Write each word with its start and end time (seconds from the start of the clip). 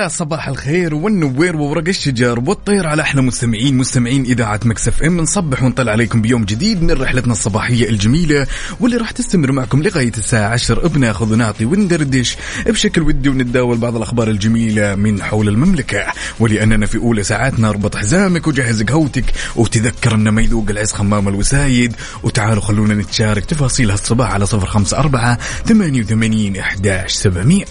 يا 0.00 0.08
صباح 0.08 0.48
الخير 0.48 0.94
والنوير 0.94 1.56
وورق 1.56 1.88
الشجر 1.88 2.40
والطير 2.46 2.86
على 2.86 3.02
أحلى 3.02 3.22
مستمعين 3.22 3.76
مستمعين 3.76 4.24
إذاعة 4.24 4.60
Mix 4.64 5.02
FM. 5.02 5.16
نصبح 5.16 5.62
ونطلع 5.62 5.92
عليكم 5.92 6.22
بيوم 6.22 6.44
جديد 6.44 6.82
من 6.82 6.90
رحلتنا 6.90 7.32
الصباحية 7.32 7.88
الجميلة 7.88 8.46
واللي 8.80 8.96
راح 8.96 9.10
تستمر 9.10 9.52
معكم 9.52 9.82
لغاية 9.82 10.12
الساعة 10.18 10.48
10 10.48 10.88
بناخذ 10.88 11.32
ونعطي 11.32 11.64
وندردش 11.64 12.36
بشكل 12.66 13.02
ودي 13.02 13.28
ونتداول 13.28 13.78
بعض 13.78 13.96
الأخبار 13.96 14.28
الجميلة 14.28 14.94
من 14.94 15.22
حول 15.22 15.48
المملكة. 15.48 16.06
ولأننا 16.40 16.86
في 16.86 16.98
أولى 16.98 17.22
ساعاتنا 17.22 17.68
اربط 17.68 17.96
حزامك 17.96 18.46
وجهز 18.46 18.82
قهوتك 18.82 19.24
وتذكر 19.56 20.14
أن 20.14 20.28
ما 20.28 20.42
يذوق 20.42 20.70
العز 20.70 20.92
خمام 20.92 21.28
الوسايد. 21.28 21.96
وتعالوا 22.22 22.62
خلونا 22.62 22.94
نتشارك 22.94 23.44
تفاصيل 23.44 23.90
هالصباح 23.90 24.32
على 24.32 24.46
054 24.52 25.36
88 25.66 26.56
11 26.56 27.08
700 27.08 27.64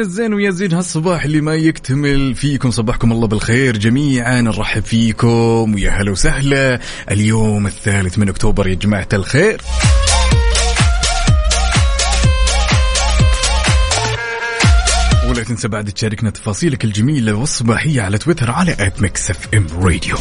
من 0.00 0.06
الزين 0.06 0.50
زين 0.50 0.72
هالصباح 0.72 1.24
اللي 1.24 1.40
ما 1.40 1.54
يكتمل. 1.54 2.34
فيكم 2.34 2.70
صباحكم 2.70 3.12
الله 3.12 3.26
بالخير 3.26 3.76
جميعا. 3.76 4.40
نرحب 4.40 4.84
فيكم 4.84 5.74
ويا 5.74 5.90
هلا 5.90 6.10
وسهلا. 6.10 6.80
اليوم 7.10 7.66
الثالث 7.66 8.18
من 8.18 8.28
أكتوبر 8.28 8.68
يا 8.68 8.74
جماعة 8.74 9.08
الخير. 9.12 9.60
ولا 15.28 15.42
تنسى 15.42 15.68
بعد 15.68 15.92
تشاركنا 15.92 16.30
تفاصيلك 16.30 16.84
الجميلة 16.84 17.34
والصباحية 17.34 18.02
على 18.02 18.18
تويتر 18.18 18.50
على 18.50 18.76
@mixfmradio 18.76 19.54
ام 19.54 19.66
راديو 19.82 20.16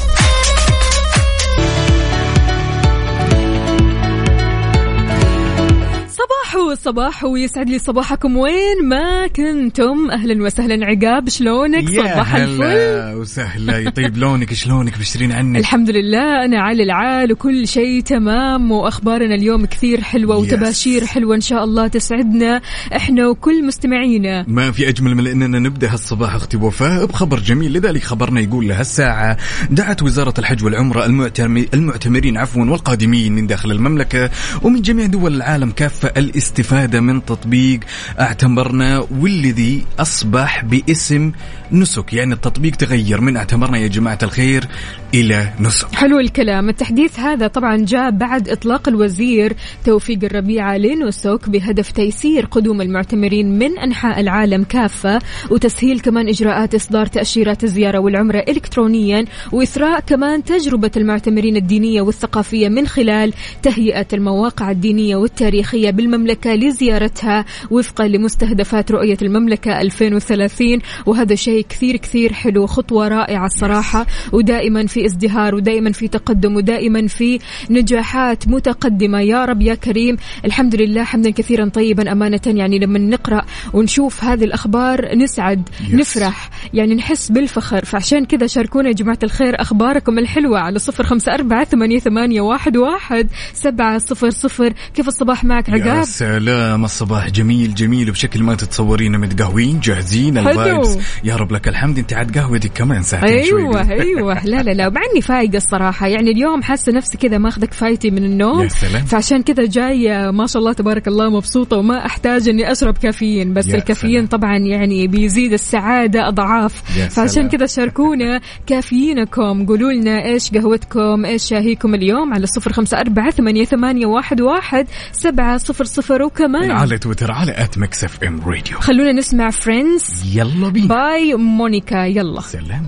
صباحو 6.83 7.09
صباحو 7.19 7.35
يسعد 7.35 7.69
لي 7.69 7.80
صباحكم. 7.80 8.38
وين 8.38 8.83
ما 8.83 9.27
كنتم؟ 9.27 10.11
أهلا 10.11 10.44
وسهلا. 10.44 10.85
عقاب 10.85 11.30
شلونك؟ 11.30 11.89
صباح 11.89 12.35
الفل. 12.35 12.63
هلا 12.63 13.16
وسهلا. 13.16 13.77
يطيب 13.77 14.17
لونك؟ 14.17 14.53
شلونك؟ 14.53 15.00
بشرين 15.00 15.31
عنك؟ 15.31 15.57
الحمد 15.59 15.89
لله. 15.89 16.45
أنا 16.45 16.61
على 16.61 16.83
العال 16.83 17.31
وكل 17.31 17.67
شيء 17.67 18.02
تمام 18.02 18.72
وأخبارنا 18.72 19.35
اليوم 19.35 19.66
كثير 19.66 20.02
حلوة. 20.02 20.38
وتباشير 20.38 21.05
حلوة 21.05 21.35
إن 21.35 21.41
شاء 21.41 21.63
الله 21.63 21.88
تسعدنا 21.88 22.61
إحنا 22.95 23.27
وكل 23.27 23.66
مستمعينا. 23.66 24.45
ما 24.47 24.72
في 24.72 24.89
أجمل 24.89 25.16
من 25.16 25.27
أننا 25.27 25.59
نبدأ 25.59 25.94
هالصباح 25.94 26.35
أختي 26.35 26.57
وفاء 26.57 27.05
بخبر 27.05 27.39
جميل. 27.39 27.73
لذلك 27.73 28.03
خبرنا 28.03 28.41
يقول 28.41 28.67
لهالساعة 28.67 29.38
دعت 29.69 30.03
وزارة 30.03 30.33
الحج 30.39 30.63
المعتم- 30.66 31.66
المعتمرين 31.73 32.38
عفوا 32.38 32.66
والقادمين 32.66 33.34
من 33.34 33.47
داخل 33.47 33.72
المملكة 33.72 34.29
ومن 34.63 34.81
جميع 34.81 35.06
دول 35.06 35.35
العالم 35.35 35.72
كافة 35.72 36.12
الاستفادة 36.18 36.69
من 36.96 37.25
تطبيق 37.25 37.80
اعتمرنا 38.19 39.06
والذي 39.19 39.85
أصبح 40.00 40.63
باسم 40.66 41.31
نسك 41.72 42.13
يعني 42.13 42.34
التطبيق 42.34 42.75
تغير. 42.75 43.22
من 43.22 43.38
اعتمرنا 43.38 43.78
يا 43.78 43.88
جماعة 43.88 44.19
الخير 44.24 44.68
إلى 45.13 45.53
نسك. 45.59 45.96
حلو 45.96 46.19
الكلام. 46.19 46.69
التحديث 46.69 47.19
هذا 47.19 47.47
طبعا 47.47 47.78
جاء 47.78 48.12
بعد 48.12 48.50
إطلاق 48.50 48.90
الوزير 48.90 49.53
توفيق 49.85 50.24
الربيعة 50.24 50.78
لنسك 50.78 51.50
بهدف 51.50 51.91
تيسير 51.91 52.46
قدوم 52.46 52.81
المعتمرين 52.81 53.59
من 53.59 53.80
أنحاء 53.80 54.19
العالم 54.19 54.63
كافة 54.63 55.19
وتسهيل 55.52 56.00
كمان 56.00 56.28
إجراءات 56.28 56.75
إصدار 56.75 57.06
تأشيرات 57.06 57.63
الزيارة 57.63 58.00
والعمرة 58.00 58.40
إلكترونيا 58.47 59.25
وإثراء 59.51 60.00
كمان 60.00 60.44
تجربة 60.44 60.91
المعتمرين 60.97 61.56
الدينية 61.56 62.01
والثقافية 62.01 62.69
من 62.69 62.88
خلال 62.88 63.34
تهيئة 63.63 64.07
المواقع 64.13 64.72
الدينية 64.72 65.16
والتاريخية 65.16 65.90
بالمملكة 65.90 66.53
لزيارتها 66.56 67.46
وفقا 67.72 68.07
لمستهدفات 68.07 68.91
رؤية 68.91 69.18
المملكة 69.22 69.81
2030 69.81 70.80
وهذا 71.06 71.36
شيء 71.36 71.59
كثير 71.70 71.97
كثير 71.97 72.34
حلو 72.34 72.68
خطوة 72.68 73.08
رائعة 73.08 73.46
الصراحة 73.46 74.06
ودائما 74.31 74.88
في 74.88 75.06
ازدهار 75.06 75.56
ودائما 75.56 75.92
في 75.92 76.08
تقدم 76.08 76.56
ودائما 76.56 77.08
في 77.08 77.40
نجاحات 77.70 78.47
متقدمة. 78.47 79.22
يا 79.22 79.46
رب 79.46 79.62
يا 79.62 79.75
كريم 79.75 80.18
الحمد 80.46 80.75
لله 80.75 81.03
حمدا 81.03 81.30
كثيرا 81.30 81.69
طيبا 81.69 82.12
أمانة. 82.12 82.42
يعني 82.46 82.80
لما 82.80 83.00
نقرأ 83.00 83.42
ونشوف 83.74 84.24
هذه 84.24 84.44
الأخبار 84.44 85.16
نسعد 85.16 85.69
Yes. 85.80 85.94
نفرح 85.94 86.50
يعني 86.74 86.96
نحس 86.96 87.31
بالفخر. 87.31 87.86
فعشان 87.86 88.25
كذا 88.25 88.48
شاركونا 88.48 88.88
يا 88.88 88.94
جماعة 88.94 89.19
الخير 89.24 89.62
أخباركم 89.62 90.19
الحلوة 90.19 90.59
على 90.59 90.80
صفر 90.80 91.03
خمسة 91.03 91.34
أربعة 91.34 91.64
ثمانية, 91.66 92.00
ثمانية 92.00 92.42
واحد, 92.42 92.78
واحد 92.78 93.28
سبعة 93.53 93.98
صفر 93.98 94.30
صفر. 94.30 94.74
كيف 94.94 95.08
الصباح 95.08 95.44
معك 95.44 95.69
يا 95.69 95.74
عقاب؟ 95.74 96.03
سلام 96.03 96.86
الصباح 96.86 97.30
جميل 97.30 97.75
جميل 97.75 98.09
وبشكل 98.09 98.44
ما 98.44 98.56
تتصورين 98.56 99.18
متقهوين 99.18 99.80
جاهزين. 99.80 100.38
الفايبس. 100.38 100.98
يا 101.24 101.36
رب 101.36 101.49
لك 101.52 101.68
الحمد 101.68 101.98
انت 101.98 102.14
عاد 102.14 102.38
قهوتك 102.38 102.72
كمان 102.74 103.04
ساعتين 103.04 103.46
شوي. 103.46 103.62
أيوه 103.62 103.92
أيوه. 103.92 104.46
لا 104.46 104.64
لا 104.64 104.72
لا 104.72 104.90
مع 104.90 105.02
إني 105.12 105.22
فايقة 105.22 105.58
الصراحة. 105.58 106.08
يعني 106.08 106.32
اليوم 106.32 106.62
حاسة 106.62 106.92
نفسي 106.92 107.18
كذا 107.18 107.38
ماخذه 107.38 107.66
كفايتي 107.66 108.12
من 108.12 108.24
النوم. 108.24 108.64
يا 108.64 108.68
سلام. 108.68 109.06
فعشان 109.06 109.44
كذا 109.44 109.66
جاية 109.66 110.32
ما 110.32 110.48
شاء 110.48 110.60
الله 110.60 110.74
تبارك 110.74 111.08
الله 111.08 111.30
مبسوطة 111.30 111.78
وما 111.78 112.06
أحتاج 112.06 112.50
إني 112.50 112.72
أشرب 112.72 112.98
كافيين. 112.98 113.54
بس 113.54 113.70
الكافيين 113.70 114.14
سلام. 114.14 114.28
طبعا 114.28 114.58
يعني 114.58 115.08
بيزيد 115.08 115.54
السعادة 115.54 116.28
أضعاف. 116.28 116.84
فعشان. 117.10 117.50
كذا 117.50 117.66
شاركونا 117.66 118.42
كافيينكم. 118.68 119.66
قولوا 119.66 119.92
لنا 119.92 120.26
إيش 120.26 120.52
قهوتكم 120.52 121.26
إيش 121.26 121.44
شاهيكم 121.44 121.96
اليوم 121.96 122.34
على 122.34 122.46
صفر 122.46 122.74
خمسة 122.74 123.00
أربعة 123.00 123.31
ثمانية, 123.31 123.66
ثمانية 123.66 124.06
واحد, 124.06 124.42
واحد 124.42 124.88
سبعة 125.12 125.58
صفر 125.58 125.84
صفر. 125.84 126.20
وكمان 126.20 126.72
على 126.72 126.98
تويتر 126.98 127.31
على 127.31 127.64
at 127.63 127.78
Mix 127.78 128.03
FM 128.03 128.41
Radio 128.46 128.80
خلونا 128.80 129.12
نسمع 129.12 129.50
Friends 129.50 130.35
يلا 130.36 130.70
بينا. 130.70 130.88
by 130.88 131.34
Monica 131.40 132.06
يلا. 132.05 132.41
سلام. 132.41 132.85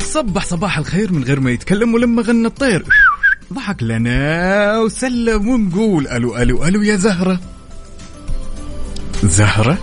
صبح 0.00 0.44
صباح 0.44 0.78
الخير 0.78 1.12
من 1.12 1.24
غير 1.24 1.40
ما 1.40 1.50
يتكلم 1.50 1.94
ولما 1.94 2.22
غنى 2.22 2.46
الطير. 2.46 2.84
ضحك 3.52 3.82
لنا 3.82 4.78
وسلم 4.78 5.48
ونقول 5.48 6.08
ألو 6.08 6.36
ألو 6.36 6.64
ألو 6.64 6.82
يا 6.82 6.96
زهرة. 6.96 7.40
زهرة؟ 9.22 9.78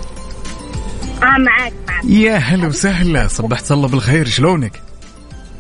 آه 1.23 1.37
معاك 1.37 1.73
معاك. 1.87 2.05
يا 2.05 2.35
هلا 2.35 2.67
وسهلا. 2.67 3.27
صبحت 3.27 3.71
الله 3.71 3.87
بالخير. 3.87 4.27
شلونك؟ 4.27 4.81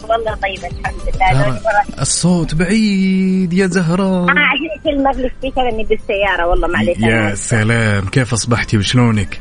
والله 0.09 0.35
طيبة 0.35 0.67
الحمد 0.79 0.95
لله. 1.15 1.61
الصوت 2.01 2.55
بعيد 2.55 3.53
يا 3.53 3.67
زهرة. 3.67 4.03
آه 4.03 4.31
عشان 4.31 4.83
كلمة 4.83 5.11
بالسبيكر 5.11 5.69
إني 5.69 5.83
بالسيارة 5.83 6.47
والله 6.47 6.67
معليش. 6.67 6.97
يا 6.97 7.35
سلام. 7.35 8.05
كيف 8.05 8.33
أصبحتي 8.33 8.77
وشلونك؟ 8.77 9.39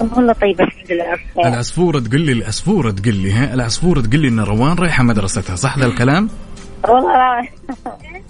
والله 0.00 0.32
طيبة 0.32 0.64
الحمد 0.64 0.92
لله. 0.92 1.48
العصفورة 1.48 1.98
تقول 2.00 2.20
لي 2.20 2.32
العصفورة 2.32 2.90
تقول 2.90 3.14
لي 3.14 3.32
ها؟ 3.32 3.54
العصفورة 3.54 4.00
تقول 4.00 4.20
لي 4.20 4.28
إن 4.28 4.40
روان 4.40 4.76
رايحة 4.76 5.02
مدرستها 5.02 5.56
صح 5.56 5.78
ذا 5.78 5.86
الكلام؟ 5.86 6.28
والله 6.88 7.48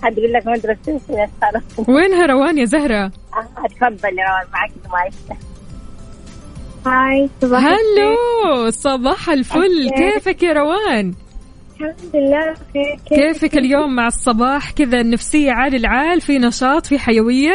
حد 0.02 0.18
يقول 0.18 0.32
لك 0.32 0.46
مدرسة 0.46 1.00
خلاص 1.42 1.88
وينها 1.88 2.26
روان 2.26 2.58
يا 2.58 2.64
زهرة؟ 2.64 3.04
آه، 3.04 3.68
تفضل 3.70 4.18
يا 4.18 4.24
روان 4.28 4.46
معك 4.52 4.70
معك 4.92 5.38
هاي 6.86 7.28
صباح. 7.42 7.64
هلو 7.64 8.70
صباح 8.70 9.30
الفل. 9.30 9.90
كيفك 9.96 10.42
يا 10.42 10.52
روان؟ 10.52 11.14
الحمد 11.80 11.94
لله 12.14 12.52
بخير. 12.52 12.98
كيفك؟ 13.06 13.56
اليوم 13.56 13.96
مع 13.96 14.06
الصباح؟ 14.06 14.70
كذا 14.70 15.00
النفسية 15.00 15.52
عال 15.52 15.74
العال 15.74 16.20
في 16.20 16.38
نشاط 16.38 16.86
في 16.86 16.98
حيوية؟ 16.98 17.54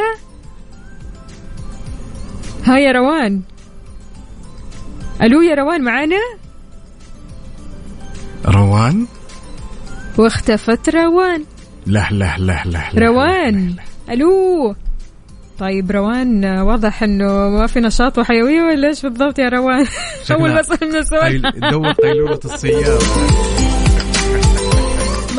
ها 2.65 2.77
يا 2.77 2.91
روان. 2.91 3.41
ألو 5.21 5.41
يا 5.41 5.55
روان 5.55 5.83
معانا؟ 5.83 6.15
روان؟ 8.45 9.05
واختفت 10.17 10.89
روان. 10.89 11.43
لا 11.85 12.07
لا 12.11 12.35
لا 12.37 12.61
لا, 12.65 12.89
لا 12.93 13.07
روان. 13.07 13.75
ألو. 14.09 14.75
طيب 15.59 15.91
روان 15.91 16.45
واضح 16.45 17.03
إنه 17.03 17.49
ما 17.49 17.67
في 17.67 17.79
نشاط 17.79 18.17
وحيويه 18.19 18.61
ولا 18.61 18.87
إيش 18.87 19.01
بالضبط 19.01 19.39
يا 19.39 19.49
روان؟ 19.49 19.85
أول 20.31 20.53
ما 20.53 20.61
سألنا 20.61 21.03
سؤال. 21.03 21.41
دور 21.71 21.91
قيلولة 21.91 22.39
الصيام. 22.45 22.99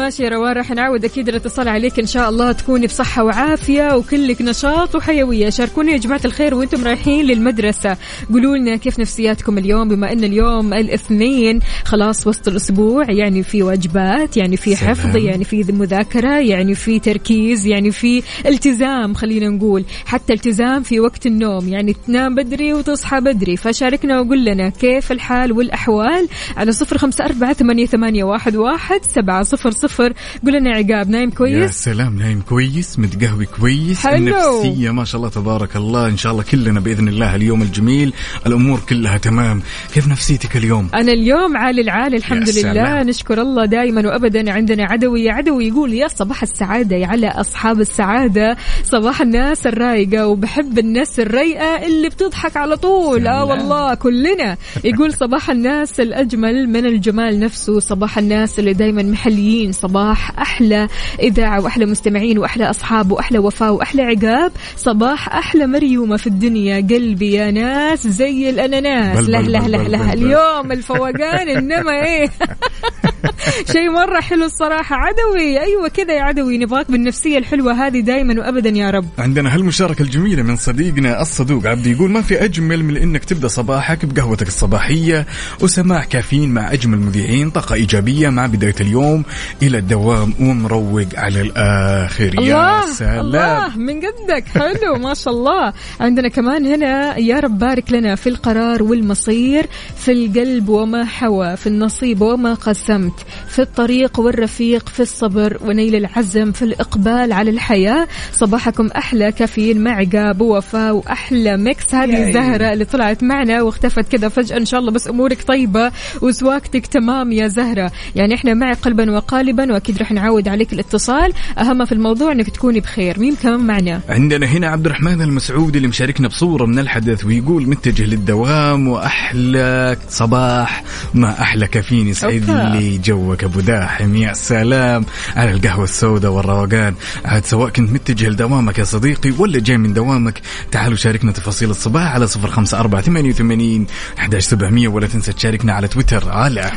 ماشي 0.02 0.22
يا 0.22 0.28
روان 0.28 0.52
راح 0.52 0.70
نعود 0.70 1.04
أكيد 1.04 1.28
الاتصال 1.28 1.68
عليك 1.68 1.98
إن 1.98 2.06
شاء 2.06 2.28
الله 2.28 2.52
تكوني 2.52 2.86
بصحة 2.86 3.24
وعافية 3.24 3.96
وكلك 3.96 4.42
نشاط 4.42 4.94
وحيوية. 4.94 5.50
شاركوني 5.50 5.92
يا 5.92 5.96
جماعة 5.96 6.20
الخير 6.24 6.54
وأنتم 6.54 6.84
رايحين 6.84 7.24
للمدرسة. 7.24 7.96
قولوا 8.32 8.56
لنا 8.56 8.76
كيف 8.76 8.98
نفسياتكم 8.98 9.58
اليوم؟ 9.58 9.88
بما 9.88 10.12
إن 10.12 10.24
اليوم 10.24 10.74
الاثنين 10.74 11.60
خلاص 11.84 12.26
وسط 12.26 12.48
الأسبوع 12.48 13.10
يعني 13.10 13.42
في 13.42 13.62
واجبات 13.62 14.36
يعني 14.36 14.56
في. 14.56 14.76
حفظ 14.76 15.16
يعني 15.16 15.44
في 15.44 15.64
مذاكرة 15.72 16.38
يعني 16.38 16.74
في 16.74 16.98
تركيز 16.98 17.66
يعني 17.66 17.90
في 17.90 18.22
التزام 18.46 19.14
خلينا 19.14 19.48
نقول. 19.48 19.84
حتى 20.06 20.32
التزام 20.32 20.82
في 20.82 21.00
وقت 21.00 21.26
النوم 21.26 21.68
يعني 21.68 21.96
تنام 22.06 22.34
بدري 22.34 22.72
وتصحى 22.72 23.20
بدري. 23.20 23.56
فشاركنا 23.56 24.20
وقول 24.20 24.44
لنا 24.44 24.68
كيف 24.68 25.12
الحال 25.12 25.52
والأحوال 25.52 26.28
على 26.56 26.72
صفر 26.72 26.98
خمسة 26.98 27.24
أربعة 27.24 27.52
ثمانية, 27.52 27.86
ثمانية 27.86 28.24
واحد, 28.24 28.56
واحد 28.56 29.00
سبعة 29.04 29.42
صفر 29.42 29.70
صفر 29.70 29.91
قول 30.00 30.14
لنا 30.44 30.70
عقاب 30.70 31.10
نايم 31.10 31.28
يا 31.28 31.34
كويس 31.34 31.70
سلام 31.70 32.18
نايم 32.18 32.40
كويس 32.40 32.98
متقهوي 32.98 33.46
كويس 33.46 33.98
حلو. 33.98 34.16
النفسية 34.16 34.90
ما 34.90 35.04
شاء 35.04 35.18
الله 35.18 35.28
تبارك 35.30 35.76
الله 35.76 36.06
إن 36.08 36.16
شاء 36.16 36.32
الله 36.32 36.42
كلنا 36.42 36.80
بإذن 36.80 37.08
الله 37.08 37.34
اليوم 37.36 37.62
الجميل 37.62 38.12
الأمور 38.46 38.80
كلها 38.88 39.18
تمام. 39.18 39.62
كيف 39.94 40.08
نفسيتك 40.08 40.56
اليوم؟ 40.56 40.88
أنا 40.94 41.12
اليوم 41.12 41.56
عالي 41.56 41.80
العالي 41.80 42.16
الحمد 42.16 42.48
يا 42.48 42.52
لله. 42.52 42.72
سلام. 42.72 43.08
نشكر 43.08 43.42
الله 43.42 43.64
دائما 43.66 44.08
وأبدا 44.08 44.52
عندنا 44.52 44.84
عدوي. 44.84 45.24
يا 45.24 45.32
عدوي 45.32 45.68
يقول 45.68 45.92
يا 45.92 46.08
صباح 46.08 46.42
السعادة 46.42 46.96
يا 46.96 47.06
على 47.06 47.28
أصحاب 47.28 47.80
السعادة. 47.80 48.56
صباح 48.84 49.20
الناس 49.20 49.66
الرايقة 49.66 50.26
وبحب 50.26 50.78
الناس 50.78 51.20
الرايقة 51.20 51.86
اللي 51.86 52.08
بتضحك 52.08 52.56
على 52.56 52.76
طول. 52.76 53.26
آه. 53.26 53.44
والله 53.44 53.94
كلنا. 53.94 54.56
يقول 54.84 55.12
صباح 55.12 55.50
الناس 55.50 56.00
الأجمل 56.00 56.68
من 56.68 56.86
الجمال 56.86 57.40
نفسه 57.40 57.80
صباح 57.80 58.18
الناس 58.18 58.58
اللي 58.58 58.72
دائما 58.72 59.02
محليين. 59.02 59.72
صباح. 59.82 60.40
أحلى 60.40 60.88
إذاعة 61.20 61.60
وأحلى 61.60 61.86
مستمعين 61.86 62.38
وأحلى 62.38 62.70
أصحاب 62.70 63.12
وأحلى 63.12 63.38
وفاء 63.38 63.72
وأحلى 63.72 64.02
عقاب. 64.02 64.52
صباح 64.76 65.28
أحلى 65.28 65.66
مريومة 65.66 66.16
في 66.16 66.26
الدنيا. 66.26 66.76
قلبي 66.76 67.32
يا 67.32 67.50
ناس 67.50 68.08
زي 68.08 68.50
الأناناس. 68.50 69.28
لا 69.28 69.38
لا 69.38 69.58
لا 69.58 69.76
لا. 69.76 70.12
اليوم 70.12 70.72
الفوقان 70.72 71.48
إنما 71.48 71.92
إيه؟ 72.04 72.26
شيء 73.72 73.90
مرة 73.90 74.20
حلو 74.20 74.44
الصراحة. 74.44 74.96
عدوي. 74.96 75.60
أيوه 75.60 75.88
كذا 75.88 76.12
يا 76.14 76.22
عدوي. 76.22 76.58
نبغاك 76.58 76.90
بالنفسية 76.90 77.38
الحلوة 77.38 77.86
هذه 77.86 78.00
دائما 78.00 78.40
وابدا 78.40 78.70
يا 78.70 78.90
رب. 78.90 79.06
عندنا 79.18 79.54
هالمشاركة 79.54 80.02
الجميلة 80.02 80.42
من 80.42 80.56
صديقنا 80.56 81.22
الصدوق 81.22 81.66
عبد 81.66 81.86
يقول 81.86 82.10
ما 82.10 82.22
في 82.22 82.44
أجمل 82.44 82.84
من 82.84 82.96
إنك 82.96 83.24
تبدأ 83.24 83.48
صباحك 83.48 84.04
بقهوتك 84.04 84.46
الصباحية 84.48 85.26
وسماع 85.60 86.04
كافيين 86.04 86.50
مع 86.54 86.72
أجمل 86.72 86.98
مذيعين 86.98 87.50
طاقة 87.50 87.74
إيجابية 87.74 88.28
مع 88.28 88.46
بداية 88.46 88.74
اليوم 88.80 89.24
إلى 89.62 89.71
الدوام 89.78 90.34
ومروق 90.40 91.06
على 91.16 91.40
الآخر. 91.40 92.40
يا 92.42 92.80
سلام. 92.86 93.20
الله 93.20 93.76
من 93.76 93.96
قدك 93.96 94.44
حلو 94.54 94.94
ما 94.98 95.14
شاء 95.14 95.34
الله. 95.34 95.72
عندنا 96.00 96.28
كمان 96.28 96.66
هنا 96.66 97.18
يا 97.18 97.40
رب 97.40 97.58
بارك 97.58 97.92
لنا 97.92 98.14
في 98.14 98.28
القرار 98.28 98.82
والمصير 98.82 99.66
في 99.96 100.12
القلب 100.12 100.68
وما 100.68 101.04
حوى 101.04 101.56
في 101.56 101.66
النصيب 101.66 102.20
وما 102.20 102.54
قسمت 102.54 103.14
في 103.48 103.62
الطريق 103.62 104.20
والرفيق 104.20 104.88
في 104.88 105.00
الصبر 105.00 105.58
ونيل 105.64 105.94
العزم 105.94 106.52
في 106.52 106.62
الإقبال 106.62 107.32
على 107.32 107.50
الحياة. 107.50 108.08
صباحكم 108.32 108.86
أحلى 108.86 109.32
كافيين 109.32 109.84
مع 109.84 109.96
عقاب 109.96 110.40
ووفاء 110.40 110.94
وأحلى 110.94 111.56
ميكس. 111.56 111.94
هذه 111.94 112.32
زهرة 112.32 112.72
اللي 112.72 112.84
طلعت 112.84 113.22
معنا 113.22 113.62
واختفت 113.62 114.08
كذا 114.12 114.28
فجأة. 114.28 114.56
إن 114.56 114.64
شاء 114.64 114.80
الله 114.80 114.92
بس 114.92 115.08
أمورك 115.08 115.42
طيبة 115.42 115.92
وسواقتك 116.22 116.86
تمام 116.86 117.32
يا 117.32 117.48
زهرة. 117.48 117.92
يعني 118.16 118.34
إحنا 118.34 118.54
معي 118.54 118.72
قلبا 118.72 119.10
وقالبا. 119.10 119.61
وأكيد 119.70 119.98
رح 119.98 120.12
نعود 120.12 120.48
عليك 120.48 120.72
الاتصال. 120.72 121.32
أهم 121.58 121.84
في 121.84 121.92
الموضوع 121.92 122.32
إنك 122.32 122.50
تكوني 122.50 122.80
بخير. 122.80 123.18
مين 123.18 123.36
كمان 123.42 123.60
معنا؟ 123.60 124.00
عندنا 124.08 124.46
هنا 124.46 124.68
عبد 124.68 124.86
الرحمن 124.86 125.22
المسعودي 125.22 125.76
اللي 125.76 125.88
مشاركنا 125.88 126.28
بصورة 126.28 126.66
من 126.66 126.78
الحدث 126.78 127.24
ويقول 127.24 127.68
متجه 127.68 128.04
للدوام 128.04 128.88
وأحلى 128.88 129.96
صباح 130.08 130.84
مع 131.14 131.30
أحلى 131.30 131.66
كافيين 131.66 132.08
يسعد. 132.08 132.50
لي 132.50 132.98
جوك 132.98 133.44
أبو 133.44 133.60
داحم. 133.60 134.16
يا 134.16 134.32
سلام. 134.32 135.04
على 135.36 135.50
القهوة 135.50 135.84
السوداء 135.84 136.32
والروقان. 136.32 136.94
عاد 137.24 137.44
سواء 137.44 137.70
كنت 137.70 137.92
متجه 137.92 138.28
لدوامك 138.28 138.78
يا 138.78 138.84
صديقي 138.84 139.30
ولا 139.38 139.58
جاي 139.58 139.78
من 139.78 139.94
دوامك 139.94 140.40
تعالوا 140.70 140.96
شاركنا 140.96 141.32
تفاصيل 141.32 141.70
الصباح 141.70 142.14
على 142.14 142.26
صفر 142.26 142.50
خمسة 142.50 142.80
أربعة 142.80 143.02
ثمانية 143.02 143.30
وثمانين 143.30 143.86
أحد 144.18 144.38
سبعمية 144.38 144.88
ولا 144.88 145.06
تنسى 145.06 145.32
تشاركنا 145.32 145.72
على 145.72 145.88
تويتر 145.88 146.30
على 146.30 146.70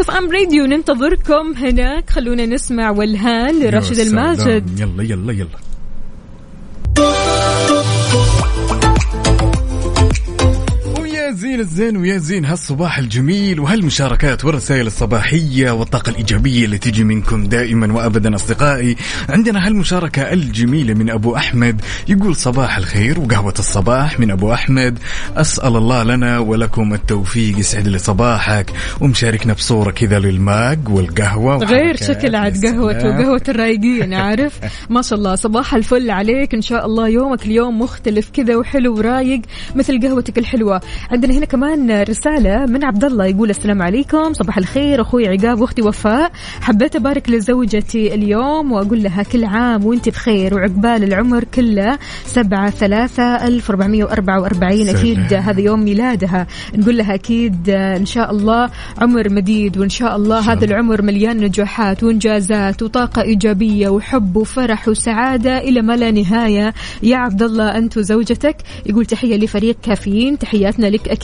FM 0.00 0.32
Radio 0.32 0.66
ننتظركم 0.66 1.54
هناك. 1.56 2.10
خلونا 2.22 2.46
نسمع 2.46 2.90
والهان 2.90 3.62
لراشد. 3.62 3.98
الماجد 3.98 4.80
يلا 4.80 5.02
يلا 5.02 5.32
يلا 5.32 5.48
زين 11.52 11.60
الزين 11.60 11.96
ويا 11.96 12.18
زين 12.18 12.44
هالصباح 12.44 12.98
الجميل 12.98 13.60
وهالمشاركات 13.60 14.44
والرسائل 14.44 14.86
الصباحية 14.86 15.70
والطاقة 15.70 16.10
الإيجابية 16.10 16.64
اللي 16.64 16.78
تجي 16.78 17.04
منكم 17.04 17.44
دائما 17.44 17.92
وأبدا 17.92 18.34
أصدقائي. 18.34 18.96
عندنا 19.28 19.66
هالمشاركة 19.66 20.32
الجميلة 20.32 20.94
من 20.94 21.10
أبو 21.10 21.36
أحمد 21.36 21.80
يقول 22.08 22.36
صباح 22.36 22.76
الخير 22.76 23.20
وقهوة 23.20 23.54
الصباح 23.58 24.20
من 24.20 24.30
أبو 24.30 24.52
أحمد. 24.52 24.98
أسأل 25.36 25.76
الله 25.76 26.02
لنا 26.02 26.38
ولكم 26.38 26.94
التوفيق 26.94 27.58
يسعد 27.58 27.88
لي 27.88 27.98
صباحك 27.98 28.70
ومشاركنا 29.00 29.52
بصورة 29.52 29.90
كذا 29.90 30.18
للماج 30.18 30.88
والقهوة 30.88 31.56
غير. 31.56 31.96
شكل 31.96 32.34
عاد 32.34 32.64
يا 32.64 32.70
قهوته 32.70 33.00
سلام. 33.00 33.22
قهوة 33.22 33.42
الرايقين 33.48 34.14
عارف؟ 34.14 34.60
ما 34.90 35.02
شاء 35.02 35.18
الله. 35.18 35.34
صباح 35.34 35.74
الفل 35.74 36.10
عليك. 36.10 36.54
إن 36.54 36.62
شاء 36.62 36.86
الله 36.86 37.08
يومك 37.08 37.46
اليوم 37.46 37.78
مختلف 37.78 38.30
كذا 38.30 38.56
وحلو 38.56 38.96
ورايق 38.96 39.40
مثل 39.74 40.00
قهوتك 40.00 40.38
الحلوة. 40.38 40.80
عندنا 41.10 41.34
هنا 41.34 41.41
كمان 41.44 42.02
رسالة 42.02 42.66
من 42.66 42.84
عبد 42.84 43.04
الله 43.04 43.26
يقول 43.26 43.50
السلام 43.50 43.82
عليكم 43.82 44.32
صباح 44.32 44.58
الخير. 44.58 45.00
أخوي 45.00 45.28
عقاب 45.28 45.60
وأختي 45.60 45.82
وفاء 45.82 46.32
حبيت 46.60 46.96
أبارك 46.96 47.30
لزوجتي 47.30 48.14
اليوم 48.14 48.72
وأقول 48.72 49.02
لها 49.02 49.22
كل 49.22 49.44
عام 49.44 49.86
وأنت 49.86 50.08
بخير 50.08 50.54
وعقبال 50.54 51.04
العمر 51.04 51.44
كله. 51.44 51.98
سبعة 52.26 52.70
ثلاثة 52.70 53.22
ألف 53.22 53.70
أربعمية 53.70 54.04
وأربعة 54.04 54.40
وأربعين. 54.40 54.88
أكيد. 54.88 55.34
هذا 55.34 55.60
يوم 55.60 55.84
ميلادها. 55.84 56.46
نقول 56.74 56.96
لها 56.96 57.14
أكيد 57.14 57.70
إن 57.70 58.06
شاء 58.06 58.30
الله 58.30 58.70
عمر 58.98 59.30
مديد 59.30 59.78
وإن 59.78 59.88
شاء 59.88 60.16
الله 60.16 60.42
شاء 60.42 60.56
هذا. 60.56 60.64
العمر 60.64 61.02
مليان 61.02 61.36
نجاحات 61.36 62.02
وإنجازات 62.02 62.82
وطاقة 62.82 63.22
إيجابية 63.22 63.88
وحب 63.88 64.36
وفرح 64.36 64.88
وسعادة 64.88 65.58
إلى 65.58 65.82
ما 65.82 65.96
لا 65.96 66.10
نهاية. 66.10 66.74
يا 67.02 67.16
عبد 67.16 67.42
الله 67.42 67.78
أنت 67.78 67.96
وزوجتك. 67.96 68.56
يقول 68.86 69.06
تحية 69.06 69.36
لفريق 69.36 69.76
كافيين 69.82 70.38
تحياتنا 70.38 70.86
لك 70.86 71.08
أكيد. 71.08 71.21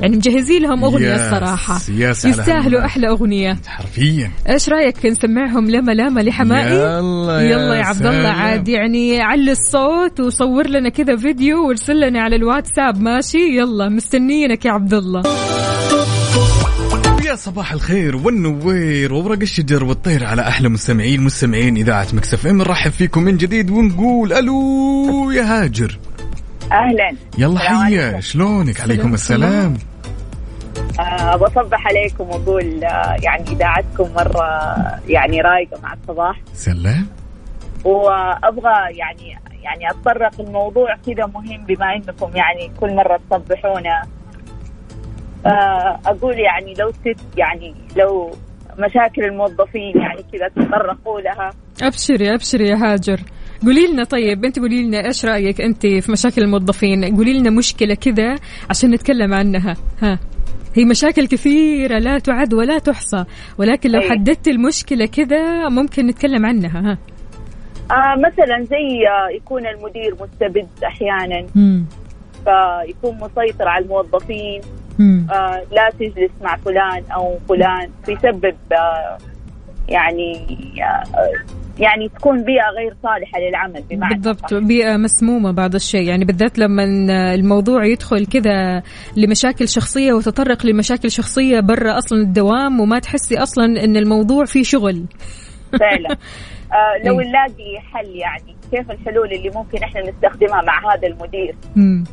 يعني 0.00 0.16
مجهزين 0.16 0.62
لهم 0.62 0.84
أغنية 0.84 1.08
ياس- 1.08 1.20
الصراحة. 1.32 1.80
ياس 1.96 2.24
يستاهلوا. 2.24 2.84
أحلى 2.84 3.08
أغنية. 3.08 3.58
حرفيا. 3.66 4.30
إيش 4.48 4.68
رأيك 4.68 5.06
نسمعهم 5.06 5.70
لما 5.70 5.92
لما 5.92 6.20
لحمائي؟ 6.20 6.74
يلا 6.76 7.40
يا 7.40 7.50
يلا 7.50 7.74
يا 7.74 7.84
عبد 7.84 8.06
الله. 8.06 8.28
عاد 8.28 8.68
يعني 8.68 9.20
علي 9.20 9.52
الصوت 9.52 10.20
وصور 10.20 10.66
لنا 10.68 10.88
كذا 10.88 11.16
فيديو 11.16 11.68
وارسل 11.68 12.00
لنا 12.00 12.20
على 12.20 12.36
الواتساب. 12.36 13.00
ماشي؟ 13.00 13.38
يلا 13.58 13.88
مستنيينك 13.88 14.64
يا 14.64 14.70
عبد 14.72 14.94
الله. 14.94 15.22
يا 17.26 17.34
صباح 17.36 17.72
الخير 17.72 18.16
والنوير 18.16 19.12
وورق 19.12 19.40
الشجر 19.42 19.84
والطير 19.84 20.24
على 20.24 20.42
أحلى 20.42 20.68
مستمعين 20.68 21.20
مستمعين 21.20 21.76
إذاعة 21.76 22.06
مكسف 22.12 22.46
إم. 22.46 22.58
نرحب 22.58 22.90
فيكم 22.90 23.22
من 23.22 23.36
جديد 23.36 23.70
ونقول 23.70 24.32
ألو 24.32 25.30
يا 25.30 25.42
هاجر. 25.62 25.98
أهلا. 26.72 27.16
يلا 27.38 27.58
حيا 27.58 28.02
عليكم. 28.02 28.20
شلونك؟ 28.20 28.80
عليكم 28.80 29.14
السلام. 29.14 29.74
أه 31.00 31.36
بصبح 31.36 31.86
عليكم 31.86 32.28
وأقول 32.28 32.84
آه، 32.84 33.16
يعني 33.22 33.50
إذاعتكم 33.50 34.14
مرة 34.14 34.48
يعني 35.08 35.40
رايقة 35.40 35.80
مع 35.82 35.92
الصباح. 35.92 36.40
سلام. 36.52 37.06
وأبغى 37.84 38.96
يعني 38.96 39.38
يعني 39.62 39.90
أتطرق 39.90 40.40
الموضوع 40.40 40.96
كذا 41.06 41.26
مهم 41.26 41.64
بما 41.64 41.94
إنكم 41.96 42.36
يعني 42.36 42.70
كل 42.80 42.94
مرة 42.94 43.20
تصبحونا. 43.30 44.02
آه، 45.46 46.00
أقول 46.06 46.38
يعني 46.38 46.74
لو 46.78 46.90
ست 46.90 47.20
يعني 47.36 47.74
لو 47.96 48.30
مشاكل 48.78 49.24
الموظفين 49.24 49.92
يعني 49.96 50.24
كذا 50.32 50.48
تطرقوا 50.48 51.20
لها. 51.20 51.50
أبشري 51.82 52.34
أبشري 52.34 52.68
يا 52.68 52.76
هاجر. 52.76 53.20
قولي 53.64 53.86
لنا 53.86 54.04
طيب 54.04 54.44
انت 54.44 54.58
قولي 54.58 54.82
لنا 54.82 55.06
إيش 55.06 55.24
رأيك 55.24 55.60
أنت 55.60 55.86
في 55.86 56.12
مشاكل 56.12 56.42
الموظفين 56.42 57.16
قولي 57.16 57.38
لنا 57.38 57.50
مشكلة 57.50 57.94
كذا 57.94 58.36
عشان 58.70 58.90
نتكلم 58.90 59.34
عنها 59.34 59.76
ها 60.02 60.18
هي 60.76 60.84
مشاكل 60.84 61.26
كثيرة 61.26 61.98
لا 61.98 62.18
تعد 62.18 62.54
ولا 62.54 62.78
تحصى 62.78 63.24
ولكن 63.58 63.90
لو. 63.90 64.00
حددت 64.00 64.48
المشكلة 64.48 65.06
كذا 65.06 65.68
ممكن 65.68 66.06
نتكلم 66.06 66.46
عنها 66.46 66.80
ها 66.80 66.98
آه 67.90 68.14
مثلا 68.18 68.64
زي 68.64 69.08
آه 69.08 69.36
يكون 69.36 69.66
المدير 69.66 70.14
مستبد 70.20 70.68
أحيانا 70.84 71.46
مم. 71.54 71.84
فيكون 72.44 73.16
مسيطر 73.16 73.68
على 73.68 73.84
الموظفين. 73.84 74.60
آه 75.30 75.62
لا 75.72 75.90
تجلس 75.98 76.30
مع 76.42 76.56
فلان 76.56 77.02
أو 77.14 77.38
فلان 77.48 77.90
فيسبب 78.06 78.54
آه 78.72 79.18
يعني 79.88 80.46
آه 80.82 81.58
يعني 81.78 82.08
تكون 82.08 82.44
بيئة 82.44 82.70
غير 82.78 82.96
صالحة 83.02 83.38
للعمل 83.40 83.82
بمعنى 83.90 84.14
بالضبط 84.14 84.50
صح. 84.50 84.58
بيئة 84.58 84.96
مسمومة 84.96 85.52
بعض 85.52 85.74
الشيء 85.74 86.08
يعني 86.08 86.24
بالذات 86.24 86.58
لما 86.58 86.84
الموضوع 87.34 87.84
يدخل 87.84 88.26
كذا 88.26 88.82
لمشاكل 89.16 89.68
شخصية 89.68 90.12
وتطرق 90.12 90.66
لمشاكل 90.66 91.10
شخصية 91.10 91.60
برا 91.60 91.98
أصلا 91.98 92.18
الدوام 92.18 92.80
وما 92.80 92.98
تحسي 92.98 93.38
أصلا 93.38 93.64
أن 93.64 93.96
الموضوع 93.96 94.44
فيه 94.44 94.62
شغل 94.62 95.04
فعلا 95.80 96.08
آه 96.72 97.06
لو 97.06 97.20
إيه. 97.20 97.26
نلاقي 97.26 97.80
حل 97.92 98.16
يعني 98.16 98.56
كيف 98.70 98.90
الحلول 98.90 99.32
اللي 99.32 99.50
ممكن 99.54 99.78
إحنا 99.82 100.00
نستخدمها 100.10 100.62
مع 100.62 100.94
هذا 100.94 101.08
المدير. 101.08 101.56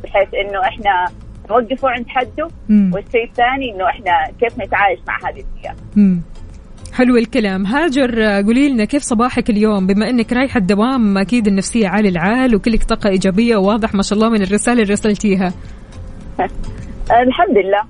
بحيث 0.04 0.30
إنه 0.34 0.62
إحنا 0.62 1.06
نوقفه 1.50 1.90
عند 1.90 2.06
حده. 2.08 2.48
والشيء 2.70 3.24
الثاني 3.24 3.72
إنه 3.76 3.90
إحنا 3.90 4.12
كيف 4.40 4.60
نتعايش 4.60 5.00
مع 5.08 5.30
هذه 5.30 5.40
البيئة 5.40 5.76
مم. 5.96 6.22
حلو 6.96 7.18
الكلام. 7.18 7.66
هاجر 7.66 8.24
آه، 8.24 8.42
قولي 8.42 8.70
لنا 8.70 8.86
كيف 8.86 9.04
صباحك 9.04 9.50
اليوم؟ 9.50 9.88
بما 9.88 10.10
إنك 10.10 10.34
رايحه 10.34 10.58
الدوام 10.58 11.18
أكيد 11.18 11.48
النفسية 11.48 11.88
عالي 11.88 12.10
العال 12.10 12.56
وكلك 12.56 12.84
طاقة 12.84 13.10
إيجابية 13.10 13.56
وواضح 13.56 13.94
ما 13.94 14.02
شاء 14.02 14.18
الله 14.18 14.30
من 14.30 14.42
الرسالة 14.42 14.82
اللي 14.82 14.94
رسلتيها. 14.94 15.54
الحمد 17.28 17.58
لله. 17.58 17.82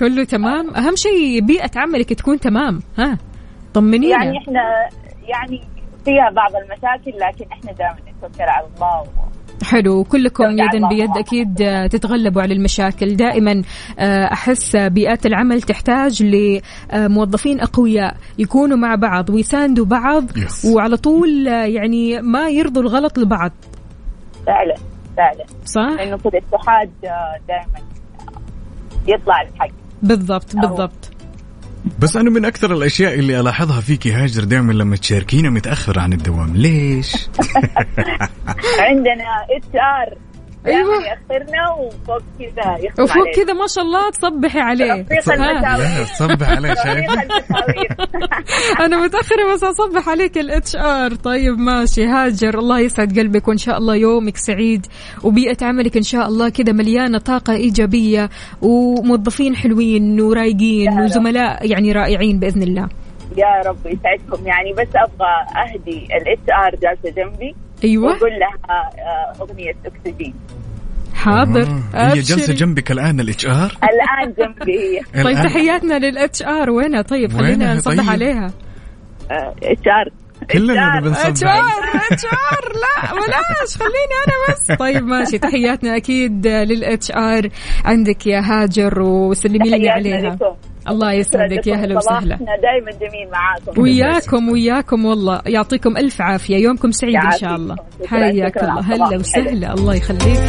كله 0.00 0.24
تمام؟ 0.24 0.74
أهم 0.74 0.96
شيء 0.96 1.40
بيئة 1.40 1.70
عملك 1.76 2.12
تكون 2.12 2.40
تمام. 2.40 2.80
ها 2.98 3.18
طمنينا. 3.74 4.24
يعني 4.24 4.38
إحنا 4.38 4.62
يعني 5.28 5.60
فيها 6.04 6.30
بعض 6.30 6.50
المشاكل 6.56 7.18
لكن 7.18 7.52
إحنا 7.52 7.72
دائما 7.72 7.96
نتوكل 8.10 8.42
على 8.48 8.66
الله 8.66 9.00
و... 9.00 9.35
حلو. 9.64 10.04
كلكم 10.04 10.44
يدا 10.44 10.64
الله. 10.74 10.88
بيد 10.88 11.10
أكيد 11.16 11.62
آه، 11.62 11.86
تتغلبوا 11.86 12.42
على 12.42 12.54
المشاكل. 12.54 13.16
دائما 13.16 13.62
آه، 13.98 14.24
أحس 14.32 14.76
بيئات 14.76 15.26
العمل 15.26 15.62
تحتاج 15.62 16.22
لموظفين 16.22 17.60
أقوياء. 17.60 18.16
يكونوا 18.38 18.76
مع 18.76 18.94
بعض 18.94 19.30
ويساندوا 19.30 19.84
بعض 19.84 20.30
Yes. 20.30 20.64
وعلى 20.64 20.96
طول 20.96 21.48
آه، 21.48 21.64
يعني 21.64 22.22
ما 22.22 22.48
يرضوا 22.48 22.82
الغلط 22.82 23.18
لبعض. 23.18 23.52
فعلا 24.46 24.74
فعلا. 25.16 25.44
صح؟ 25.64 25.96
لأنه 25.98 26.16
في 26.16 26.26
الاتحاد 26.28 26.90
دائما 27.48 27.78
يطلع 29.08 29.42
الحق. 29.42 29.68
بالضبط 30.02 30.50
أو- 30.52 30.60
بالضبط. 30.60 31.10
بس 31.98 32.16
أنا 32.16 32.30
من 32.30 32.44
أكثر 32.44 32.72
الأشياء 32.72 33.14
اللي 33.14 33.40
ألاحظها 33.40 33.80
فيك 33.80 34.06
هاجر 34.06 34.44
دائما 34.44 34.72
لما 34.72 34.96
تشاركينا 34.96 35.50
متأخر 35.50 35.98
عن 35.98 36.12
الدوام. 36.12 36.56
ليش؟ 36.56 37.12
عندنا 38.88 39.24
HR. 39.56 40.18
أيوة. 40.66 40.94
ياخرنا 40.94 41.70
وفوق 41.78 42.22
كذا 42.38 42.76
يختم 42.86 43.02
وفوق. 43.02 43.24
كذا 43.36 43.52
ما 43.52 43.66
شاء 43.66 43.84
الله 43.84 44.10
تصبحي 44.10 44.60
عليه. 44.60 45.02
تطبيق 45.02 45.28
ها. 45.28 45.34
المساوئ 45.34 45.98
لا 45.98 46.04
صبح 46.04 46.50
عليه 46.50 46.74
شايف 46.74 47.10
أنا 48.84 49.04
متأخرة 49.04 49.54
بس 49.54 49.64
أصبح 49.64 50.08
عليك 50.08 50.38
ال 50.38 50.76
HR 50.76 51.14
طيب 51.14 51.58
ماشي. 51.58 52.04
هاجر. 52.06 52.58
الله 52.58 52.80
يسعد 52.80 53.18
قلبك 53.18 53.48
وإن 53.48 53.56
شاء 53.58 53.78
الله 53.78 53.94
يومك 53.96 54.36
سعيد. 54.36 54.86
وبيئة 55.22 55.56
عملك 55.66 55.96
إن 55.96 56.02
شاء 56.02 56.28
الله 56.28 56.48
كذا 56.48 56.72
مليانة 56.72 57.18
طاقة 57.18 57.52
إيجابية 57.52 58.30
وموظفين 58.62 59.56
حلوين 59.56 60.20
ورايقين. 60.20 61.00
وزملاء 61.00 61.70
يعني 61.70 61.92
رائعين 61.92 62.38
بإذن 62.38 62.62
الله. 62.62 62.88
يا 63.36 63.62
رب 63.66 63.76
يسعدكم. 63.86 64.46
يعني 64.46 64.72
بس 64.72 64.88
أبغى 64.96 65.34
أهدي 65.56 66.06
ال 66.16 66.50
HR 66.50 66.70
جالسة 66.82 67.22
جنبي 67.22 67.54
أيوه. 67.84 68.04
وأقول 68.06 68.30
لها 68.30 68.76
آه، 68.76 69.42
أغنية 69.42 69.72
أكسجين. 69.86 70.34
حاضر. 71.14 71.62
آه، 71.94 72.12
هي 72.14 72.20
جالسة. 72.20 72.54
جنبك 72.54 72.90
الآن 72.90 73.20
الاتش 73.20 73.46
ار 73.46 73.72
الآن 73.82 74.34
جنبي 74.38 74.72
هي. 74.78 75.00
طيب 75.24 75.36
تحياتنا 75.36 75.98
لل 75.98 76.42
HR 76.42 76.70
وينها؟ 76.70 77.02
طيب 77.02 77.32
خلينا 77.32 77.74
نصبح 77.74 77.96
طيب؟ 77.96 78.10
عليها. 78.10 78.50
اتش 79.62 79.88
ار 79.88 80.25
كلنا 80.50 80.96
نبي 81.00 81.10
اتش 81.10 81.28
نصبح 81.28 81.50
ار 81.50 82.00
اتش 82.12 82.24
ار 82.24 82.72
لا 82.74 83.12
بلاش. 83.12 83.76
خليني 83.76 84.16
أنا 84.26 84.54
بس. 84.54 84.72
طيب 84.84 85.02
ماشي. 85.04 85.38
تحياتنا 85.38 85.96
أكيد 85.96 86.46
لل 86.46 87.10
HR. 87.10 87.48
عندك 87.84 88.26
يا 88.26 88.40
هاجر 88.44 89.02
وسلمي 89.02 89.70
لي 89.70 89.88
عليها. 89.88 90.20
لكم. 90.20 90.56
الله 90.88 91.12
يسعدك. 91.12 91.66
يا 91.66 91.74
هلا 91.76 91.96
وسهلا. 91.96 92.34
إحنا 92.34 92.46
دائما 92.62 92.90
جميل 92.90 93.30
معاكم. 93.32 93.82
وياكم 93.82 94.48
وياكم 94.48 95.04
والله. 95.04 95.40
يعطيكم 95.46 95.96
ألف 95.96 96.22
عافية. 96.22 96.56
يومكم 96.56 96.90
سعيد 96.90 97.16
إن 97.16 97.38
شاء. 97.38 97.54
الله. 97.54 97.76
حياك 98.06 98.56
الله. 98.56 98.80
هلا 98.80 99.16
وسهلا. 99.16 99.74
الله 99.74 99.94
يخليك. 99.94 100.40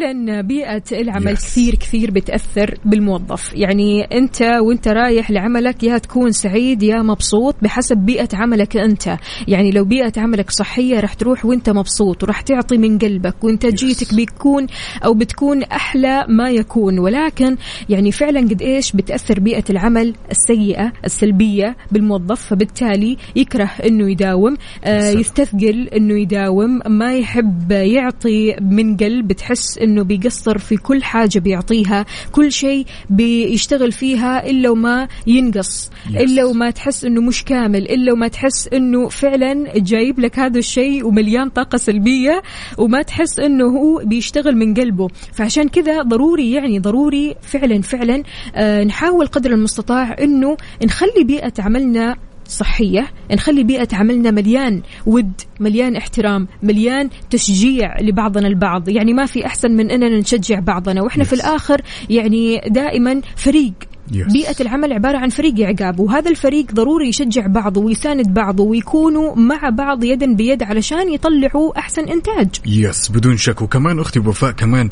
فعلا 0.00 0.40
بيئة 0.40 0.82
العمل 0.92 1.36
Yes. 1.36 1.40
كثير 1.40 1.74
كثير 1.74 2.10
بتأثر 2.10 2.74
بالموظف 2.84 3.52
يعني 3.54 4.04
أنت 4.04 4.42
وأنت 4.42 4.88
رايح 4.88 5.30
لعملك 5.30 5.82
يا 5.82 5.98
تكون 5.98 6.32
سعيد 6.32 6.82
يا 6.82 7.02
مبسوط 7.02 7.56
بحسب 7.62 7.96
بيئة 7.96 8.28
عملك 8.32 8.76
أنت 8.76 9.16
يعني 9.48 9.70
لو 9.70 9.84
بيئة 9.84 10.12
عملك 10.16 10.50
صحية 10.50 11.00
رح 11.00 11.14
تروح 11.14 11.44
وأنت 11.44 11.70
مبسوط 11.70 12.22
ورح 12.22 12.40
تعطي 12.40 12.78
من 12.78 12.98
قلبك 12.98 13.44
وإنتاجيتك 13.44 14.14
بيكون 14.14 14.66
أو 15.04 15.14
بتكون 15.14 15.62
أحلى 15.62 16.24
ما 16.28 16.50
يكون 16.50 16.98
ولكن 16.98 17.56
يعني 17.88 18.12
فعلا 18.12 18.40
قد 18.40 18.62
إيش 18.62 18.92
بتأثر 18.92 19.40
بيئة 19.40 19.64
العمل 19.70 20.14
السيئة 20.30 20.92
السلبية 21.04 21.76
بالموظف 21.92 22.46
فبالتالي 22.46 23.16
يكره 23.36 23.70
أنه 23.86 24.10
يداوم 24.10 24.56
آه. 24.84 25.10
يستثقل 25.10 25.88
أنه 25.96 26.20
يداوم 26.20 26.80
ما 26.86 27.16
يحب 27.16 27.72
يعطي 27.72 28.56
من 28.60 28.96
قلب 28.96 29.32
تحس 29.32 29.78
أنه 29.90 30.02
بيقصر 30.02 30.58
في 30.58 30.76
كل 30.76 31.02
حاجة 31.02 31.38
بيعطيها 31.38 32.06
كل 32.32 32.52
شيء 32.52 32.86
بيشتغل 33.10 33.92
فيها 33.92 34.50
إلا 34.50 34.70
وما 34.70 35.08
ينقص 35.26 35.90
Yes. 36.10 36.16
إلا 36.20 36.44
وما 36.44 36.70
تحس 36.70 37.04
أنه 37.04 37.20
مش 37.20 37.44
كامل 37.44 37.82
إلا 37.90 38.12
وما 38.12 38.28
تحس 38.28 38.68
أنه 38.68 39.08
فعلا 39.08 39.78
جايب 39.78 40.20
لك 40.20 40.38
هذا 40.38 40.58
الشيء 40.58 41.06
ومليان 41.06 41.48
طاقة 41.48 41.78
سلبية 41.78 42.42
وما 42.78 43.02
تحس 43.02 43.38
أنه 43.40 43.64
هو 43.64 44.02
بيشتغل 44.04 44.56
من 44.56 44.74
قلبه 44.74 45.08
فعشان 45.32 45.68
كذا 45.68 46.02
ضروري 46.02 46.52
يعني 46.52 46.78
ضروري 46.78 47.34
فعلا 47.42 47.82
فعلا 47.82 48.22
آه 48.54 48.84
نحاول 48.84 49.26
قدر 49.26 49.50
المستطاع 49.50 50.16
أنه 50.20 50.56
نخلي 50.84 51.24
بيئة 51.24 51.52
عملنا 51.58 52.16
صحية. 52.50 53.10
نخلي 53.30 53.64
بيئة 53.64 53.88
عملنا 53.92 54.30
مليان 54.30 54.82
ود 55.06 55.32
مليان 55.60 55.96
احترام 55.96 56.48
مليان 56.62 57.08
تشجيع 57.30 58.00
لبعضنا 58.00 58.48
البعض. 58.48 58.88
يعني 58.88 59.12
ما 59.12 59.26
في 59.26 59.46
أحسن 59.46 59.70
من 59.70 59.90
أننا 59.90 60.18
نشجع 60.18 60.58
بعضنا. 60.58 61.02
وإحنا 61.02 61.24
في. 61.24 61.32
الآخر 61.32 61.80
يعني 62.10 62.60
دائما 62.68 63.20
فريق. 63.36 63.74
Yes. 64.12 64.32
بيئة 64.32 64.56
العمل 64.60 64.92
عبارة 64.92 65.18
عن 65.18 65.28
فريق 65.28 65.54
عقاب 65.60 66.00
وهذا 66.00 66.30
الفريق 66.30 66.72
ضروري 66.72 67.08
يشجع 67.08 67.46
بعضه 67.46 67.80
ويساند 67.80 68.28
بعضه 68.28 68.64
ويكونوا 68.64 69.34
مع 69.34 69.68
بعض 69.70 70.04
يدا 70.04 70.34
بيد 70.34 70.62
علشان 70.62 71.12
يطلعوا 71.12 71.78
أحسن 71.78 72.08
إنتاج 72.08 72.48
يس 72.66 73.08
بدون 73.08 73.36
شك 73.36 73.62
وكمان 73.62 74.00
أختي 74.00 74.18
وفاء 74.18 74.50
كمان 74.50 74.88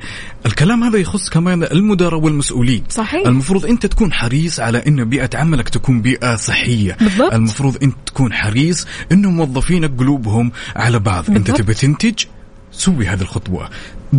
الكلام 0.46 0.84
هذا 0.84 0.98
يخص 0.98 1.28
كمان 1.28 1.62
المدراء 1.62 2.20
والمسؤولين 2.20 2.82
صحيح. 2.88 3.26
المفروض 3.26 3.66
أنت 3.66 3.86
تكون 3.86 4.12
حريص 4.12 4.60
على 4.60 4.82
إن 4.86 5.04
بيئة 5.04 5.30
عملك 5.34 5.68
تكون 5.68 6.02
بيئة 6.02 6.36
صحية 6.36 6.96
بالضبط. 7.00 7.34
المفروض 7.34 7.76
أنت 7.82 7.96
تكون 8.06 8.32
حريص 8.32 8.86
انه 9.12 9.30
موظفينك 9.30 9.98
قلوبهم 9.98 10.52
على 10.76 10.98
بعض 10.98 11.24
بالضبط. 11.30 11.56
تبي 11.56 11.74
تنتج 11.74 12.24
سوي 12.72 13.06
هذه 13.06 13.20
الخطوة 13.22 13.68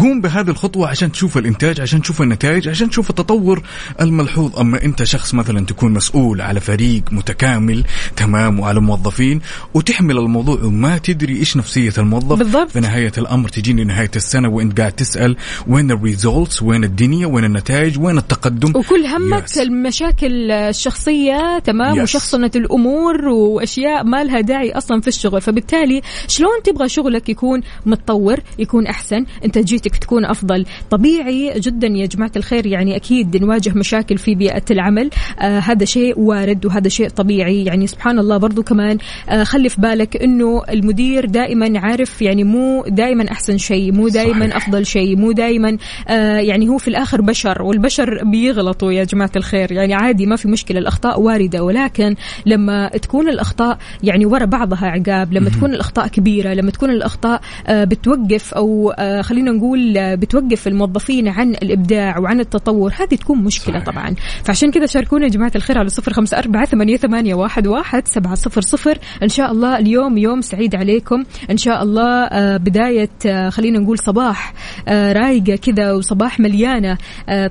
قوم 0.01 0.21
بهذه 0.21 0.49
الخطوة 0.49 0.87
عشان 0.87 1.11
تشوف 1.11 1.37
الإنتاج 1.37 1.81
عشان 1.81 2.01
تشوف 2.01 2.21
النتائج 2.21 2.69
عشان 2.69 2.89
تشوف 2.89 3.09
التطور 3.09 3.61
الملحوظ 4.01 4.59
أما 4.59 4.83
أنت 4.83 5.03
شخص 5.03 5.33
مثلا 5.33 5.65
تكون 5.65 5.93
مسؤول 5.93 6.41
على 6.41 6.59
فريق 6.59 7.03
متكامل 7.11 7.83
تمام 8.15 8.59
وعلى 8.59 8.79
موظفين 8.81 9.41
وتحمل 9.73 10.17
الموضوع 10.17 10.59
وما 10.63 10.97
تدري 10.97 11.37
إيش 11.37 11.57
نفسية 11.57 11.93
الموظف 11.97 12.37
بالضبط. 12.37 12.69
في 12.71 12.79
نهاية 12.79 13.11
الأمر 13.17 13.49
تجيني 13.49 13.83
نهاية 13.83 14.11
السنة 14.15 14.49
وأنت 14.49 14.79
قاعد 14.79 14.91
تسأل 14.91 15.35
وين 15.67 15.91
الريزولتس 15.91 16.61
وين 16.63 16.83
الدنيا 16.83 17.27
وين 17.27 17.43
النتائج 17.45 17.99
وين 17.99 18.17
التقدم 18.17 18.69
وكل 18.75 19.05
همك 19.05 19.45
Yes. 19.49 19.57
المشاكل 19.59 20.51
الشخصية 20.51 21.59
تمام 21.59 21.95
Yes. 21.95 22.01
وشخصنة 22.01 22.51
الأمور 22.55 23.27
وأشياء 23.27 24.03
ما 24.03 24.23
لها 24.23 24.41
داعي 24.41 24.71
أصلا 24.71 25.01
في 25.01 25.07
الشغل 25.07 25.41
فبالتالي 25.41 26.01
شلون 26.27 26.51
تبغى 26.63 26.89
شغلك 26.89 27.29
يكون 27.29 27.61
متطور 27.85 28.39
يكون 28.59 28.87
أحسن 28.87 29.25
إنتاجيتك 29.45 29.78
إنتاجيتك 29.79 29.97
تكون 30.03 30.25
أفضل. 30.25 30.65
طبيعي 30.89 31.59
جدا 31.59 31.87
يا 31.87 32.05
جماعة 32.05 32.31
الخير 32.35 32.65
يعني 32.65 32.95
أكيد 32.95 33.37
نواجه 33.37 33.73
مشاكل 33.75 34.17
في 34.17 34.35
بيئة 34.35 34.63
العمل. 34.71 35.09
آه 35.39 35.59
هذا 35.59 35.85
شيء 35.85 36.19
وارد 36.19 36.65
وهذا 36.65 36.89
شيء 36.89 37.09
طبيعي. 37.09 37.63
يعني 37.63 37.87
سبحان 37.87 38.19
الله 38.19 38.37
برضو 38.37 38.63
كمان 38.63 38.97
آه 39.29 39.43
خلي 39.43 39.69
في 39.69 39.81
بالك 39.81 40.17
أنه 40.23 40.61
المدير 40.69 41.25
دائما 41.25 41.79
عارف 41.79 42.21
يعني 42.21 42.43
مو 42.43 42.83
دائما 42.87 43.31
أحسن 43.31 43.57
شيء 43.57 43.91
مو 43.91 44.07
دائما. 44.07 44.57
أفضل 44.57 44.85
شيء 44.85 45.15
مو 45.17 45.31
دائما 45.31 45.77
آه 46.07 46.37
يعني 46.37 46.69
هو 46.69 46.77
في 46.77 46.87
الآخر 46.87 47.21
بشر 47.21 47.61
والبشر 47.61 48.23
بيغلطوا 48.23 48.91
يا 48.91 49.03
جماعة 49.03 49.31
الخير. 49.35 49.71
يعني 49.71 49.93
عادي 49.93 50.25
ما 50.25 50.35
في 50.35 50.47
مشكلة 50.47 50.79
الأخطاء 50.79 51.21
واردة. 51.21 51.63
ولكن 51.63 52.15
لما 52.45 52.87
تكون 52.87 53.29
الأخطاء 53.29 53.77
يعني 54.03 54.25
ورا 54.25 54.45
بعضها 54.45 54.85
عقاب 54.85 55.33
لما 55.33 55.49
تكون 55.49 55.73
الأخطاء 55.73 56.07
كبيرة 56.07 56.53
لما 56.53 56.71
تكون 56.71 56.89
الأخطاء 56.89 57.41
آه 57.67 57.83
بتوقف 57.83 58.53
أو 58.53 58.93
آه 58.97 59.21
خلينا 59.21 59.51
نقول 59.51 59.68
آه 59.97 60.15
بتوقف 60.15 60.67
الموظفين 60.67 61.27
عن 61.27 61.49
الإبداع 61.49 62.19
وعن 62.19 62.39
التطور. 62.39 62.93
هذه 62.99 63.15
تكون 63.15 63.43
مشكلة 63.43 63.79
صحيح. 63.79 63.85
طبعا. 63.85 64.15
فعشان 64.43 64.71
كذا 64.71 64.85
شاركونا 64.85 65.23
يا 65.23 65.29
جماعة 65.29 65.51
الخير 65.55 65.77
على 65.77 65.89
صفر 65.89 66.13
خمسة 66.13 66.37
أربعة 66.39 66.65
ثمانية, 66.65 66.97
ثمانية 66.97 67.33
واحد, 67.33 67.67
واحد 67.67 68.07
سبعة 68.07 68.35
صفر 68.35 68.61
صفر. 68.61 68.97
إن 69.23 69.29
شاء 69.29 69.51
الله 69.51 69.77
اليوم 69.77 70.17
يوم 70.17 70.41
سعيد 70.41 70.75
عليكم. 70.75 71.23
إن 71.51 71.57
شاء 71.57 71.83
الله 71.83 72.23
آه 72.23 72.57
بداية 72.57 73.09
آه 73.25 73.49
خلينا 73.49 73.79
نقول 73.79 73.99
صباح 73.99 74.53
رايقة 74.87 75.55
كذا 75.55 75.93
وصباح 75.93 76.39
مليانة 76.39 76.97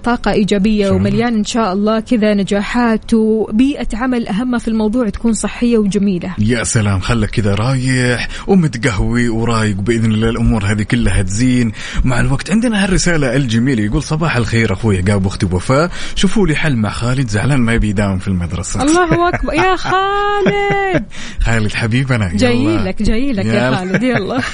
طاقة 0.04 0.30
إيجابية 0.30 0.84
شاء 0.84 0.96
الله. 0.96 1.00
ومليان 1.00 1.34
إن 1.34 1.44
شاء 1.44 1.72
الله 1.72 2.00
كذا 2.00 2.34
نجاحات. 2.34 3.14
وبيئة 3.14 3.88
عمل 3.94 4.28
أهم 4.28 4.58
في 4.58 4.68
الموضوع 4.68 5.08
تكون 5.08 5.32
صحية 5.32 5.78
وجميلة. 5.78 6.34
يا 6.38 6.64
سلام 6.64 7.00
خلك 7.00 7.30
كذا 7.30 7.54
رايح 7.54 8.28
ومتقهوي 8.46 9.28
ورايق 9.28 9.76
بإذن 9.76 10.12
الله. 10.12 10.28
الأمور 10.28 10.64
هذه 10.64 10.82
كلها 10.82 11.22
تزين. 11.22 11.72
مع 12.08 12.20
الوقت. 12.20 12.50
عندنا 12.50 12.84
هالرسالة 12.84 13.36
الجميلة 13.36 13.82
يقول 13.82 14.02
صباح 14.02 14.36
الخير 14.36 14.72
أخوي 14.72 14.98
عقاب 14.98 15.26
واختي 15.26 15.46
وفاء 15.46 15.90
شوفوا 16.14 16.46
لي 16.46 16.54
حل 16.56 16.76
مع 16.76 16.90
خالد 16.90 17.28
زعلان 17.28 17.60
ما 17.60 17.72
يبي 17.72 17.88
يداوم 17.88 18.18
في 18.18 18.28
المدرسة. 18.28 18.82
الله 18.82 19.28
أكبر. 19.28 19.54
يا 19.54 19.76
خالد! 19.76 21.04
خالد 21.46 21.72
حبيبنا 21.74 22.30
جاي. 22.34 22.76
لك 22.76 23.02
جاي 23.02 23.32
لك 23.32 23.44
يا. 23.44 23.76
خالد 23.76 24.02
يلا. 24.02 24.40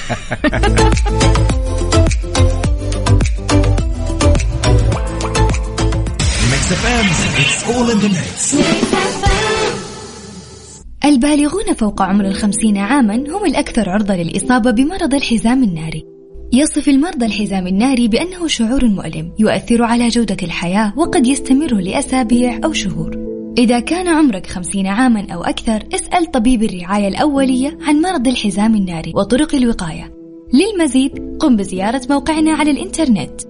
البالغون 11.05 11.73
فوق 11.79 12.01
عمر 12.01 12.25
الخمسين 12.25 12.77
عاما 12.77 13.15
هم 13.15 13.45
الأكثر 13.45 13.89
عرضة 13.89 14.15
للإصابة 14.15 14.71
بمرض 14.71 15.13
الحزام 15.13 15.63
الناري. 15.63 16.14
يصف 16.53 16.89
المرضى 16.89 17.25
الحزام 17.25 17.67
الناري 17.67 18.07
بأنه 18.07 18.47
شعور 18.47 18.85
مؤلم 18.85 19.31
يؤثر 19.39 19.83
على 19.83 20.07
جودة 20.07 20.37
الحياة 20.43 20.93
وقد 20.97 21.27
يستمر 21.27 21.75
لأسابيع 21.75 22.59
أو 22.63 22.73
شهور. 22.73 23.25
إذا 23.57 23.79
كان 23.79 24.07
عمرك 24.07 24.47
خمسين 24.47 24.87
عاما 24.87 25.27
أو 25.33 25.43
أكثر 25.43 25.83
اسأل 25.93 26.31
طبيب 26.31 26.63
الرعاية 26.63 27.07
الأولية 27.07 27.77
عن 27.81 28.01
مرض 28.01 28.27
الحزام 28.27 28.75
الناري 28.75 29.11
وطرق 29.15 29.55
الوقاية. 29.55 30.11
للمزيد 30.53 31.37
قم 31.39 31.55
بزيارة 31.55 32.01
موقعنا 32.09 32.53
على 32.53 32.71
الإنترنت 32.71 33.41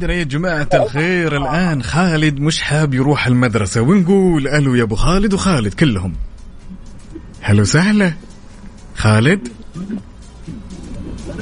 عندنا 0.00 0.14
يا 0.18 0.24
جماعة 0.24 0.68
الخير. 0.74 1.36
الآن 1.36 1.82
خالد 1.82 2.40
مش 2.40 2.62
حاب 2.62 2.94
يروح 2.94 3.26
المدرسة 3.26 3.80
ونقول 3.80 4.48
ألو 4.48 4.74
يا 4.74 4.82
أبو 4.82 4.94
خالد 4.94 5.34
وخالد 5.34 5.74
كلهم. 5.74 6.14
هلو 7.40 7.64
سهلة 7.64 8.14
خالد؟ 8.94 9.48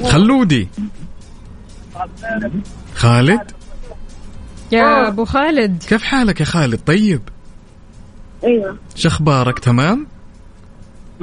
خلودي. 0.03 0.67
خالد؟ 2.95 3.51
يا 4.71 5.07
أبو 5.07 5.25
خالد. 5.25 5.83
كيف 5.83 6.03
حالك 6.03 6.39
يا 6.39 6.45
خالد؟ 6.45 6.79
طيب؟ 6.79 7.21
أيوه. 8.43 8.77
شخبارك 8.95 9.59
تمام؟ 9.59 10.07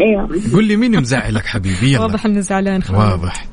أيوه. 0.00 0.28
قل 0.54 0.64
لي 0.64 0.76
مين 0.76 1.00
مزعلك 1.00 1.46
حبيبي؟ 1.46 1.92
يلا. 1.92 2.00
واضح 2.00 2.26
إنه 2.26 2.40
زعلان 2.40 2.82
خالد. 2.82 2.98
واضح. 2.98 3.46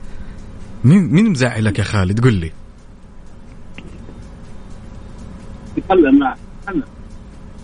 مين 0.84 1.14
مين 1.14 1.30
مزعلك 1.30 1.80
يا 1.80 1.84
خالد؟ 1.84 2.24
قل 2.24 2.34
لي. 2.34 2.52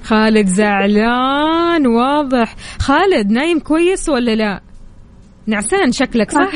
خالد 0.04 0.48
زعلان 0.48 1.88
واضح. 1.88 2.56
خالد 2.80 3.32
نايم 3.32 3.60
كويس 3.60 4.10
ولا 4.10 4.36
لا؟ 4.36 4.62
نعسان 5.48 5.91
شكلك 5.91 6.32
صح؟ 6.32 6.54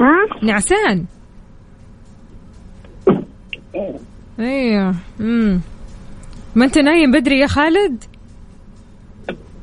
ها؟ 0.00 0.42
نعسان. 0.42 1.04
أيوه. 4.40 4.94
امم 5.20 5.60
ما 6.54 6.64
انت 6.64 6.78
نايم 6.78 7.10
بدري 7.10 7.38
يا 7.38 7.46
خالد؟ 7.46 8.04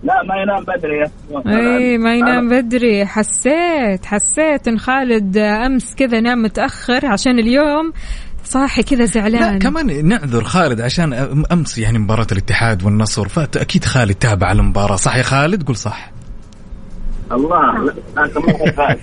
لا 0.04 0.24
ما 0.24 0.36
ينام 0.42 0.64
بدري 0.64 0.98
يا 0.98 1.12
اي 1.48 1.98
ما 1.98 2.16
ينام 2.16 2.50
بدري. 2.50 3.06
حسيت 3.06 4.06
حسيت 4.06 4.68
إن 4.68 4.80
خالد 4.80 5.38
أمس 5.38 5.96
كذا 5.96 6.20
نام 6.20 6.42
متأخر 6.42 7.06
عشان 7.06 7.40
اليوم. 7.40 7.94
صاحي 8.52 8.84
كذا 8.84 9.00
لا 9.00 9.06
زعلان. 9.06 9.60
كمان 9.60 10.06
نعذر 10.08 10.44
خالد 10.44 10.82
عشان 10.82 11.14
أمس 11.52 11.78
يعني 11.78 12.00
مباراة 12.00 12.28
الاتحاد 12.32 12.84
والنصر 12.84 13.28
فأكيد 13.28 13.86
خالد 13.86 14.16
تابع 14.16 14.52
المباراة 14.52 14.96
صح 14.96 15.16
يا 15.16 15.24
خالد؟ 15.24 15.64
قل 15.68 15.76
صح. 15.76 16.12
الله 17.32 17.84
لا 18.16 18.22
لا 18.22 18.98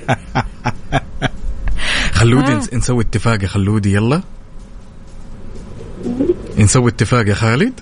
خلودي 2.12 2.52
آه. 2.52 2.60
نس- 2.60 2.74
نسوي 2.74 3.04
اتفاق 3.04 3.42
يا 3.42 3.48
خلودي 3.48 3.94
يلا. 3.94 4.22
نسوي 6.58 6.90
اتفاق 6.90 7.28
يا 7.28 7.34
خالد؟ 7.34 7.80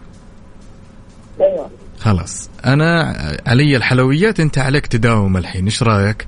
أيوه. 1.40 1.70
خلاص. 2.00 2.50
أنا 2.64 3.16
علي 3.46 3.76
الحلويات 3.76 4.40
أنت 4.40 4.58
عليك 4.58 4.86
تداوم 4.86 5.36
الحين 5.36 5.64
إيش 5.64 5.82
رأيك؟ 5.82 6.26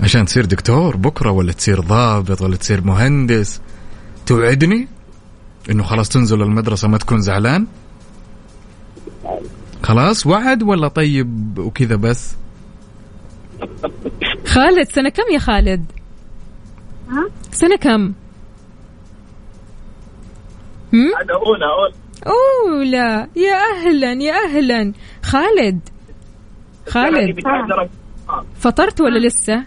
عشان 0.00 0.24
تصير 0.24 0.44
دكتور 0.44 0.96
بكرة 0.96 1.30
ولا 1.30 1.52
تصير 1.52 1.80
ضابط 1.80 2.42
ولا 2.42 2.56
تصير 2.56 2.80
مهندس. 2.84 3.60
توعدني 4.26 4.88
إنه 5.70 5.82
خلاص 5.82 6.08
تنزل 6.08 6.42
المدرسة 6.42 6.88
ما 6.88 6.98
تكون 6.98 7.20
زعلان؟ 7.20 7.66
خلاص 9.82 10.26
وعد 10.26 10.62
ولا 10.62 10.88
طيب 10.88 11.58
وكذا 11.58 11.96
بس؟ 11.96 12.34
خالد 14.46 14.88
سنة 14.88 15.08
كم 15.08 15.22
يا 15.32 15.38
خالد؟ 15.38 15.84
سنة 17.52 17.76
كم؟ 17.76 18.12
هم؟ 20.92 21.12
هذا 21.20 21.34
أولى 21.34 21.66
أولى. 21.66 21.94
أولى. 22.26 23.28
يا 23.36 23.54
أهلا 23.54 24.12
يا 24.12 24.34
أهلا. 24.34 24.92
خالد 25.22 25.80
خالد. 26.88 27.36
بتحضر 27.36 27.88
فطرت 28.60 29.00
ولا 29.00 29.26
لسه؟ 29.26 29.64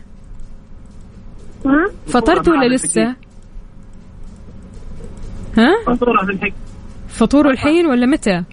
فطرت 2.07 2.47
ولا 2.47 2.75
لسه؟ 2.75 3.15
ها؟ 5.57 5.95
في 5.97 6.53
فطور 7.07 7.49
الحين 7.49 7.85
ولا 7.85 8.05
متى؟ 8.05 8.43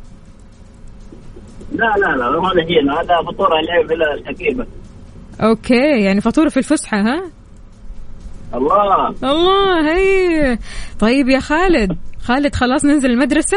لا 1.73 1.95
لا 1.97 2.17
لا 2.17 2.31
ما 2.41 2.53
هنا 2.53 3.01
هذا 3.01 3.23
فطور 3.27 3.49
العيب 3.61 3.93
إلى 3.93 4.05
الحقيبه 4.15 4.67
أوكي 5.41 6.01
يعني 6.05 6.21
فطور 6.21 6.49
في 6.49 6.57
الفسحة 6.57 7.01
ها؟ 7.01 7.23
الله. 8.55 9.09
الله 9.09 9.97
هي. 9.97 10.59
طيب 11.01 11.29
يا 11.29 11.41
خالد 11.41 11.97
خالد 12.23 12.55
خلاص 12.55 12.85
ننزل 12.85 13.11
المدرسة؟ 13.11 13.57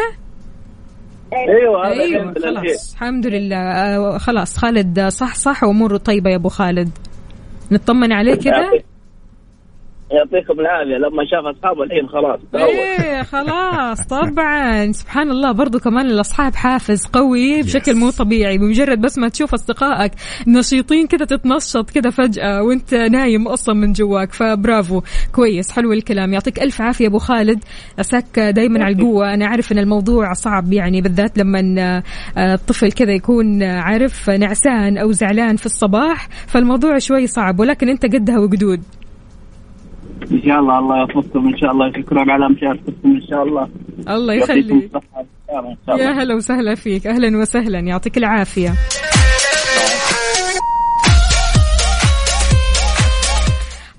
أيوه 1.34 1.88
أيوه 1.88 2.34
خلاص 2.34 2.94
الحمد 2.94 3.28
لله. 3.28 3.56
آه، 3.58 4.18
خلاص 4.18 4.58
خالد 4.58 5.08
صح 5.08 5.36
صح 5.36 5.64
واموره 5.64 5.98
طيبة 5.98 6.30
يا 6.30 6.36
أبو 6.36 6.50
خالد. 6.50 6.90
نطمن 7.72 8.14
عليه 8.14 8.36
كذا 8.36 8.70
يعطيكم 10.14 10.60
العافية 10.60 10.98
لما 10.98 11.26
شاف 11.26 11.58
أصحابه 11.58 11.84
الحين 11.84 12.08
خلاص 12.08 12.40
تروح. 12.54 12.64
إيه 12.64 13.24
خلاص 13.24 14.08
طبعا. 14.08 14.92
سبحان 14.92 15.32
الله 15.32 15.52
برضو 15.52 15.80
كمان 15.80 16.06
الأصحاب 16.06 16.56
حافز 16.56 17.06
قوي 17.06 17.62
بشكل 17.62 17.96
مو 17.96 18.10
طبيعي. 18.10 18.58
بمجرد 18.58 19.02
بس 19.02 19.18
ما 19.18 19.30
تشوف 19.30 19.54
أصدقائك 19.54 20.12
نشيطين 20.48 21.08
كذا 21.08 21.26
تتنشط 21.26 21.90
كذا 21.90 22.10
فجأة 22.10 22.64
وأنت 22.64 22.94
نايم 22.94 23.48
أصلا 23.48 23.76
من 23.76 23.92
جواك. 23.92 24.34
فبرافو 24.34 25.02
كويس 25.36 25.72
حلو 25.72 25.94
الكلام. 25.94 26.34
يعطيك 26.34 26.62
ألف 26.62 26.82
عافية 26.82 27.08
أبو 27.08 27.18
خالد. 27.18 27.64
عساك 28.00 28.40
دايما 28.40 28.84
على 28.84 28.96
القوة. 28.96 29.34
أنا 29.34 29.48
عارف 29.48 29.72
إن 29.72 29.80
الموضوع 29.80 30.34
صعب 30.34 30.74
يعني 30.74 31.02
بالذات 31.02 31.38
لما 31.38 31.60
آه، 32.38 32.54
الطفل 32.54 32.92
كذا 32.92 33.12
يكون 33.12 33.64
آه، 33.64 33.80
عارف 33.80 34.30
نعسان 34.30 34.98
أو 34.98 35.12
زعلان 35.12 35.56
في 35.56 35.66
الصباح 35.66 36.28
فالموضوع 36.48 36.98
شوي 36.98 37.28
صعب. 37.28 37.60
ولكن 37.60 37.90
أنت 37.90 38.06
قدها 38.06 38.40
وقدود. 38.40 38.84
إن 40.32 40.42
شاء 40.46 40.60
الله 40.60 40.80
الله 40.80 41.04
يحفظكم 41.04 41.48
إن 41.48 41.58
شاء 41.58 41.72
الله 41.72 41.92
شكرا 41.92 42.32
على 42.32 42.50
مشاركتكم 42.50 43.10
إن 43.10 43.22
شاء 43.22 43.44
الله. 43.44 43.68
الله 44.10 44.34
يخليك. 44.34 44.92
يا 45.90 46.12
هلا 46.12 46.36
وسهلا 46.36 46.76
فيك 46.76 47.08
أهلا 47.08 47.38
وسهلا 47.38 47.80
يعطيك 47.80 48.18
العافية. 48.18 48.74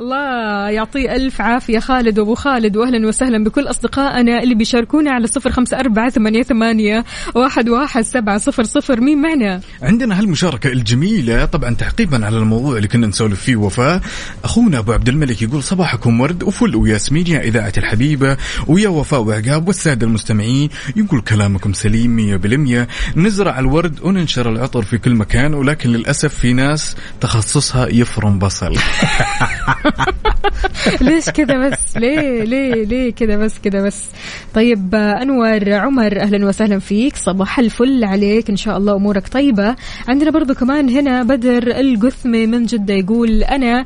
الله 0.01 0.69
يعطيه 0.71 1.15
ألف 1.15 1.41
عافية. 1.41 1.79
خالد 1.79 2.19
وأبو 2.19 2.35
خالد 2.35 2.77
وأهلا 2.77 3.07
وسهلا 3.09 3.45
بكل 3.45 3.71
أصدقائنا 3.71 4.43
اللي 4.43 4.55
بيشاركونا 4.55 5.11
على 5.11 5.27
صفر 5.27 5.51
خمسة 5.51 5.81
أربعة 5.81 6.11
ثمانية, 6.11 6.43
ثمانية 6.43 7.05
واحد, 7.35 7.69
واحد 7.69 8.03
سبعة 8.03 8.39
صفر 8.39 8.65
صفر. 8.65 9.01
مين 9.01 9.23
معنا؟ 9.23 9.61
عندنا 9.83 10.19
هالمشاركة 10.19 10.73
الجميلة 10.73 11.45
طبعا 11.45 11.75
تعقيبا 11.75 12.27
على 12.27 12.39
الموضوع 12.39 12.77
اللي 12.77 12.89
كنا 12.89 13.07
نسولف 13.07 13.41
فيه 13.41 13.57
وفاء. 13.57 14.01
أخونا 14.45 14.79
أبو 14.79 14.93
عبد 14.93 15.09
الملك 15.09 15.43
يقول 15.43 15.63
صباحكم 15.63 16.21
ورد 16.21 16.43
وفل 16.43 16.77
وياسمين 16.77 17.27
يا 17.27 17.41
إذاعة 17.41 17.73
الحبيبة 17.79 18.37
ويا 18.67 18.89
وفاء 18.89 19.21
وعقاب 19.21 19.69
والسادة 19.69 20.07
المستمعين. 20.07 20.69
يقول 20.97 21.21
كلامكم 21.21 21.73
سليم 21.73 22.17
مية 22.17 22.37
بالمية. 22.37 22.89
نزرع 23.17 23.59
الورد 23.59 24.01
وننشر 24.03 24.51
العطر 24.51 24.83
في 24.83 24.99
كل 24.99 25.15
مكان 25.15 25.55
ولكن 25.55 25.91
للأسف 25.91 26.35
في 26.35 26.53
ناس 26.53 26.97
تخصصها 27.21 27.87
يفرم 27.89 28.39
بصل. 28.39 28.77
ليش 31.01 31.31
كذا 31.31 31.69
بس؟ 31.69 31.97
ليه؟ 31.97 32.45
ليه؟ 32.45 32.85
ليه 32.85 33.13
كذا 33.13 33.37
بس؟ 33.37 33.59
كذا 33.59 33.83
بس. 33.83 34.05
طيب 34.55 34.95
أنور 34.95 35.73
عمر 35.73 36.21
أهلا 36.21 36.47
وسهلا 36.47 36.79
فيك. 36.79 37.17
صباح 37.17 37.59
الفل 37.59 38.05
عليك. 38.05 38.51
إن 38.51 38.57
شاء 38.57 38.77
الله 38.79 38.97
أمورك 38.97 39.29
طيبة. 39.29 39.77
عندنا 40.09 40.31
برضو 40.31 40.55
كمان 40.55 40.89
هنا 40.89 41.23
بدر 41.23 41.81
القثمي 41.81 42.47
من 42.47 42.67
جدة 42.67 42.95
يقول 42.95 43.43
أنا 43.43 43.85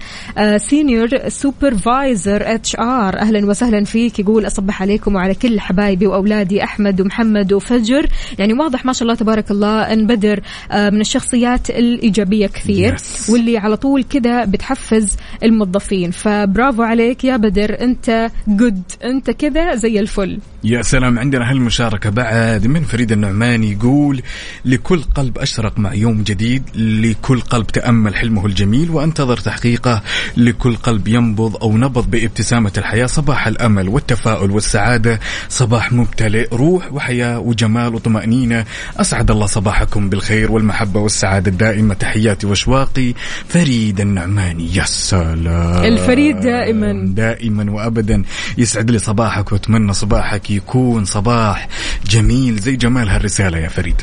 Senior 0.59 1.29
Supervisor 1.29 2.55
HR 2.55 3.19
أهلا 3.19 3.47
وسهلا 3.47 3.85
فيك. 3.85 4.19
يقول 4.19 4.47
أصبح 4.47 4.83
عليكم 4.83 5.15
وعلى 5.15 5.35
كل 5.35 5.61
حبايبي 5.61 6.07
وأولادي 6.07 6.65
أحمد 6.65 7.01
ومحمد 7.01 7.53
وفجر. 7.53 8.07
يعني 8.39 8.53
واضح 8.53 8.85
ما 8.85 8.93
شاء 8.93 9.03
الله 9.03 9.15
تبارك 9.15 9.51
الله 9.51 9.93
إن 9.93 10.07
بدر 10.07 10.41
آه، 10.73 10.91
من 10.91 11.01
الشخصيات 11.01 11.71
الإيجابية 11.71 12.47
كثير. 12.47 12.97
واللي 13.29 13.59
على 13.59 13.77
طول 13.77 14.05
كذا 14.05 14.45
بتحفز 14.45 15.17
الموظفين 15.43 15.88
فبرافو 16.12 16.83
عليك 16.83 17.24
يا 17.24 17.37
بدر 17.37 17.81
انت 17.81 18.31
good 18.49 18.83
انت 19.05 19.31
كذا 19.31 19.74
زي 19.74 20.01
الفل. 20.01 20.38
يا 20.64 20.83
سلام 20.83 21.18
عندنا 21.18 21.51
هالمشاركة 21.51 22.11
بعد 22.11 22.66
من 22.66 22.83
فريد 22.83 23.12
النعماني 23.12 23.72
يقول 23.72 24.22
لكل 24.64 25.03
قلب 25.03 25.38
أشرق 25.38 25.79
مع 25.79 25.94
يوم 25.94 26.22
جديد 26.22 26.62
لكل 26.74 27.40
قلب 27.40 27.66
تأمل 27.66 28.14
حلمه 28.14 28.46
الجميل 28.46 28.90
وأنتظر 28.90 29.37
تحقيقه. 29.37 30.03
لكل 30.37 30.77
قلب 30.77 31.09
ينبض 31.09 31.57
أو 31.57 31.77
نبض 31.77 32.11
بابتسامة 32.11 32.72
الحياة 32.79 33.07
صباح 33.07 33.46
الأمل 33.46 33.88
والتفاؤل 33.88 34.51
والسعادة. 34.51 35.20
صباح 35.48 35.92
ممتلئ 35.92 36.48
روح 36.53 36.92
وحياة 36.92 37.38
وجمال 37.38 37.94
وطمأنينة. 37.94 38.64
أسعد 38.96 39.31
الله 39.31 39.46
صباحكم 39.46 40.09
بالخير 40.09 40.53
والمحبة 40.53 41.01
والسعادة 41.01 41.51
الدائمة. 41.51 41.94
تحياتي 41.94 42.46
وأشواقي 42.46 43.14
فريد 43.48 44.01
النعماني 44.01 44.77
يا 44.77 44.85
سلام. 44.85 45.78
الفريد 45.85 46.41
دائما. 46.41 46.93
دائما 47.14 47.73
وابدا. 47.73 48.23
يسعد 48.59 48.91
لي 48.91 48.99
صباحك 48.99 49.53
وأتمنى 49.53 49.93
صباحك 49.93 50.51
يكون 50.51 51.05
صباح 51.05 51.69
جميل 52.07 52.57
زي 52.57 52.77
جمال 52.77 53.09
هالرساله 53.09 53.59
يا 53.59 53.69
فريد. 53.69 54.03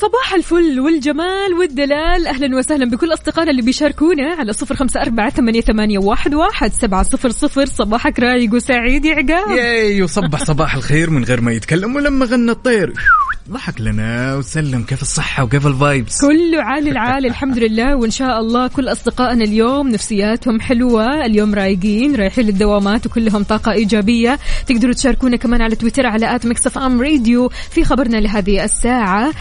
صباح 0.00 0.34
الفل 0.34 0.80
والجمال 0.80 1.54
والدلال. 1.60 2.26
أهلا 2.26 2.56
وسهلا 2.56 2.90
بكل 2.90 3.12
أصدقائنا 3.12 3.50
اللي 3.50 3.62
بيشاركونا 3.62 4.34
على 4.38 4.52
صفر 4.52 4.74
خمسة 4.74 5.02
أربعة 5.02 5.30
ثمانية, 5.30 5.60
ثمانية 5.60 5.98
واحد, 5.98 6.34
واحد 6.34 6.72
سبعة 6.72 7.02
صفر 7.02 7.30
صفر. 7.30 7.66
صباحك 7.66 8.20
رايق 8.20 8.54
وسعيد 8.54 9.04
يا 9.04 9.14
عقاب. 9.14 9.56
ياي 9.56 10.02
وصبح 10.02 10.44
صباح 10.44 10.74
الخير 10.74 11.10
من 11.10 11.24
غير 11.24 11.40
ما 11.40 11.52
يتكلم 11.52 11.96
ولما 11.96 12.26
غنى 12.26 12.50
الطير. 12.50 12.92
ضحك 13.50 13.80
لنا 13.80 14.36
وسلم 14.36 14.82
كيف 14.82 15.02
الصحة 15.02 15.44
وكيف 15.44 15.66
ال 15.66 15.75
vibes 15.75 16.20
كله 16.20 16.62
عالي 16.62 16.90
العالي 16.90 17.28
الحمد 17.28 17.58
لله. 17.58 17.96
وإن 17.96 18.10
شاء 18.10 18.40
الله 18.40 18.66
كل 18.66 18.88
أصدقائنا 18.88 19.44
اليوم 19.44 19.88
نفسياتهم 19.88 20.60
حلوة. 20.60 21.26
اليوم 21.26 21.54
رايقين 21.54 22.16
رايحين 22.16 22.46
للدوامات 22.46 23.06
وكلهم 23.06 23.42
طاقة 23.42 23.72
إيجابية. 23.72 24.38
تقدروا 24.66 24.92
تشاركونا 24.92 25.36
كمان 25.36 25.62
على 25.62 25.76
تويتر 25.76 26.06
على 26.06 26.34
at 26.34 26.46
Mix 26.46 26.66
FM 26.66 27.00
Radio 27.00 27.48
في 27.70 27.84
خبرنا 27.84 28.16
لهذه 28.16 28.64
الساعة. 28.64 29.32